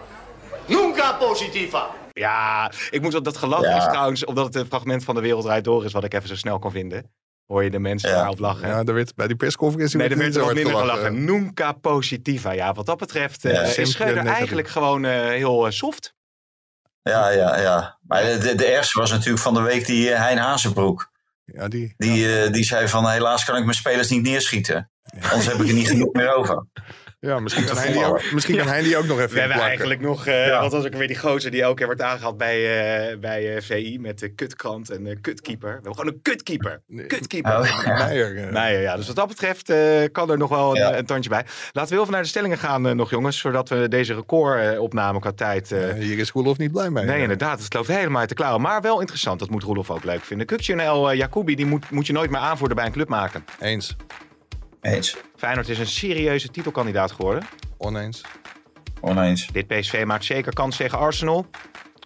Nunca 0.68 1.12
positiva. 1.12 1.90
Ja, 2.12 2.70
ik 2.90 3.02
moet 3.02 3.14
op 3.14 3.24
dat 3.24 3.36
gelach 3.36 3.62
ja. 3.62 3.76
is 3.76 3.84
trouwens, 3.84 4.24
omdat 4.24 4.44
het 4.44 4.54
een 4.54 4.66
fragment 4.66 5.04
van 5.04 5.14
de 5.14 5.20
Wereld 5.20 5.64
Door 5.64 5.84
is, 5.84 5.92
wat 5.92 6.04
ik 6.04 6.14
even 6.14 6.28
zo 6.28 6.36
snel 6.36 6.58
kon 6.58 6.70
vinden. 6.70 7.10
Hoor 7.46 7.64
je 7.64 7.70
de 7.70 7.78
mensen 7.78 8.10
ja. 8.10 8.16
daarop 8.16 8.38
lachen? 8.38 8.68
Ja, 8.68 8.82
er 8.84 8.94
werd 8.94 9.14
bij 9.14 9.26
die 9.26 9.36
persconferentie 9.36 9.98
nee, 9.98 10.08
er 10.08 10.18
werd 10.18 10.36
er 10.36 10.44
minder 10.44 10.64
gelachen. 10.64 10.90
gelachen. 10.90 11.24
Nunca 11.24 11.72
positiva. 11.72 12.52
Ja, 12.52 12.72
wat 12.72 12.86
dat 12.86 12.98
betreft 12.98 13.44
uh, 13.44 13.52
ja, 13.52 13.60
is 13.60 13.90
Schreuder 13.90 14.26
eigenlijk 14.26 14.68
gewoon 14.68 15.04
uh, 15.04 15.10
heel 15.10 15.66
uh, 15.66 15.72
soft. 15.72 16.14
Ja, 17.02 17.28
ja, 17.28 17.60
ja. 17.60 17.98
Maar 18.06 18.22
de, 18.22 18.54
de 18.54 18.66
ergste 18.66 18.98
was 18.98 19.10
natuurlijk 19.10 19.42
van 19.42 19.54
de 19.54 19.60
week 19.60 19.86
die 19.86 20.10
Hein 20.10 20.38
Hazenbroek. 20.38 21.10
Ja, 21.44 21.68
die, 21.68 21.94
die, 21.96 22.50
die 22.50 22.64
zei 22.64 22.88
van 22.88 23.08
helaas 23.08 23.44
kan 23.44 23.56
ik 23.56 23.64
mijn 23.64 23.76
spelers 23.76 24.08
niet 24.08 24.22
neerschieten. 24.22 24.90
Anders 25.20 25.46
heb 25.46 25.60
ik 25.60 25.68
er 25.68 25.74
niet 25.74 25.88
genoeg 25.88 26.12
meer 26.12 26.34
over. 26.34 26.66
Ja, 27.26 27.40
misschien 27.40 27.64
kan, 27.64 27.76
hij 27.76 27.92
die 27.92 28.04
ook, 28.04 28.32
misschien 28.32 28.56
kan 28.56 28.66
hij 28.66 28.82
die 28.82 28.96
ook 28.96 29.04
nog 29.04 29.18
even 29.18 29.34
We 29.34 29.40
hebben 29.40 29.58
eigenlijk 29.58 30.00
nog, 30.00 30.26
uh, 30.26 30.46
ja. 30.46 30.60
wat 30.60 30.72
was 30.72 30.84
ook 30.84 30.94
weer 30.94 31.06
die 31.06 31.18
gozer 31.18 31.50
die 31.50 31.62
elke 31.62 31.74
keer 31.74 31.86
wordt 31.86 32.02
aangehaald 32.02 32.36
bij, 32.36 32.58
uh, 33.12 33.18
bij 33.18 33.54
uh, 33.54 33.60
VI 33.60 33.98
met 33.98 34.18
de 34.18 34.28
kutkrant 34.28 34.90
en 34.90 35.04
de 35.04 35.20
kutkeeper. 35.20 35.68
We 35.68 35.74
hebben 35.74 35.94
gewoon 35.94 36.12
een 36.12 36.22
kutkeeper. 36.22 36.80
Kutkeeper. 37.06 37.58
Oh, 37.58 37.82
ja. 37.84 37.96
Meijer, 37.96 38.52
Meijer, 38.52 38.80
ja. 38.80 38.96
Dus 38.96 39.06
wat 39.06 39.16
dat 39.16 39.28
betreft 39.28 39.72
kan 40.12 40.30
er 40.30 40.38
nog 40.38 40.48
wel 40.48 40.76
ja. 40.76 40.88
een, 40.88 40.98
een, 40.98 41.06
tandje 41.06 41.30
bij. 41.30 41.44
Laten 41.72 41.82
we 41.82 41.88
heel 41.88 42.00
even 42.00 42.12
naar 42.12 42.22
de 42.22 42.28
stellingen 42.28 42.58
gaan 42.58 42.96
nog 42.96 43.10
jongens, 43.10 43.38
zodat 43.38 43.68
we 43.68 43.88
deze 43.88 44.14
recordopname 44.14 45.20
qua 45.20 45.32
tijd... 45.32 45.74
hier 45.98 46.18
is 46.18 46.30
Roelof 46.30 46.58
niet 46.58 46.72
blij 46.72 46.90
mee. 46.90 47.04
Nee, 47.04 47.22
inderdaad. 47.22 47.62
Het 47.62 47.74
loopt 47.74 47.88
helemaal 47.88 48.20
uit 48.20 48.28
de 48.28 48.34
klauwen. 48.34 48.60
Maar 48.60 48.80
wel 48.80 49.00
interessant. 49.00 49.38
Dat 49.38 49.50
moet 49.50 49.62
Roelof 49.62 49.90
ook 49.90 50.04
leuk 50.04 50.24
vinden. 50.24 50.46
Kukje 50.46 51.14
Jacobi, 51.14 51.54
die 51.54 51.66
moet, 51.66 51.90
moet 51.90 52.06
je 52.06 52.12
nooit 52.12 52.30
meer 52.30 52.40
aanvoeren 52.40 52.76
bij 52.76 52.86
een 52.86 52.92
club 52.92 53.08
maken. 53.08 53.44
Eens. 53.60 53.96
Eens. 54.82 55.16
Feyenoord 55.36 55.68
is 55.68 55.78
een 55.78 55.86
serieuze 55.86 56.50
titelkandidaat 56.50 57.12
geworden. 57.12 57.42
Oneens. 57.76 58.22
Oneens. 59.00 59.46
Dit 59.46 59.66
PSV 59.66 60.04
maakt 60.06 60.24
zeker 60.24 60.54
kans 60.54 60.76
tegen 60.76 60.98
Arsenal. 60.98 61.46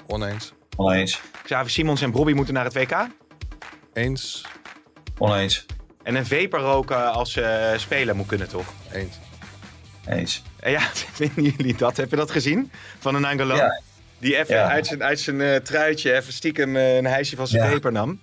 Oneens. 0.07 0.53
Oneens. 0.77 1.21
Xavi 1.45 1.71
Simons 1.71 2.03
en 2.03 2.11
Bobby 2.11 2.33
moeten 2.33 2.55
naar 2.55 2.65
het 2.65 2.75
WK. 2.75 3.07
Eens. 3.93 4.47
Oneens. 5.19 5.67
En 6.03 6.15
een 6.15 6.27
vaper 6.27 6.61
roken 6.61 7.13
als 7.13 7.33
ze 7.33 7.71
uh, 7.73 7.79
spelen 7.79 8.17
moet 8.17 8.27
kunnen, 8.27 8.49
toch? 8.49 8.67
Eens. 8.93 9.19
Eens. 10.07 10.43
En 10.61 10.71
ja, 10.71 10.81
vinden 11.21 11.43
jullie 11.43 11.77
dat? 11.77 11.97
Heb 11.97 12.11
je 12.11 12.17
dat 12.17 12.31
gezien? 12.31 12.71
Van 12.99 13.15
een 13.15 13.25
Angelo? 13.25 13.57
Ja. 13.57 13.81
Die 14.19 14.37
even 14.37 14.55
ja. 14.55 14.69
uit 14.69 14.87
zijn, 14.87 15.03
uit 15.03 15.21
zijn 15.21 15.41
uh, 15.41 15.57
truitje 15.57 16.15
even 16.15 16.33
stiekem 16.33 16.77
uh, 16.77 16.97
een 16.97 17.07
hijsje 17.07 17.37
van 17.37 17.47
zijn 17.47 17.65
ja. 17.65 17.71
vaper 17.71 17.93
nam. 17.93 18.21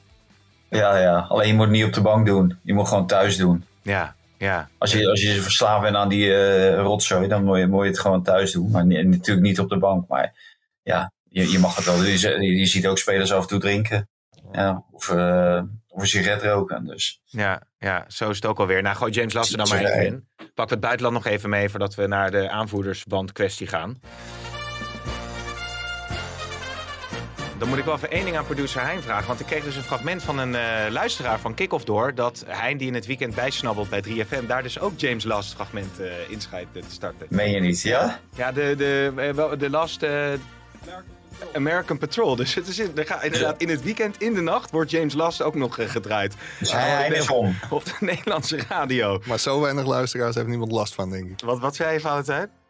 Ja, 0.70 0.98
ja. 0.98 1.26
Alleen 1.30 1.48
je 1.48 1.54
moet 1.54 1.66
het 1.66 1.72
niet 1.72 1.86
op 1.86 1.94
de 1.94 2.02
bank 2.02 2.26
doen. 2.26 2.58
Je 2.62 2.74
moet 2.74 2.88
gewoon 2.88 3.08
thuis 3.08 3.38
doen. 3.38 3.66
Ja, 3.82 4.16
ja. 4.38 4.70
Als 4.78 4.92
je, 4.92 5.10
als 5.10 5.22
je 5.22 5.42
verslaafd 5.42 5.82
bent 5.82 5.96
aan 5.96 6.10
die 6.10 6.28
uh, 6.28 6.76
rotzooi, 6.76 7.28
dan 7.28 7.44
moet 7.44 7.58
je, 7.58 7.68
moet 7.68 7.84
je 7.84 7.90
het 7.90 8.00
gewoon 8.00 8.24
thuis 8.24 8.52
doen. 8.52 8.72
Maar 8.72 8.86
natuurlijk 8.86 9.46
niet 9.46 9.60
op 9.60 9.70
de 9.70 9.78
bank. 9.78 10.08
Maar 10.08 10.34
ja, 10.82 11.12
je, 11.30 11.52
je 11.52 11.60
mag 11.60 11.76
het 11.76 11.86
wel. 11.86 12.04
Je, 12.04 12.58
je 12.58 12.66
ziet 12.66 12.88
ook 12.88 12.98
spelers 12.98 13.34
af 13.34 13.42
en 13.42 13.48
toe 13.48 13.60
drinken. 13.60 14.10
Ja, 14.52 14.84
of, 14.92 15.10
uh, 15.10 15.62
of 15.88 16.02
een 16.02 16.08
sigaret 16.08 16.44
roken. 16.44 16.86
Dus. 16.86 17.22
Ja, 17.26 17.62
ja, 17.78 18.06
zo 18.08 18.30
is 18.30 18.36
het 18.36 18.46
ook 18.46 18.60
alweer. 18.60 18.82
Nou, 18.82 18.96
gooi 18.96 19.12
James 19.12 19.34
Lassen 19.34 19.58
dan 19.58 19.68
maar 19.70 19.80
even 19.80 20.06
in. 20.06 20.28
Pak 20.54 20.70
het 20.70 20.80
buitenland 20.80 21.16
nog 21.16 21.26
even 21.26 21.50
mee 21.50 21.70
voordat 21.70 21.96
we 21.96 22.08
naar 22.08 22.32
de 22.32 22.50
aanvoerdersband 22.50 23.32
kwestie 23.32 23.68
gaan. 23.68 24.00
Dan 27.58 27.68
moet 27.70 27.78
ik 27.78 27.86
wel 27.86 27.96
even 27.96 28.12
één 28.12 28.26
ding 28.26 28.38
aan 28.38 28.46
producer 28.46 28.82
Hein 28.82 29.02
vragen. 29.02 29.28
Want 29.28 29.40
ik 29.40 29.46
kreeg 29.46 29.64
dus 29.64 29.76
een 29.76 29.84
fragment 29.84 30.24
van 30.24 30.38
een 30.40 30.54
uh, 30.54 30.92
luisteraar 30.92 31.40
van 31.40 31.54
Kickoff 31.54 31.84
door. 31.84 32.16
Dat 32.16 32.46
Hein, 32.48 32.78
die 32.78 32.88
in 32.88 32.94
het 32.94 33.06
weekend 33.06 33.36
bijsnabbelt 33.36 33.90
bij 33.90 34.04
3FM, 34.08 34.46
daar 34.48 34.64
dus 34.64 34.80
ook 34.80 35.00
James 35.00 35.24
Last 35.24 35.54
fragment 35.54 36.00
uh, 36.00 36.30
inschrijft 36.30 36.74
te 36.74 36.82
starten. 36.88 37.28
Meen 37.30 37.52
je 37.52 37.60
niet, 37.60 37.82
ja? 37.82 38.20
Ja, 38.36 38.52
de, 38.52 38.74
de, 38.78 39.56
de 39.58 39.70
Last. 39.70 40.04
Uh, 40.04 40.34
American 41.54 41.98
Patrol. 41.98 42.36
Dus 42.36 42.56
het 42.56 42.68
is, 42.68 42.80
er 42.80 43.06
gaat, 43.06 43.24
inderdaad, 43.24 43.62
in 43.62 43.70
het 43.70 43.84
weekend, 43.84 44.22
in 44.22 44.34
de 44.34 44.42
nacht, 44.42 44.72
wordt 44.72 44.92
James 44.92 45.14
Last 45.14 45.42
ook 45.42 45.56
nog 45.56 45.80
uh, 45.80 45.90
gedraaid. 45.90 46.36
Dus 46.60 46.72
hij 46.72 47.10
is 47.10 47.30
om. 47.30 47.56
Op 47.70 47.86
de 47.86 47.94
Nederlandse 48.00 48.60
radio. 48.70 49.22
Maar 49.26 49.40
zo 49.40 49.62
weinig 49.62 49.86
luisteraars 49.86 50.36
heeft 50.36 50.48
niemand 50.48 50.72
last 50.72 50.94
van, 50.94 51.10
denk 51.10 51.30
ik. 51.30 51.40
Wat, 51.46 51.60
wat 51.60 51.76
zei 51.76 51.94
je, 51.94 52.00
Valentijn? 52.00 52.63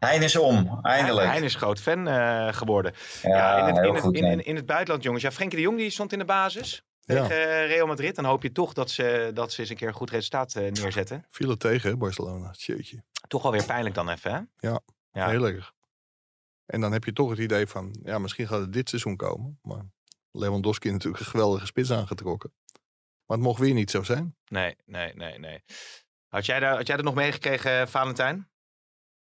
Hein 0.00 0.22
is 0.22 0.36
om, 0.36 0.78
eindelijk. 0.82 1.30
Hein 1.30 1.42
is 1.42 1.54
groot 1.54 1.80
fan 1.80 2.08
uh, 2.08 2.52
geworden. 2.52 2.94
Ja, 3.22 3.28
ja 3.30 3.68
in, 3.68 3.74
het, 3.74 3.84
in, 3.86 3.94
het, 3.94 4.04
in, 4.04 4.24
in, 4.24 4.44
in, 4.44 4.56
het 4.56 4.66
buitenland, 4.66 5.02
jongens. 5.02 5.22
Ja, 5.22 5.30
Frenkie 5.30 5.58
de 5.58 5.64
Jong 5.64 5.78
die 5.78 5.90
stond 5.90 6.12
in 6.12 6.18
de 6.18 6.24
basis 6.24 6.84
tegen 7.00 7.36
ja. 7.36 7.64
Real 7.64 7.86
Madrid. 7.86 8.14
Dan 8.14 8.24
hoop 8.24 8.42
je 8.42 8.52
toch 8.52 8.72
dat 8.72 8.90
ze, 8.90 9.30
dat 9.34 9.52
ze 9.52 9.60
eens 9.60 9.70
een 9.70 9.76
keer 9.76 9.88
een 9.88 9.94
goed 9.94 10.10
resultaat 10.10 10.54
uh, 10.54 10.70
neerzetten. 10.70 11.24
Viel 11.28 11.48
het 11.48 11.60
tegen, 11.60 11.98
Barcelona. 11.98 12.50
Jeetje. 12.56 13.02
Toch 13.28 13.44
alweer 13.44 13.64
pijnlijk 13.64 13.94
dan 13.94 14.08
even, 14.08 14.32
hè? 14.32 14.68
Ja, 14.68 14.80
ja. 15.12 15.28
heel 15.28 15.46
erg. 15.46 15.72
En 16.66 16.80
dan 16.80 16.92
heb 16.92 17.04
je 17.04 17.12
toch 17.12 17.30
het 17.30 17.38
idee 17.38 17.66
van, 17.66 17.96
ja, 18.02 18.18
misschien 18.18 18.48
gaat 18.48 18.60
het 18.60 18.72
dit 18.72 18.88
seizoen 18.88 19.16
komen. 19.16 19.58
Maar 19.62 19.84
Lewandowski 20.30 20.88
heeft 20.88 20.98
natuurlijk 20.98 21.24
een 21.24 21.30
geweldige 21.30 21.66
spits 21.66 21.92
aangetrokken. 21.92 22.52
Maar 23.26 23.36
het 23.36 23.46
mocht 23.46 23.60
weer 23.60 23.74
niet 23.74 23.90
zo 23.90 24.02
zijn. 24.02 24.36
Nee, 24.46 24.76
nee, 24.84 25.14
nee, 25.14 25.38
nee. 25.38 25.62
Had 26.28 26.46
jij 26.46 26.60
daar, 26.60 26.76
had 26.76 26.86
jij 26.86 26.96
er 26.96 27.02
nog 27.02 27.14
meegekregen, 27.14 27.88
Valentijn? 27.88 28.50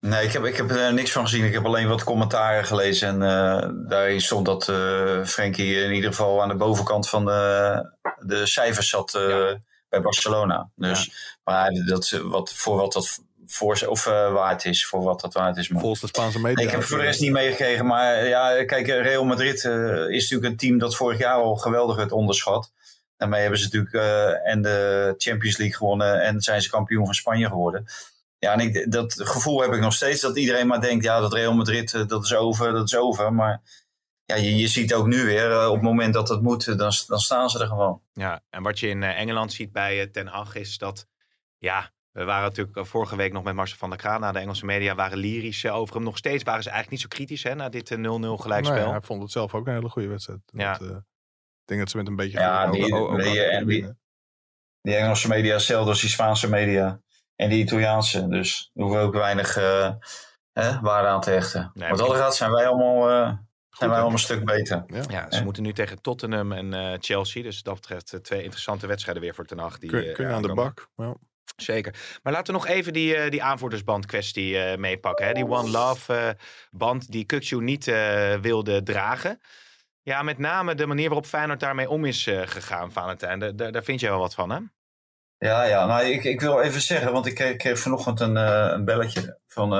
Nee, 0.01 0.25
ik 0.25 0.33
heb, 0.33 0.45
ik 0.45 0.57
heb 0.57 0.71
er 0.71 0.93
niks 0.93 1.13
van 1.13 1.23
gezien. 1.23 1.45
Ik 1.45 1.53
heb 1.53 1.65
alleen 1.65 1.89
wat 1.89 2.05
commentaren 2.05 2.65
gelezen. 2.65 3.09
En 3.09 3.15
uh, 3.23 3.89
daarin 3.89 4.21
stond 4.21 4.47
dat 4.47 4.69
uh, 4.69 5.25
Frenkie 5.25 5.75
in 5.75 5.93
ieder 5.93 6.11
geval 6.11 6.43
aan 6.43 6.49
de 6.49 6.55
bovenkant 6.55 7.09
van 7.09 7.25
de, 7.25 7.85
de 8.19 8.47
cijfers 8.47 8.89
zat 8.89 9.15
uh, 9.15 9.29
ja. 9.29 9.59
bij 9.89 10.01
Barcelona. 10.01 10.71
Dus, 10.77 11.05
ja. 11.05 11.13
maar 11.45 11.71
dat, 11.87 12.21
wat, 12.23 12.53
voor 12.53 12.77
wat 12.77 12.93
dat 12.93 13.19
voor, 13.47 13.87
of 13.87 14.05
waard 14.05 14.65
is, 14.65 14.87
voor 14.87 15.03
wat 15.03 15.21
dat 15.21 15.35
waard 15.35 15.57
is. 15.57 15.69
Maar. 15.69 15.81
Volgens 15.81 16.01
de 16.01 16.07
Spaanse 16.07 16.41
media. 16.41 16.65
ik 16.65 16.71
heb 16.71 16.83
voor 16.83 16.99
de 16.99 17.05
rest 17.05 17.21
niet 17.21 17.33
meegekregen. 17.33 17.87
Maar 17.87 18.27
ja, 18.27 18.65
kijk, 18.65 18.87
Real 18.87 19.25
Madrid 19.25 19.65
is 20.09 20.31
natuurlijk 20.31 20.51
een 20.51 20.57
team 20.57 20.79
dat 20.79 20.97
vorig 20.97 21.19
jaar 21.19 21.35
al 21.35 21.57
geweldig 21.57 21.97
werd 21.97 22.13
onderschat. 22.13 22.73
Daarmee 23.17 23.41
hebben 23.41 23.59
ze 23.59 23.65
natuurlijk 23.73 23.95
en 24.45 24.63
de 24.63 25.15
Champions 25.17 25.57
League 25.57 25.77
gewonnen 25.77 26.23
en 26.23 26.41
zijn 26.41 26.63
ze 26.63 26.71
kampioen 26.71 27.05
van 27.05 27.15
Spanje 27.15 27.47
geworden. 27.47 27.87
Ja, 28.41 28.53
en 28.53 28.61
ik, 28.61 28.93
dat 28.93 29.13
gevoel 29.13 29.61
heb 29.61 29.73
ik 29.73 29.81
nog 29.81 29.93
steeds 29.93 30.21
dat 30.21 30.37
iedereen 30.37 30.67
maar 30.67 30.81
denkt, 30.81 31.05
ja, 31.05 31.21
dat 31.21 31.33
Real 31.33 31.55
Madrid, 31.55 32.09
dat 32.09 32.25
is 32.25 32.35
over, 32.35 32.73
dat 32.73 32.87
is 32.87 32.97
over. 32.97 33.33
Maar 33.33 33.63
ja, 34.25 34.35
je, 34.35 34.57
je 34.57 34.69
ziet 34.69 34.95
ook 34.95 35.07
nu 35.07 35.25
weer, 35.25 35.69
op 35.69 35.75
het 35.75 35.83
moment 35.83 36.15
dat 36.15 36.29
het 36.29 36.43
moet, 36.43 36.65
dan, 36.65 36.93
dan 37.07 37.19
staan 37.19 37.51
ze 37.51 37.59
er 37.59 37.67
gewoon. 37.67 38.03
Ja, 38.13 38.43
en 38.51 38.63
wat 38.63 38.79
je 38.79 38.89
in 38.89 39.03
Engeland 39.03 39.53
ziet 39.53 39.73
bij 39.73 40.07
Ten 40.07 40.27
Hag 40.27 40.55
is 40.55 40.79
dat, 40.79 41.07
ja, 41.59 41.93
we 42.13 42.25
waren 42.25 42.43
natuurlijk 42.43 42.87
vorige 42.87 43.17
week 43.17 43.33
nog 43.33 43.43
met 43.43 43.55
Marcel 43.55 43.79
van 43.79 43.89
der 43.91 43.99
Kraan. 43.99 44.21
Na 44.21 44.33
de 44.33 44.39
Engelse 44.39 44.65
media 44.65 44.95
waren 44.95 45.19
lyrisch 45.19 45.67
over 45.67 45.95
hem. 45.95 46.05
Nog 46.05 46.17
steeds 46.17 46.43
waren 46.43 46.63
ze 46.63 46.71
eigenlijk 46.71 47.03
niet 47.03 47.11
zo 47.11 47.17
kritisch 47.17 47.43
hè, 47.43 47.55
na 47.55 47.69
dit 47.69 47.97
0-0 47.97 47.99
gelijkspel. 48.01 48.77
Nee, 48.77 48.91
hij 48.91 49.01
vond 49.01 49.23
het 49.23 49.31
zelf 49.31 49.55
ook 49.55 49.67
een 49.67 49.75
hele 49.75 49.89
goede 49.89 50.09
wedstrijd. 50.09 50.41
Ja. 50.47 50.73
Dat, 50.73 50.89
uh, 50.89 50.97
ik 50.97 51.65
denk 51.65 51.81
dat 51.81 51.91
ze 51.91 51.97
met 51.97 52.07
een 52.07 52.17
beetje... 52.17 52.39
Ja, 52.39 52.71
die, 52.71 52.85
die, 52.85 53.65
die, 53.65 53.95
die, 54.81 54.97
Engelse 54.97 55.29
media, 55.29 55.53
hetzelfde 55.53 55.91
als 55.91 56.01
die 56.01 56.11
Spaanse 56.11 56.49
media. 56.49 57.01
En 57.41 57.49
die 57.49 57.63
Italiaanse. 57.63 58.29
Dus 58.29 58.71
daar 58.75 58.85
hoeven 58.85 59.03
we 59.03 59.07
ook 59.07 59.15
weinig 59.15 59.59
uh, 59.59 59.91
hè, 60.53 60.81
waarde 60.81 61.09
aan 61.09 61.21
te 61.21 61.31
hechten. 61.31 61.71
Nee, 61.75 61.91
Wat 61.91 61.99
dat 61.99 62.17
gaat, 62.17 62.37
zijn 62.37 62.51
wij 62.51 62.67
allemaal... 62.67 63.11
Uh, 63.11 63.33
zijn 63.71 63.91
wij 63.91 63.99
allemaal 63.99 64.13
een 64.13 64.19
stuk 64.19 64.45
beter. 64.45 64.85
Ja, 64.87 65.03
ja 65.09 65.31
ze 65.31 65.45
moeten 65.45 65.63
nu 65.63 65.73
tegen 65.73 66.01
Tottenham 66.01 66.53
en 66.53 66.73
uh, 66.75 66.93
Chelsea. 66.99 67.43
Dus 67.43 67.63
dat 67.63 67.75
betreft 67.75 68.19
twee 68.23 68.43
interessante 68.43 68.87
wedstrijden 68.87 69.23
weer 69.23 69.35
voor 69.35 69.45
Ten 69.45 69.59
Hag. 69.59 69.79
Die, 69.79 69.91
kun, 69.91 70.13
kun 70.13 70.27
je 70.27 70.33
aan 70.33 70.43
de 70.43 70.55
bak. 70.55 70.89
Ja. 70.97 71.15
Zeker. 71.57 71.95
Maar 72.23 72.33
laten 72.33 72.55
we 72.55 72.61
nog 72.61 72.69
even 72.69 72.93
die, 72.93 73.17
uh, 73.17 73.31
die 73.31 73.43
aanvoerdersband 73.43 74.07
kwestie 74.07 74.55
uh, 74.55 74.77
meepakken. 74.77 75.27
Hè? 75.27 75.33
Die 75.33 75.49
One 75.49 75.71
Love 75.71 76.15
uh, 76.15 76.29
band 76.71 77.11
die 77.13 77.25
Kukju 77.25 77.61
niet 77.61 77.85
wilde 78.41 78.83
dragen. 78.83 79.41
Ja, 80.03 80.23
met 80.23 80.39
name 80.39 80.75
de 80.75 80.87
manier 80.87 81.07
waarop 81.07 81.27
Feyenoord 81.27 81.61
daarmee 81.61 81.91
om 81.91 82.05
is 82.05 82.23
gegaan, 82.45 82.93
Valentijn. 82.93 83.39
Daar, 83.39 83.73
daar 83.73 83.85
vind 83.85 84.01
je 84.01 84.09
wel 84.09 84.19
wat 84.19 84.35
van, 84.35 84.51
hè? 84.51 84.59
Ja, 85.41 85.63
ja. 85.65 85.87
Nou, 85.87 86.05
ik, 86.05 86.25
ik 86.25 86.41
wil 86.41 86.61
even 86.61 86.81
zeggen, 86.81 87.13
want 87.13 87.27
ik 87.27 87.35
kreeg, 87.35 87.57
kreeg 87.57 87.79
vanochtend 87.79 88.21
een, 88.21 88.37
een 88.37 88.85
belletje 88.85 89.39
van, 89.47 89.75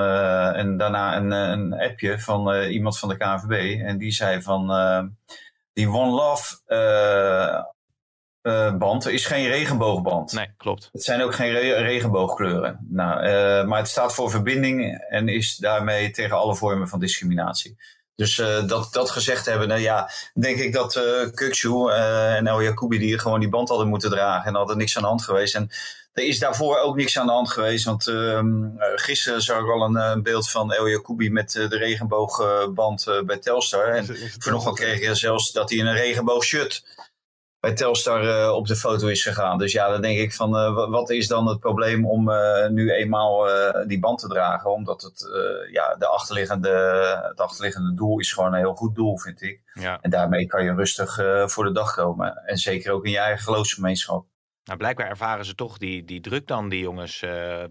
en 0.55 0.77
daarna 0.77 1.17
een, 1.17 1.31
een 1.31 1.73
appje 1.73 2.19
van 2.19 2.55
iemand 2.63 2.99
van 2.99 3.09
de 3.09 3.17
KNVB. 3.17 3.81
En 3.81 3.97
die 3.97 4.11
zei 4.11 4.41
van, 4.41 4.67
die 5.73 5.89
One 5.89 6.11
Love 6.11 6.55
band 8.77 9.07
is 9.07 9.25
geen 9.25 9.47
regenboogband. 9.47 10.31
Nee, 10.33 10.53
klopt. 10.57 10.89
Het 10.91 11.03
zijn 11.03 11.21
ook 11.21 11.35
geen 11.35 11.51
re 11.51 11.73
regenboogkleuren. 11.73 12.87
Nou, 12.89 13.23
maar 13.67 13.79
het 13.79 13.87
staat 13.87 14.13
voor 14.13 14.29
verbinding 14.29 15.05
en 15.09 15.27
is 15.27 15.55
daarmee 15.55 16.11
tegen 16.11 16.37
alle 16.37 16.55
vormen 16.55 16.87
van 16.87 16.99
discriminatie. 16.99 17.77
Dus 18.21 18.37
uh, 18.37 18.67
dat, 18.67 18.93
dat 18.93 19.09
gezegd 19.09 19.45
hebben, 19.45 19.67
nou 19.67 19.81
ja, 19.81 20.11
denk 20.33 20.57
ik 20.57 20.73
dat 20.73 20.95
uh, 20.95 22.35
en 22.37 22.47
El 22.47 22.61
Jacoubi 22.61 22.97
die 22.97 23.19
gewoon 23.19 23.39
die 23.39 23.49
band 23.49 23.69
hadden 23.69 23.87
moeten 23.87 24.09
dragen 24.09 24.47
en 24.47 24.55
hadden 24.55 24.77
niks 24.77 24.95
aan 24.95 25.01
de 25.01 25.07
hand 25.07 25.23
geweest. 25.23 25.55
En 25.55 25.69
er 26.13 26.23
is 26.23 26.39
daarvoor 26.39 26.77
ook 26.77 26.95
niks 26.95 27.17
aan 27.17 27.25
de 27.25 27.31
hand 27.31 27.49
geweest, 27.49 27.85
want 27.85 28.11
gisteren 28.95 29.41
zag 29.41 29.59
ik 29.59 29.69
al 29.69 29.81
een, 29.81 29.95
een 29.95 30.23
beeld 30.23 30.49
van 30.49 30.73
El 30.73 30.89
Jacoubi 30.89 31.31
met 31.31 31.51
de 31.51 31.77
regenboogband 31.77 33.21
bij 33.25 33.37
Telstar. 33.37 33.87
En 33.87 34.05
vanochtend 34.39 34.75
kreeg 34.75 34.99
je 34.99 35.15
zelfs 35.15 35.51
dat 35.51 35.69
hij 35.69 35.79
in 35.79 35.85
een 35.85 35.95
regenboogshirt 35.95 36.83
bij 37.61 37.73
Telstar 37.73 38.23
uh, 38.23 38.53
op 38.55 38.67
de 38.67 38.75
foto 38.75 39.07
is 39.07 39.23
gegaan. 39.23 39.57
Dus 39.57 39.71
ja, 39.71 39.89
dan 39.89 40.01
denk 40.01 40.19
ik 40.19 40.33
van 40.33 40.55
uh, 40.55 40.89
wat 40.89 41.09
is 41.09 41.27
dan 41.27 41.47
het 41.47 41.59
probleem 41.59 42.05
om 42.05 42.29
uh, 42.29 42.67
nu 42.67 42.91
eenmaal 42.91 43.47
die 43.87 43.99
band 43.99 44.19
te 44.19 44.27
dragen? 44.27 44.71
Omdat 44.71 45.01
het, 45.01 45.27
ja, 45.71 45.95
de 45.95 46.07
achterliggende, 46.07 46.69
het 47.29 47.39
achterliggende 47.39 47.93
doel 47.93 48.19
is 48.19 48.31
gewoon 48.33 48.53
een 48.53 48.59
heel 48.59 48.75
goed 48.75 48.95
doel, 48.95 49.17
vind 49.17 49.41
ik. 49.41 49.61
Ja. 49.73 49.99
En 50.01 50.09
daarmee 50.09 50.45
kan 50.45 50.63
je 50.63 50.73
rustig 50.73 51.15
voor 51.51 51.63
de 51.63 51.71
dag 51.71 51.95
komen. 51.95 52.35
En 52.45 52.57
zeker 52.57 52.91
ook 52.91 53.05
in 53.05 53.11
je 53.11 53.17
eigen 53.17 53.43
geloofsgemeenschap. 53.43 54.25
Nou, 54.63 54.77
blijkbaar 54.77 55.09
ervaren 55.09 55.45
ze 55.45 55.55
toch 55.55 55.77
die, 55.77 56.05
die 56.05 56.21
druk 56.21 56.47
dan, 56.47 56.69
die 56.69 56.81
jongens, 56.81 57.19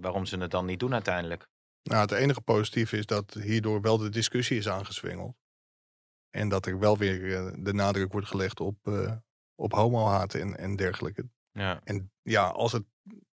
waarom 0.01 0.25
ze 0.25 0.39
het 0.39 0.51
dan 0.51 0.67
niet 0.67 0.81
doen 0.81 0.93
uiteindelijk. 0.93 1.49
Nou, 1.83 2.01
het 2.01 2.13
enige 2.13 2.41
positieve 2.41 2.97
is 2.97 3.07
dat 3.07 3.35
hierdoor 3.43 3.81
wel 3.81 3.99
de 3.99 4.09
discussie 4.09 4.59
is 4.59 4.69
aangezwengeld. 4.69 5.35
En 6.31 6.49
dat 6.49 6.67
er 6.67 6.79
wel 6.79 6.99
weer 6.99 7.19
de 7.59 7.73
nadruk 7.73 8.13
wordt 8.13 8.29
gelegd 8.29 8.61
op 8.61 8.77
op 9.61 9.73
homohaat 9.73 10.35
en, 10.35 10.59
en 10.59 10.77
dergelijke. 10.77 11.29
Ja. 11.53 11.81
En 11.85 12.13
ja, 12.23 12.47
als 12.47 12.73
het 12.73 12.85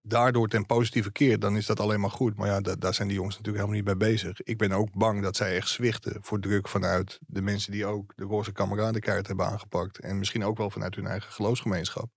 daardoor 0.02 0.48
ten 0.48 0.66
positieve 0.66 1.12
keert, 1.12 1.40
dan 1.40 1.56
is 1.56 1.66
dat 1.66 1.80
alleen 1.80 2.00
maar 2.00 2.10
goed. 2.10 2.36
Maar 2.36 2.48
ja, 2.48 2.60
da 2.60 2.74
daar 2.74 2.94
zijn 2.94 3.08
die 3.08 3.16
jongens 3.16 3.36
natuurlijk 3.36 3.64
helemaal 3.64 3.84
niet 3.84 3.98
mee 3.98 4.10
bezig. 4.10 4.42
Ik 4.42 4.58
ben 4.58 4.72
ook 4.72 4.92
bang 4.92 5.22
dat 5.22 5.36
zij 5.36 5.56
echt 5.56 5.68
zwichten 5.68 6.18
voor 6.20 6.40
druk 6.40 6.68
vanuit 6.68 7.18
de 7.26 7.42
mensen 7.42 7.72
die 7.72 7.86
ook 7.86 8.12
de 8.16 8.24
roze 8.24 8.52
kameradenkaart 8.52 9.26
hebben 9.26 9.46
aangepakt. 9.46 9.98
En 9.98 10.18
misschien 10.18 10.44
ook 10.44 10.56
wel 10.58 10.70
vanuit 10.70 10.94
hun 10.94 11.06
eigen 11.06 11.32
geloofsgemeenschap. 11.32 12.10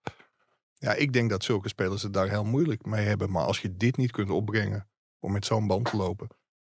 Ja, 0.74 0.93
ik 0.93 1.14
denk 1.14 1.30
dat 1.30 1.43
zulke 1.43 1.68
spelers 1.68 2.03
het 2.03 2.14
daar 2.14 2.30
heel 2.30 2.43
moeilijk 2.43 2.86
mee 2.86 3.05
hebben. 3.05 3.32
Maar 3.32 3.45
als 3.45 3.59
je 3.59 3.76
dit 3.76 3.97
niet 3.97 4.12
kunt 4.12 4.30
opbrengen 4.30 4.89
om 5.20 5.32
met 5.32 5.45
zo'n 5.45 5.68
band 5.68 5.86
te 5.86 5.97
lopen, 5.97 6.28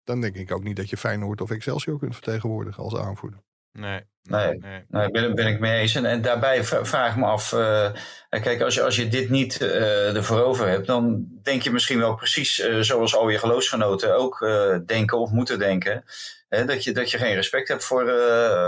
dan 0.04 0.20
denk 0.20 0.36
ik 0.36 0.52
ook 0.52 0.62
niet 0.62 0.76
dat 0.76 0.90
je 0.90 0.96
Feyenoord 0.96 1.40
of 1.40 1.50
Excelsior 1.50 1.98
kunt 1.98 2.14
vertegenwoordigen 2.14 2.82
als 2.82 2.96
aanvoerder. 2.96 3.42
Nee. 3.72 4.10
Nee, 4.22 4.58
nee. 4.58 4.84
nee 4.88 5.10
ben, 5.10 5.34
ben 5.34 5.46
ik 5.46 5.60
mee 5.60 5.80
eens. 5.80 5.94
En, 5.94 6.04
en 6.04 6.22
daarbij 6.22 6.64
vraag 6.64 7.10
ik 7.10 7.16
me 7.16 7.26
af, 7.26 7.52
uh, 7.52 7.90
kijk, 8.28 8.60
als 8.60 8.74
je, 8.74 8.82
als 8.82 8.96
je 8.96 9.08
dit 9.08 9.30
niet 9.30 9.60
uh, 9.60 10.16
ervoor 10.16 10.42
over 10.42 10.68
hebt, 10.68 10.86
dan 10.86 11.26
denk 11.42 11.62
je 11.62 11.70
misschien 11.70 11.98
wel 11.98 12.14
precies 12.14 12.58
uh, 12.58 12.80
zoals 12.80 13.16
al 13.16 13.28
je 13.28 13.38
geloofsgenoten 13.38 14.16
ook 14.16 14.46
denken 14.86 15.18
of 15.18 15.30
moeten 15.30 15.58
denken. 15.58 16.04
Hè, 16.48 16.64
dat, 16.64 16.84
je, 16.84 16.92
dat 16.92 17.10
je 17.10 17.18
geen 17.18 17.34
respect 17.34 17.68
hebt 17.68 17.84
voor, 17.84 18.12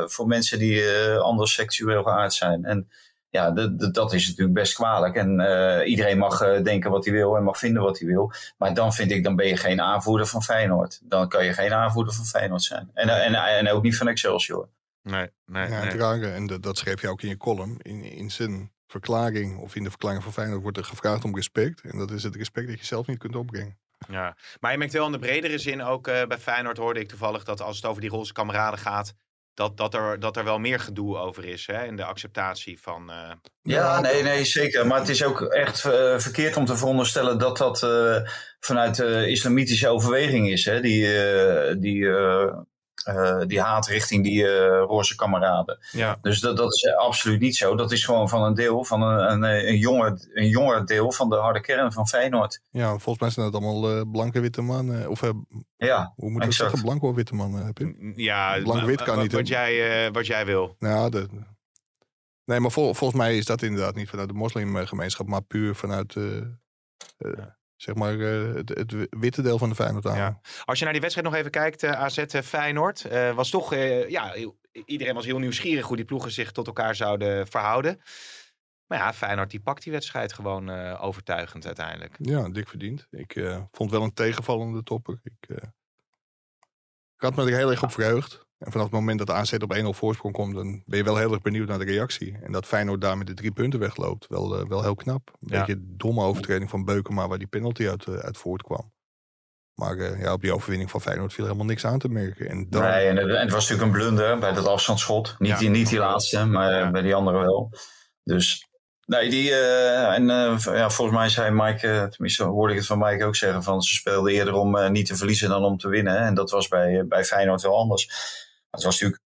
voor 0.07 0.26
mensen 0.26 0.59
die 0.59 0.88
anders 1.18 1.55
seksueel 1.55 2.02
geaard 2.02 2.32
zijn. 2.32 2.64
En 2.64 2.90
ja, 3.28 3.50
dat 3.92 4.12
is 4.12 4.28
natuurlijk 4.28 4.59
best 4.59 4.74
kwalijk. 4.74 5.14
En 5.14 5.30
iedereen 5.86 6.18
mag 6.18 6.62
denken 6.62 6.90
wat 6.90 7.05
hij 7.05 7.14
wil 7.14 7.36
en 7.36 7.42
mag 7.42 7.59
vinden 7.59 7.82
wat 7.82 7.98
hij 7.98 8.09
wil. 8.09 8.32
Maar 8.59 8.74
dan 8.74 8.92
vind 8.92 9.11
ik, 9.11 9.24
dan 9.24 9.36
ben 9.36 9.46
je 9.46 9.57
geen 9.57 9.80
aanvoerder 9.80 10.26
van 10.26 10.42
Feyenoord. 10.42 11.00
Dan 11.02 11.28
kan 11.28 11.44
je 11.44 11.52
geen 11.52 11.72
aanvoerder 11.72 12.14
van 12.14 12.24
Feyenoord 12.24 12.62
zijn. 12.62 12.90
En, 12.94 13.09
en, 13.09 13.34
en 13.34 13.70
ook 13.70 13.82
niet 13.82 13.96
van 13.96 14.09
Excelsior. 14.09 14.68
Nee, 15.05 15.28
nee, 15.46 15.68
ja, 15.68 16.14
nee. 16.14 16.32
En 16.32 16.46
dat, 16.46 16.62
dat 16.62 16.78
schreef 16.78 17.00
je 17.00 17.09
ook 17.09 17.22
in 17.22 17.28
je 17.28 17.36
column. 17.36 17.78
In, 17.82 18.02
in 18.02 18.30
zijn 18.30 18.72
verklaring 18.86 19.59
of 19.59 19.74
in 19.74 19.82
de 19.82 19.90
verklaring 19.90 20.22
van 20.22 20.32
Feyenoord 20.32 20.62
wordt 20.62 20.76
er 20.76 20.84
gevraagd 20.84 21.24
om 21.24 21.34
respect. 21.34 21.80
En 21.80 21.98
dat 21.98 22.11
is 22.11 22.22
het 22.22 22.36
respect 22.36 22.68
dat 22.68 22.78
je 22.78 22.84
zelf 22.84 23.07
niet 23.07 23.18
kunt 23.18 23.36
opbrengen. 23.36 23.78
Ja, 24.09 24.36
maar 24.61 24.72
je 24.72 24.78
merkt 24.78 24.92
wel 24.92 25.07
in 25.07 25.12
de 25.12 25.18
bredere 25.18 25.59
zin 25.59 25.82
ook 25.82 26.09
uh, 26.09 26.22
bij 26.24 26.38
Feyenoord 26.38 26.76
hoorde 26.76 27.00
ik 27.00 27.09
toevallig 27.09 27.44
dat 27.44 27.61
als 27.61 27.76
het 27.76 27.86
over 27.86 28.00
die 28.00 28.11
roze 28.11 28.32
kameraden 28.32 28.78
gaat, 28.78 29.14
dat, 29.55 29.76
dat, 29.76 29.94
er, 29.94 30.20
dat 30.20 30.36
er 30.36 30.44
wel 30.44 30.59
meer 30.59 30.80
gedoe 30.80 31.16
over 31.16 31.44
is 31.44 31.66
hè, 31.66 31.84
in 31.84 31.96
de 31.96 32.05
acceptatie 32.05 32.80
van. 32.80 33.11
Uh... 33.11 33.30
Ja, 33.62 34.00
nee, 34.00 34.22
nee, 34.22 34.44
zeker. 34.44 34.86
Maar 34.86 34.98
het 34.98 35.09
is 35.09 35.24
ook 35.24 35.42
echt 35.42 35.84
uh, 35.84 36.18
verkeerd 36.18 36.57
om 36.57 36.64
te 36.64 36.76
veronderstellen 36.76 37.38
dat 37.38 37.57
dat 37.57 37.82
uh, 37.82 38.16
vanuit 38.59 38.98
islamitische 39.28 39.88
overweging 39.88 40.48
is. 40.48 40.64
Hè, 40.64 40.80
die, 40.80 41.09
die 41.78 42.07
die 43.46 43.61
haat 43.61 43.86
richting 43.86 44.24
die 44.24 44.66
roze 44.78 45.16
kameraden. 45.16 45.78
Ja. 45.90 46.18
Dus 46.22 46.40
dat, 46.40 46.57
dat 46.57 46.74
is 46.74 46.94
absoluut 46.96 47.40
niet 47.40 47.57
zo. 47.57 47.74
Dat 47.74 47.92
is 47.92 48.05
gewoon 48.05 48.28
van 48.28 48.42
een 48.42 48.55
deel, 48.55 48.84
van 48.84 49.02
een, 49.02 49.32
een, 49.32 49.68
een, 49.68 49.76
jonger, 49.76 50.28
een 50.32 50.48
jonger 50.48 50.86
deel 50.86 51.12
van 51.12 51.28
de 51.28 51.36
harde 51.36 51.61
kern 51.61 51.92
van 51.92 52.09
Feyenoord. 52.09 52.61
Ja, 52.70 52.88
volgens 52.88 53.18
mij 53.18 53.30
zijn 53.30 53.46
het 53.46 53.55
allemaal 53.55 54.07
blanke 54.07 54.40
witte 54.40 54.62
mannen. 54.62 55.11
Of 55.11 55.20
ja, 55.76 56.12
hoe 56.16 56.30
moet 56.30 56.44
ik 56.44 56.52
zeggen? 56.52 56.82
Blanke 56.82 57.07
of 57.07 57.14
witte 57.14 57.34
mannen? 57.34 57.66
Heb 57.66 57.78
je? 57.78 58.12
Ja, 58.16 58.62
blank-wit 58.62 59.02
kan 59.02 59.18
niet. 59.18 59.32
Wat 59.32 59.48
jij, 59.48 60.11
wat 60.12 60.26
jij 60.26 60.46
wil. 60.46 60.76
Nou, 60.78 61.11
de, 61.11 61.28
Nee, 62.44 62.61
maar 62.61 62.70
volgens 62.70 63.12
mij 63.12 63.36
is 63.36 63.44
dat 63.44 63.62
inderdaad 63.62 63.94
niet 63.94 64.09
vanuit 64.09 64.28
de 64.28 64.34
moslimgemeenschap, 64.34 65.26
maar 65.26 65.42
puur 65.42 65.74
vanuit 65.74 66.14
uh, 66.14 66.36
uh, 67.18 67.32
zeg 67.85 67.95
maar 67.95 68.14
uh, 68.14 68.55
het, 68.55 68.68
het, 68.68 68.95
witte 69.11 69.43
deel 69.43 69.59
van 69.59 69.68
de 69.68 69.74
Feyenoord 69.74 70.07
aan. 70.07 70.16
Ja. 70.16 70.41
Als 70.64 70.78
je 70.78 70.85
naar 70.85 70.93
die 70.93 71.03
wedstrijd 71.03 71.28
nog 71.28 71.39
even 71.39 71.51
kijkt, 71.51 71.85
AZ 71.85 72.24
Feyenoord, 72.45 73.09
was 73.35 73.51
toch, 73.51 73.74
ja, 74.09 74.35
iedereen 74.85 75.14
was 75.14 75.24
heel 75.24 75.39
nieuwsgierig 75.39 75.87
hoe 75.87 75.97
die 75.97 76.05
ploegen 76.05 76.30
zich 76.30 76.53
tot 76.53 76.66
elkaar 76.66 76.95
zouden 76.95 77.47
verhouden. 77.47 78.01
Maar 78.87 78.99
ja, 78.99 79.12
Feyenoord 79.12 79.51
die 79.51 79.61
pakt 79.61 79.82
die 79.82 79.93
wedstrijd 79.93 80.32
gewoon 80.32 80.70
overtuigend 80.99 81.66
uiteindelijk. 81.66 82.16
Ja, 82.18 82.49
dik 82.49 82.68
verdiend. 82.68 83.07
Ik 83.11 83.61
vond 83.70 83.91
wel 83.91 84.03
een 84.03 84.14
tegenvallende 84.14 84.82
topper. 84.82 85.20
Ik, 85.22 85.49
ik 87.14 87.20
had 87.20 87.37
me 87.37 87.43
er 87.43 87.57
heel 87.57 87.70
erg 87.70 87.82
op 87.82 87.93
verheugd. 87.93 88.47
En 88.64 88.72
vanaf 88.72 88.86
het 88.86 88.94
moment 88.94 89.18
dat 89.18 89.26
de 89.26 89.32
AZ 89.32 89.52
op 89.52 89.76
1-0 89.76 89.88
voorsprong 89.88 90.34
komt, 90.34 90.54
dan 90.54 90.82
ben 90.86 90.98
je 90.98 91.04
wel 91.04 91.16
heel 91.16 91.32
erg 91.32 91.42
benieuwd 91.42 91.68
naar 91.68 91.78
de 91.78 91.84
reactie. 91.84 92.38
En 92.42 92.52
dat 92.52 92.66
Feyenoord 92.66 93.00
daar 93.00 93.18
met 93.18 93.26
de 93.26 93.34
drie 93.34 93.52
punten 93.52 93.80
wegloopt, 93.80 94.26
wel, 94.28 94.60
uh, 94.60 94.68
wel 94.68 94.82
heel 94.82 94.94
knap. 94.94 95.30
Een 95.40 95.48
ja. 95.50 95.58
beetje 95.58 95.82
domme 95.96 96.22
overtreding 96.22 96.70
van 96.70 96.84
Beukema, 96.84 97.28
waar 97.28 97.38
die 97.38 97.46
penalty 97.46 97.88
uit, 97.88 98.06
uh, 98.06 98.16
uit 98.16 98.36
voortkwam. 98.36 98.92
Maar 99.74 99.96
uh, 99.96 100.20
ja, 100.20 100.32
op 100.32 100.40
die 100.40 100.52
overwinning 100.52 100.90
van 100.90 101.00
Feyenoord 101.00 101.32
viel 101.32 101.44
helemaal 101.44 101.66
niks 101.66 101.86
aan 101.86 101.98
te 101.98 102.08
merken. 102.08 102.48
En 102.48 102.66
dan... 102.70 102.82
Nee, 102.82 103.06
en, 103.06 103.16
het 103.16 103.50
was 103.50 103.68
natuurlijk 103.68 103.82
een 103.82 104.00
blunder 104.00 104.38
bij 104.38 104.52
dat 104.52 104.66
afstandsschot. 104.66 105.36
Niet, 105.38 105.50
ja. 105.50 105.58
die, 105.58 105.70
niet 105.70 105.88
die 105.88 105.98
laatste, 105.98 106.44
maar 106.44 106.90
bij 106.90 107.02
die 107.02 107.14
andere 107.14 107.38
wel. 107.38 107.72
Dus 108.22 108.68
Nee, 109.06 109.30
die, 109.30 109.50
uh, 109.50 110.14
en 110.14 110.22
uh, 110.22 110.58
ja, 110.62 110.90
volgens 110.90 111.18
mij 111.18 111.28
zei 111.28 111.50
Mike, 111.50 111.86
uh, 111.86 112.04
tenminste 112.04 112.44
hoorde 112.44 112.72
ik 112.72 112.78
het 112.78 112.88
van 112.88 112.98
Mike 112.98 113.24
ook 113.24 113.36
zeggen, 113.36 113.62
van 113.62 113.82
ze 113.82 113.94
speelden 113.94 114.32
eerder 114.32 114.54
om 114.54 114.92
niet 114.92 115.06
te 115.06 115.16
verliezen 115.16 115.48
dan 115.48 115.64
om 115.64 115.76
te 115.76 115.88
winnen. 115.88 116.18
En 116.18 116.34
dat 116.34 116.50
was 116.50 116.68
bij, 116.68 117.04
bij 117.06 117.24
Feyenoord 117.24 117.62
wel 117.62 117.78
anders. 117.78 118.08
Het 118.74 118.82
was 118.82 119.00
natuurlijk, 119.00 119.22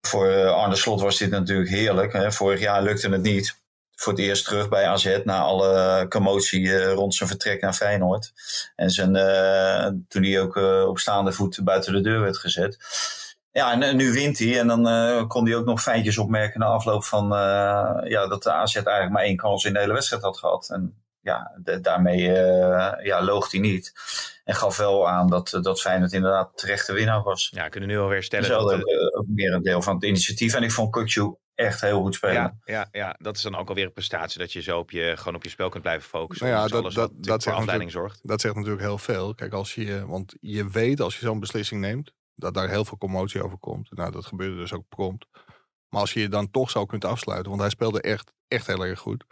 voor 0.00 0.46
Arne 0.48 0.76
Slot 0.76 1.00
was 1.00 1.18
dit 1.18 1.30
natuurlijk 1.30 1.68
heerlijk. 1.68 2.12
Hè. 2.12 2.32
Vorig 2.32 2.60
jaar 2.60 2.82
lukte 2.82 3.08
het 3.08 3.22
niet. 3.22 3.64
Voor 3.94 4.12
het 4.12 4.22
eerst 4.22 4.44
terug 4.44 4.68
bij 4.68 4.86
AZ 4.86 5.18
na 5.24 5.40
alle 5.40 6.06
commotie 6.08 6.82
rond 6.84 7.14
zijn 7.14 7.28
vertrek 7.28 7.60
naar 7.60 7.72
Feyenoord. 7.72 8.32
En 8.76 8.90
zijn, 8.90 9.12
toen 10.08 10.22
hij 10.22 10.40
ook 10.40 10.56
op 10.88 10.98
staande 10.98 11.32
voet 11.32 11.64
buiten 11.64 11.92
de 11.92 12.00
deur 12.00 12.20
werd 12.20 12.38
gezet. 12.38 12.78
Ja, 13.50 13.80
en 13.80 13.96
nu 13.96 14.12
wint 14.12 14.38
hij. 14.38 14.58
En 14.58 14.66
dan 14.66 15.28
kon 15.28 15.46
hij 15.46 15.56
ook 15.56 15.64
nog 15.64 15.82
feitjes 15.82 16.18
opmerken 16.18 16.60
na 16.60 16.66
afloop 16.66 17.04
van 17.04 17.28
ja, 18.08 18.26
dat 18.28 18.42
de 18.42 18.52
AZ 18.52 18.74
eigenlijk 18.74 19.10
maar 19.10 19.22
één 19.22 19.36
kans 19.36 19.64
in 19.64 19.72
de 19.72 19.78
hele 19.78 19.92
wedstrijd 19.92 20.22
had 20.22 20.38
gehad. 20.38 20.70
En 20.70 21.04
ja, 21.20 21.52
daarmee 21.80 22.22
ja, 23.02 23.22
loog 23.22 23.50
hij 23.50 23.60
niet. 23.60 23.92
En 24.46 24.54
gaf 24.54 24.76
wel 24.76 25.08
aan 25.08 25.28
dat, 25.28 25.58
dat 25.62 25.80
Feyenoord 25.80 26.12
inderdaad 26.12 26.50
terecht 26.54 26.86
de 26.86 26.92
winnaar 26.92 27.22
was. 27.22 27.48
Ja, 27.54 27.68
kunnen 27.68 27.88
nu 27.88 27.98
alweer 27.98 28.22
stellen. 28.22 28.48
dat 28.48 28.72
ook, 28.72 29.18
ook 29.18 29.26
meer 29.26 29.52
een 29.52 29.62
deel 29.62 29.82
van 29.82 29.94
het 29.94 30.04
initiatief. 30.04 30.54
En 30.54 30.62
ik 30.62 30.70
vond 30.70 30.90
Kukju 30.90 31.34
echt 31.54 31.80
heel 31.80 32.00
goed 32.00 32.14
spelen. 32.14 32.34
Ja, 32.34 32.58
ja, 32.64 32.88
ja, 32.92 33.16
dat 33.18 33.36
is 33.36 33.42
dan 33.42 33.56
ook 33.56 33.68
alweer 33.68 33.84
een 33.84 33.92
prestatie 33.92 34.38
dat 34.38 34.52
je 34.52 34.62
zo 34.62 34.78
op 34.78 34.90
je, 34.90 35.12
gewoon 35.16 35.34
op 35.34 35.42
je 35.42 35.48
spel 35.48 35.68
kunt 35.68 35.82
blijven 35.82 36.08
focussen. 36.08 36.46
Nou 36.46 36.58
ja, 36.58 36.68
dat, 36.68 36.80
alles 36.80 36.94
dat, 36.94 37.10
dat, 37.14 37.42
voor 37.42 37.52
afleiding 37.52 37.90
zorgt. 37.90 38.20
Dat 38.22 38.40
zegt 38.40 38.54
natuurlijk 38.54 38.82
heel 38.82 38.98
veel. 38.98 39.34
Kijk, 39.34 39.52
als 39.52 39.74
je, 39.74 40.06
want 40.06 40.34
je 40.40 40.70
weet 40.70 41.00
als 41.00 41.18
je 41.18 41.26
zo'n 41.26 41.40
beslissing 41.40 41.80
neemt, 41.80 42.12
dat 42.34 42.54
daar 42.54 42.68
heel 42.68 42.84
veel 42.84 42.98
commotie 42.98 43.42
over 43.42 43.58
komt. 43.58 43.96
Nou, 43.96 44.10
dat 44.10 44.26
gebeurde 44.26 44.56
dus 44.56 44.72
ook 44.72 44.88
prompt. 44.88 45.26
Maar 45.88 46.00
als 46.00 46.12
je 46.12 46.20
je 46.20 46.28
dan 46.28 46.50
toch 46.50 46.70
zo 46.70 46.86
kunt 46.86 47.04
afsluiten, 47.04 47.48
want 47.48 47.60
hij 47.60 47.70
speelde 47.70 48.00
echt, 48.00 48.32
echt 48.48 48.66
heel 48.66 48.84
erg 48.84 48.98
goed. 48.98 49.24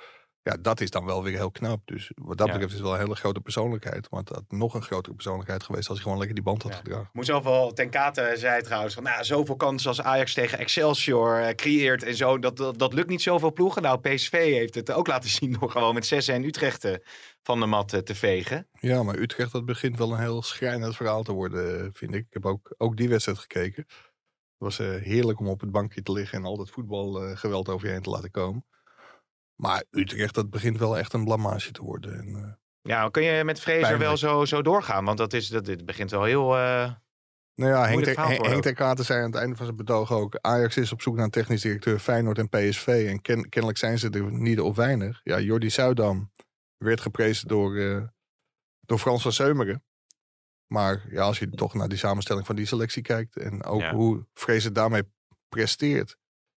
Ja, 0.44 0.56
dat 0.60 0.80
is 0.80 0.90
dan 0.90 1.04
wel 1.04 1.22
weer 1.22 1.36
heel 1.36 1.50
knap. 1.50 1.80
Dus 1.84 2.12
wat 2.14 2.38
dat 2.38 2.46
betreft 2.46 2.68
is 2.68 2.72
het 2.72 2.82
wel 2.82 2.92
een 2.92 3.00
hele 3.00 3.14
grote 3.14 3.40
persoonlijkheid. 3.40 4.08
Want 4.08 4.28
het 4.28 4.38
had 4.38 4.44
nog 4.48 4.74
een 4.74 4.82
grotere 4.82 5.14
persoonlijkheid 5.14 5.62
geweest 5.62 5.88
als 5.88 5.96
hij 5.96 6.02
gewoon 6.02 6.18
lekker 6.18 6.36
die 6.36 6.44
band 6.44 6.62
had 6.62 6.72
ja. 6.72 6.78
gedragen. 6.78 7.10
Moet 7.12 7.26
zoveel 7.26 7.72
ten 7.72 7.90
Kate 7.90 8.34
zei 8.36 8.62
trouwens 8.62 8.94
van 8.94 9.02
nou, 9.02 9.24
zoveel 9.24 9.56
kansen 9.56 9.88
als 9.88 10.02
Ajax 10.02 10.34
tegen 10.34 10.58
Excelsior 10.58 11.40
uh, 11.40 11.48
creëert 11.48 12.02
en 12.02 12.14
zo. 12.14 12.38
Dat, 12.38 12.56
dat, 12.56 12.78
dat, 12.78 12.92
lukt 12.92 13.08
niet 13.08 13.22
zoveel 13.22 13.52
ploegen. 13.52 13.82
Nou, 13.82 14.00
PSV 14.00 14.30
heeft 14.30 14.74
het 14.74 14.92
ook 14.92 15.06
laten 15.06 15.30
zien 15.30 15.52
door 15.60 15.70
gewoon 15.70 15.94
met 15.94 16.06
6 16.06 16.28
en 16.28 16.44
Utrecht 16.44 16.88
van 17.42 17.60
de 17.60 17.66
mat 17.66 18.06
te 18.06 18.14
vegen. 18.14 18.68
Ja, 18.80 19.02
maar 19.02 19.18
Utrecht 19.18 19.52
dat 19.52 19.64
begint 19.64 19.98
wel 19.98 20.12
een 20.12 20.20
heel 20.20 20.42
schrijnend 20.42 20.96
verhaal 20.96 21.22
te 21.22 21.32
worden, 21.32 21.90
vind 21.94 22.14
ik. 22.14 22.20
Ik 22.20 22.32
heb 22.32 22.46
ook, 22.46 22.74
ook 22.78 22.96
die 22.96 23.08
wedstrijd 23.08 23.38
gekeken. 23.38 23.84
Het 23.86 23.96
was 24.58 24.80
uh, 24.80 25.02
heerlijk 25.02 25.40
om 25.40 25.48
op 25.48 25.60
het 25.60 25.70
bankje 25.70 26.02
te 26.02 26.12
liggen 26.12 26.38
en 26.38 26.44
al 26.44 26.56
dat 26.56 26.70
voetbalgeweld 26.70 27.68
uh, 27.68 27.74
over 27.74 27.86
je 27.86 27.92
heen 27.92 28.02
te 28.02 28.10
laten 28.10 28.30
komen. 28.30 28.64
Maar 29.56 29.84
Utrecht, 29.90 30.34
dat 30.34 30.50
begint 30.50 30.78
wel 30.78 30.98
echt 30.98 31.12
een 31.12 31.24
blamage 31.24 31.70
te 31.70 31.82
worden. 31.82 32.18
En, 32.18 32.28
uh, 32.28 32.52
ja, 32.82 33.08
kun 33.08 33.22
je 33.22 33.44
met 33.44 33.60
Fraser 33.60 33.98
wel 33.98 34.16
zo, 34.16 34.44
zo 34.44 34.62
doorgaan? 34.62 35.04
Want 35.04 35.18
dat 35.18 35.32
is, 35.32 35.48
dat, 35.48 35.64
dit 35.64 35.86
begint 35.86 36.10
wel 36.10 36.24
heel... 36.24 36.56
Uh, 36.56 36.92
nou 37.54 37.72
ja, 37.72 37.86
Henk, 37.86 38.04
ter, 38.04 38.48
Henk 38.48 38.62
ter 38.62 38.74
Katen 38.74 39.04
zei 39.04 39.18
aan 39.18 39.30
het 39.30 39.40
einde 39.40 39.56
van 39.56 39.64
zijn 39.64 39.76
betoog 39.76 40.12
ook... 40.12 40.38
Ajax 40.40 40.76
is 40.76 40.92
op 40.92 41.02
zoek 41.02 41.14
naar 41.14 41.24
een 41.24 41.30
technisch 41.30 41.62
directeur 41.62 41.98
Feyenoord 41.98 42.38
en 42.38 42.48
PSV. 42.48 43.06
En 43.08 43.20
ken, 43.20 43.48
kennelijk 43.48 43.78
zijn 43.78 43.98
ze 43.98 44.10
er 44.10 44.32
niet 44.32 44.60
of 44.60 44.76
weinig. 44.76 45.20
Ja, 45.22 45.40
Jordi 45.40 45.70
Zuidam 45.70 46.32
werd 46.76 47.00
geprezen 47.00 47.48
door, 47.48 47.76
uh, 47.76 48.02
door 48.80 48.98
Frans 48.98 49.22
van 49.22 49.32
Seumeren. 49.32 49.84
Maar 50.66 51.04
ja, 51.10 51.22
als 51.22 51.38
je 51.38 51.50
toch 51.50 51.74
naar 51.74 51.88
die 51.88 51.98
samenstelling 51.98 52.46
van 52.46 52.56
die 52.56 52.66
selectie 52.66 53.02
kijkt... 53.02 53.36
en 53.36 53.64
ook 53.64 53.80
ja. 53.80 53.94
hoe 53.94 54.26
Fraser 54.32 54.72
daarmee 54.72 55.02
presteert 55.48 56.16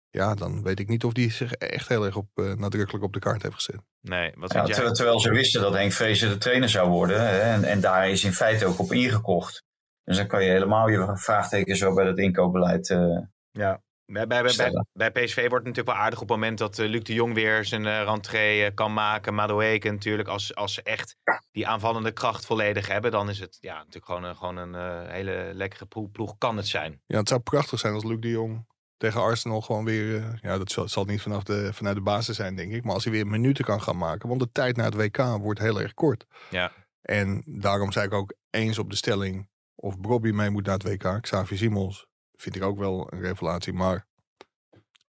ja, 0.09 0.35
dan 0.35 0.63
weet 0.63 0.79
ik 0.79 0.87
niet 0.87 1.03
of 1.03 1.13
die 1.13 1.31
zich 1.31 1.53
echt 1.53 1.87
heel 1.87 2.05
erg 2.05 2.15
op, 2.15 2.27
uh, 2.35 2.53
nadrukkelijk 2.53 3.03
op 3.03 3.13
de 3.13 3.19
kaart 3.19 3.41
heeft 3.41 3.55
gezet. 3.55 3.81
Nee, 4.01 4.33
wat 4.35 4.53
ja, 4.53 4.63
ter, 4.63 4.93
terwijl 4.93 5.19
ze 5.19 5.29
wisten 5.29 5.61
dat 5.61 5.73
Henk 5.73 5.91
Vrezen 5.91 6.29
de 6.29 6.37
trainer 6.37 6.69
zou 6.69 6.89
worden. 6.89 7.21
Hè, 7.21 7.39
en, 7.39 7.63
en 7.63 7.79
daar 7.79 8.09
is 8.09 8.23
in 8.23 8.33
feite 8.33 8.65
ook 8.65 8.79
op 8.79 8.91
ingekocht. 8.91 9.63
Dus 10.03 10.17
dan 10.17 10.27
kan 10.27 10.43
je 10.43 10.49
helemaal 10.49 10.87
je 10.87 11.17
vraagteken 11.17 11.75
zo 11.75 11.93
bij 11.93 12.05
dat 12.05 12.17
inkoopbeleid 12.17 12.89
uh, 12.89 13.19
ja. 13.51 13.81
Bij, 14.11 14.27
bij, 14.27 14.43
bij, 14.43 14.83
bij, 14.93 15.11
PSV 15.11 15.35
wordt 15.35 15.65
het 15.65 15.75
natuurlijk 15.75 15.87
wel 15.87 16.05
aardig 16.05 16.21
op 16.21 16.29
het 16.29 16.37
moment 16.37 16.57
dat 16.57 16.77
uh, 16.77 16.89
Luc 16.89 17.03
de 17.03 17.13
Jong 17.13 17.33
weer 17.33 17.65
zijn 17.65 17.83
uh, 17.83 18.03
rentree 18.03 18.73
kan 18.73 18.93
maken. 18.93 19.33
Madueke 19.33 19.91
natuurlijk, 19.91 20.29
als, 20.29 20.55
als 20.55 20.73
ze 20.73 20.83
echt 20.83 21.15
die 21.51 21.67
aanvallende 21.67 22.11
kracht 22.11 22.45
volledig 22.45 22.87
hebben, 22.87 23.11
dan 23.11 23.29
is 23.29 23.39
het 23.39 23.57
ja, 23.59 23.77
natuurlijk 23.77 24.05
gewoon, 24.05 24.23
een, 24.23 24.35
gewoon 24.35 24.57
een 24.57 25.07
hele 25.09 25.51
lekkere 25.53 25.87
ploeg, 26.11 26.37
kan 26.37 26.57
het 26.57 26.67
zijn. 26.67 27.01
Ja, 27.05 27.17
het 27.17 27.29
zou 27.29 27.41
prachtig 27.41 27.79
zijn 27.79 27.93
als 27.93 28.03
Luc 28.03 28.19
de 28.19 28.29
Jong 28.29 28.65
tegen 28.97 29.21
Arsenal 29.21 29.61
gewoon 29.61 29.85
weer. 29.85 30.15
Uh, 30.15 30.33
ja, 30.41 30.57
dat 30.57 30.71
zal, 30.71 30.87
zal 30.87 31.05
niet 31.05 31.21
vanaf 31.21 31.43
de, 31.43 31.73
vanuit 31.73 31.95
de 31.95 32.01
basis 32.01 32.35
zijn, 32.35 32.55
denk 32.55 32.71
ik. 32.71 32.83
Maar 32.83 32.93
als 32.93 33.03
hij 33.03 33.13
weer 33.13 33.27
minuten 33.27 33.65
kan 33.65 33.81
gaan 33.81 33.97
maken. 33.97 34.29
Want 34.29 34.41
de 34.41 34.51
tijd 34.51 34.75
naar 34.75 34.85
het 34.85 34.95
WK 34.95 35.17
wordt 35.17 35.59
heel 35.59 35.81
erg 35.81 35.93
kort. 35.93 36.25
Ja. 36.49 36.71
En 37.01 37.43
daarom 37.45 37.91
zei 37.91 38.05
ik 38.05 38.13
ook 38.13 38.33
eens 38.49 38.77
op 38.77 38.89
de 38.89 38.95
stelling. 38.95 39.49
Of 39.75 39.99
Bobby 39.99 40.29
mee 40.29 40.49
moet 40.49 40.65
naar 40.65 40.77
het 40.77 40.87
WK. 40.87 41.21
Xavier 41.21 41.57
Simons 41.57 42.05
vind 42.33 42.55
ik 42.55 42.63
ook 42.63 42.77
wel 42.77 43.13
een 43.13 43.21
revelatie. 43.21 43.73
Maar 43.73 44.07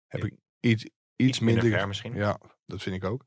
heb 0.07 0.25
ik 0.25 0.35
iets, 0.61 0.85
iets, 0.85 0.95
iets 1.17 1.41
minder. 1.41 1.65
minder 1.65 1.89
misschien. 1.89 2.15
Ja, 2.15 2.41
dat 2.67 2.83
vind 2.83 2.97
ik 2.97 3.05
ook. 3.05 3.25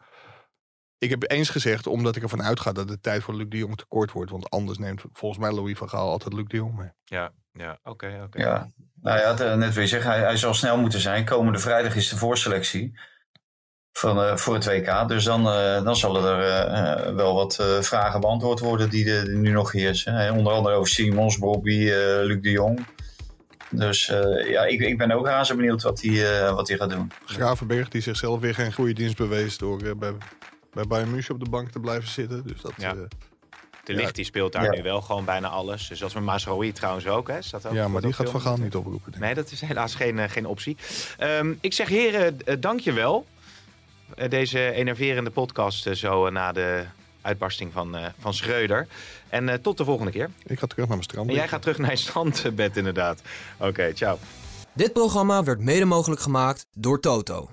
Ik 0.98 1.10
heb 1.10 1.32
eens 1.32 1.50
gezegd, 1.50 1.88
omdat 1.88 2.16
ik 2.16 2.24
ervan 2.24 2.44
uitga 2.44 2.72
dat 2.72 2.88
de 2.88 3.00
tijd 3.00 3.24
voor 3.24 3.34
Luc 3.34 3.50
de 3.50 3.58
Jong 3.58 3.78
te 3.78 3.86
kort 3.86 4.12
wordt. 4.12 4.32
Want 4.32 4.50
anders 4.50 4.78
neemt 4.78 5.04
volgens 5.12 5.42
mij 5.42 5.52
Louis 5.52 5.78
van 5.78 5.90
Gaal 5.90 6.10
altijd 6.10 6.34
Luc 6.34 6.48
de 6.48 6.58
Jong 6.58 6.78
mee. 6.78 6.90
Ja, 7.04 7.34
ja 7.60 7.80
oké. 7.84 8.06
Okay, 8.06 8.22
okay. 8.22 8.42
Ja, 8.42 8.72
nou 9.02 9.20
ja, 9.20 9.56
net 9.56 9.74
wil 9.74 9.84
je 9.84 9.90
zeggen, 9.90 10.12
hij, 10.12 10.20
hij 10.20 10.38
zal 10.38 10.54
snel 10.54 10.78
moeten 10.78 11.00
zijn. 11.00 11.26
Komende 11.26 11.60
vrijdag 11.60 11.96
is 11.96 12.10
de 12.10 12.18
voorselectie 12.18 13.00
van, 13.92 14.18
uh, 14.18 14.36
voor 14.36 14.54
het 14.54 14.66
WK. 14.66 15.08
Dus 15.08 15.24
dan, 15.24 15.48
uh, 15.48 15.84
dan 15.84 15.96
zullen 15.96 16.24
er 16.24 17.08
uh, 17.10 17.16
wel 17.16 17.34
wat 17.34 17.64
vragen 17.82 18.22
beantwoord 18.22 18.60
worden 18.60 18.90
die, 18.90 19.06
de, 19.06 19.24
die 19.26 19.38
nu 19.38 19.52
nog 19.52 19.72
heersen. 19.72 20.34
onder 20.34 20.54
andere 20.54 20.76
over 20.76 20.90
Simons, 20.90 21.38
Bobby, 21.38 21.90
Luc 22.24 22.42
de 22.42 22.52
Jong. 22.52 22.86
Dus 23.72 24.06
ja, 24.48 24.66
ik, 24.66 24.80
ik 24.80 24.98
ben 24.98 25.12
ook 25.12 25.26
razend 25.26 25.58
benieuwd 25.58 25.82
wat 25.82 26.02
hij 26.02 26.52
wat 26.54 26.72
gaat 26.72 26.90
doen. 26.90 27.12
Gravenberg, 27.26 27.90
die 27.90 28.02
zichzelf 28.02 28.40
weer 28.40 28.54
geen 28.54 28.74
goede 28.74 28.94
dienst 28.94 29.18
bewees 29.18 29.58
door 29.58 29.98
bij, 29.98 30.14
bij 30.74 30.84
Bayern 30.88 31.12
München 31.12 31.34
op 31.34 31.44
de 31.44 31.50
bank 31.50 31.72
te 31.72 31.80
blijven 31.80 32.10
zitten. 32.10 32.48
Dus 32.48 32.62
dat... 32.62 32.74
Ja. 32.78 32.96
De 33.90 33.96
Licht 33.96 34.16
die 34.16 34.26
speelt 34.26 34.54
daar 34.54 34.76
nu 34.76 34.84
wel 34.84 35.02
gewoon 35.02 35.26
bijna 35.26 35.48
alles. 35.48 35.88
Dus 35.88 36.04
als 36.04 36.14
met 36.14 36.24
Masraoui 36.24 36.72
trouwens 36.72 37.08
ook. 37.08 37.28
Hè, 37.28 37.42
staat 37.42 37.66
ook 37.66 37.74
ja, 37.74 37.88
maar 37.88 38.02
die 38.02 38.14
gaat 38.14 38.30
Van 38.30 38.42
Gaal 38.42 38.58
niet 38.58 38.76
oproepen. 38.76 39.14
Nee, 39.20 39.34
dat 39.34 39.52
is 39.52 39.62
helaas 39.62 39.96
geen, 39.96 40.18
uh, 40.18 40.24
geen 40.28 40.46
optie. 40.46 40.78
Um, 41.20 41.58
ik 41.62 41.74
zeg 41.74 41.88
heren, 41.88 42.38
uh, 42.46 42.56
dank 42.60 42.80
je 42.80 42.94
wel. 42.94 43.26
Uh, 44.16 44.30
deze 44.30 44.72
enerverende 44.72 45.30
podcast 45.30 45.98
zo 45.98 46.30
na 46.30 46.52
de 46.52 46.84
uitbarsting 47.22 47.74
van, 47.74 47.98
van 48.20 48.34
Schreuder. 48.34 48.88
En 49.30 49.62
tot 49.62 49.78
de 49.78 49.84
volgende 49.84 50.12
keer. 50.12 50.30
Ik 50.46 50.60
ga 50.60 50.68
terug 50.68 50.88
naar 50.88 50.98
mijn 50.98 51.10
strand. 51.10 51.30
En 51.30 51.36
jij 51.36 51.48
gaat 51.48 51.62
terug 51.62 51.78
naar 51.78 51.92
je 51.92 51.98
strandbed 51.98 52.78
inderdaad. 52.78 53.22
Oké, 53.58 53.68
okay, 53.68 53.94
ciao. 53.94 54.18
Dit 54.74 54.94
programma 54.94 55.44
werd 55.44 55.60
mede 55.60 55.86
mogelijk 55.86 56.22
gemaakt 56.22 56.66
door 56.72 57.00
Toto. 57.00 57.50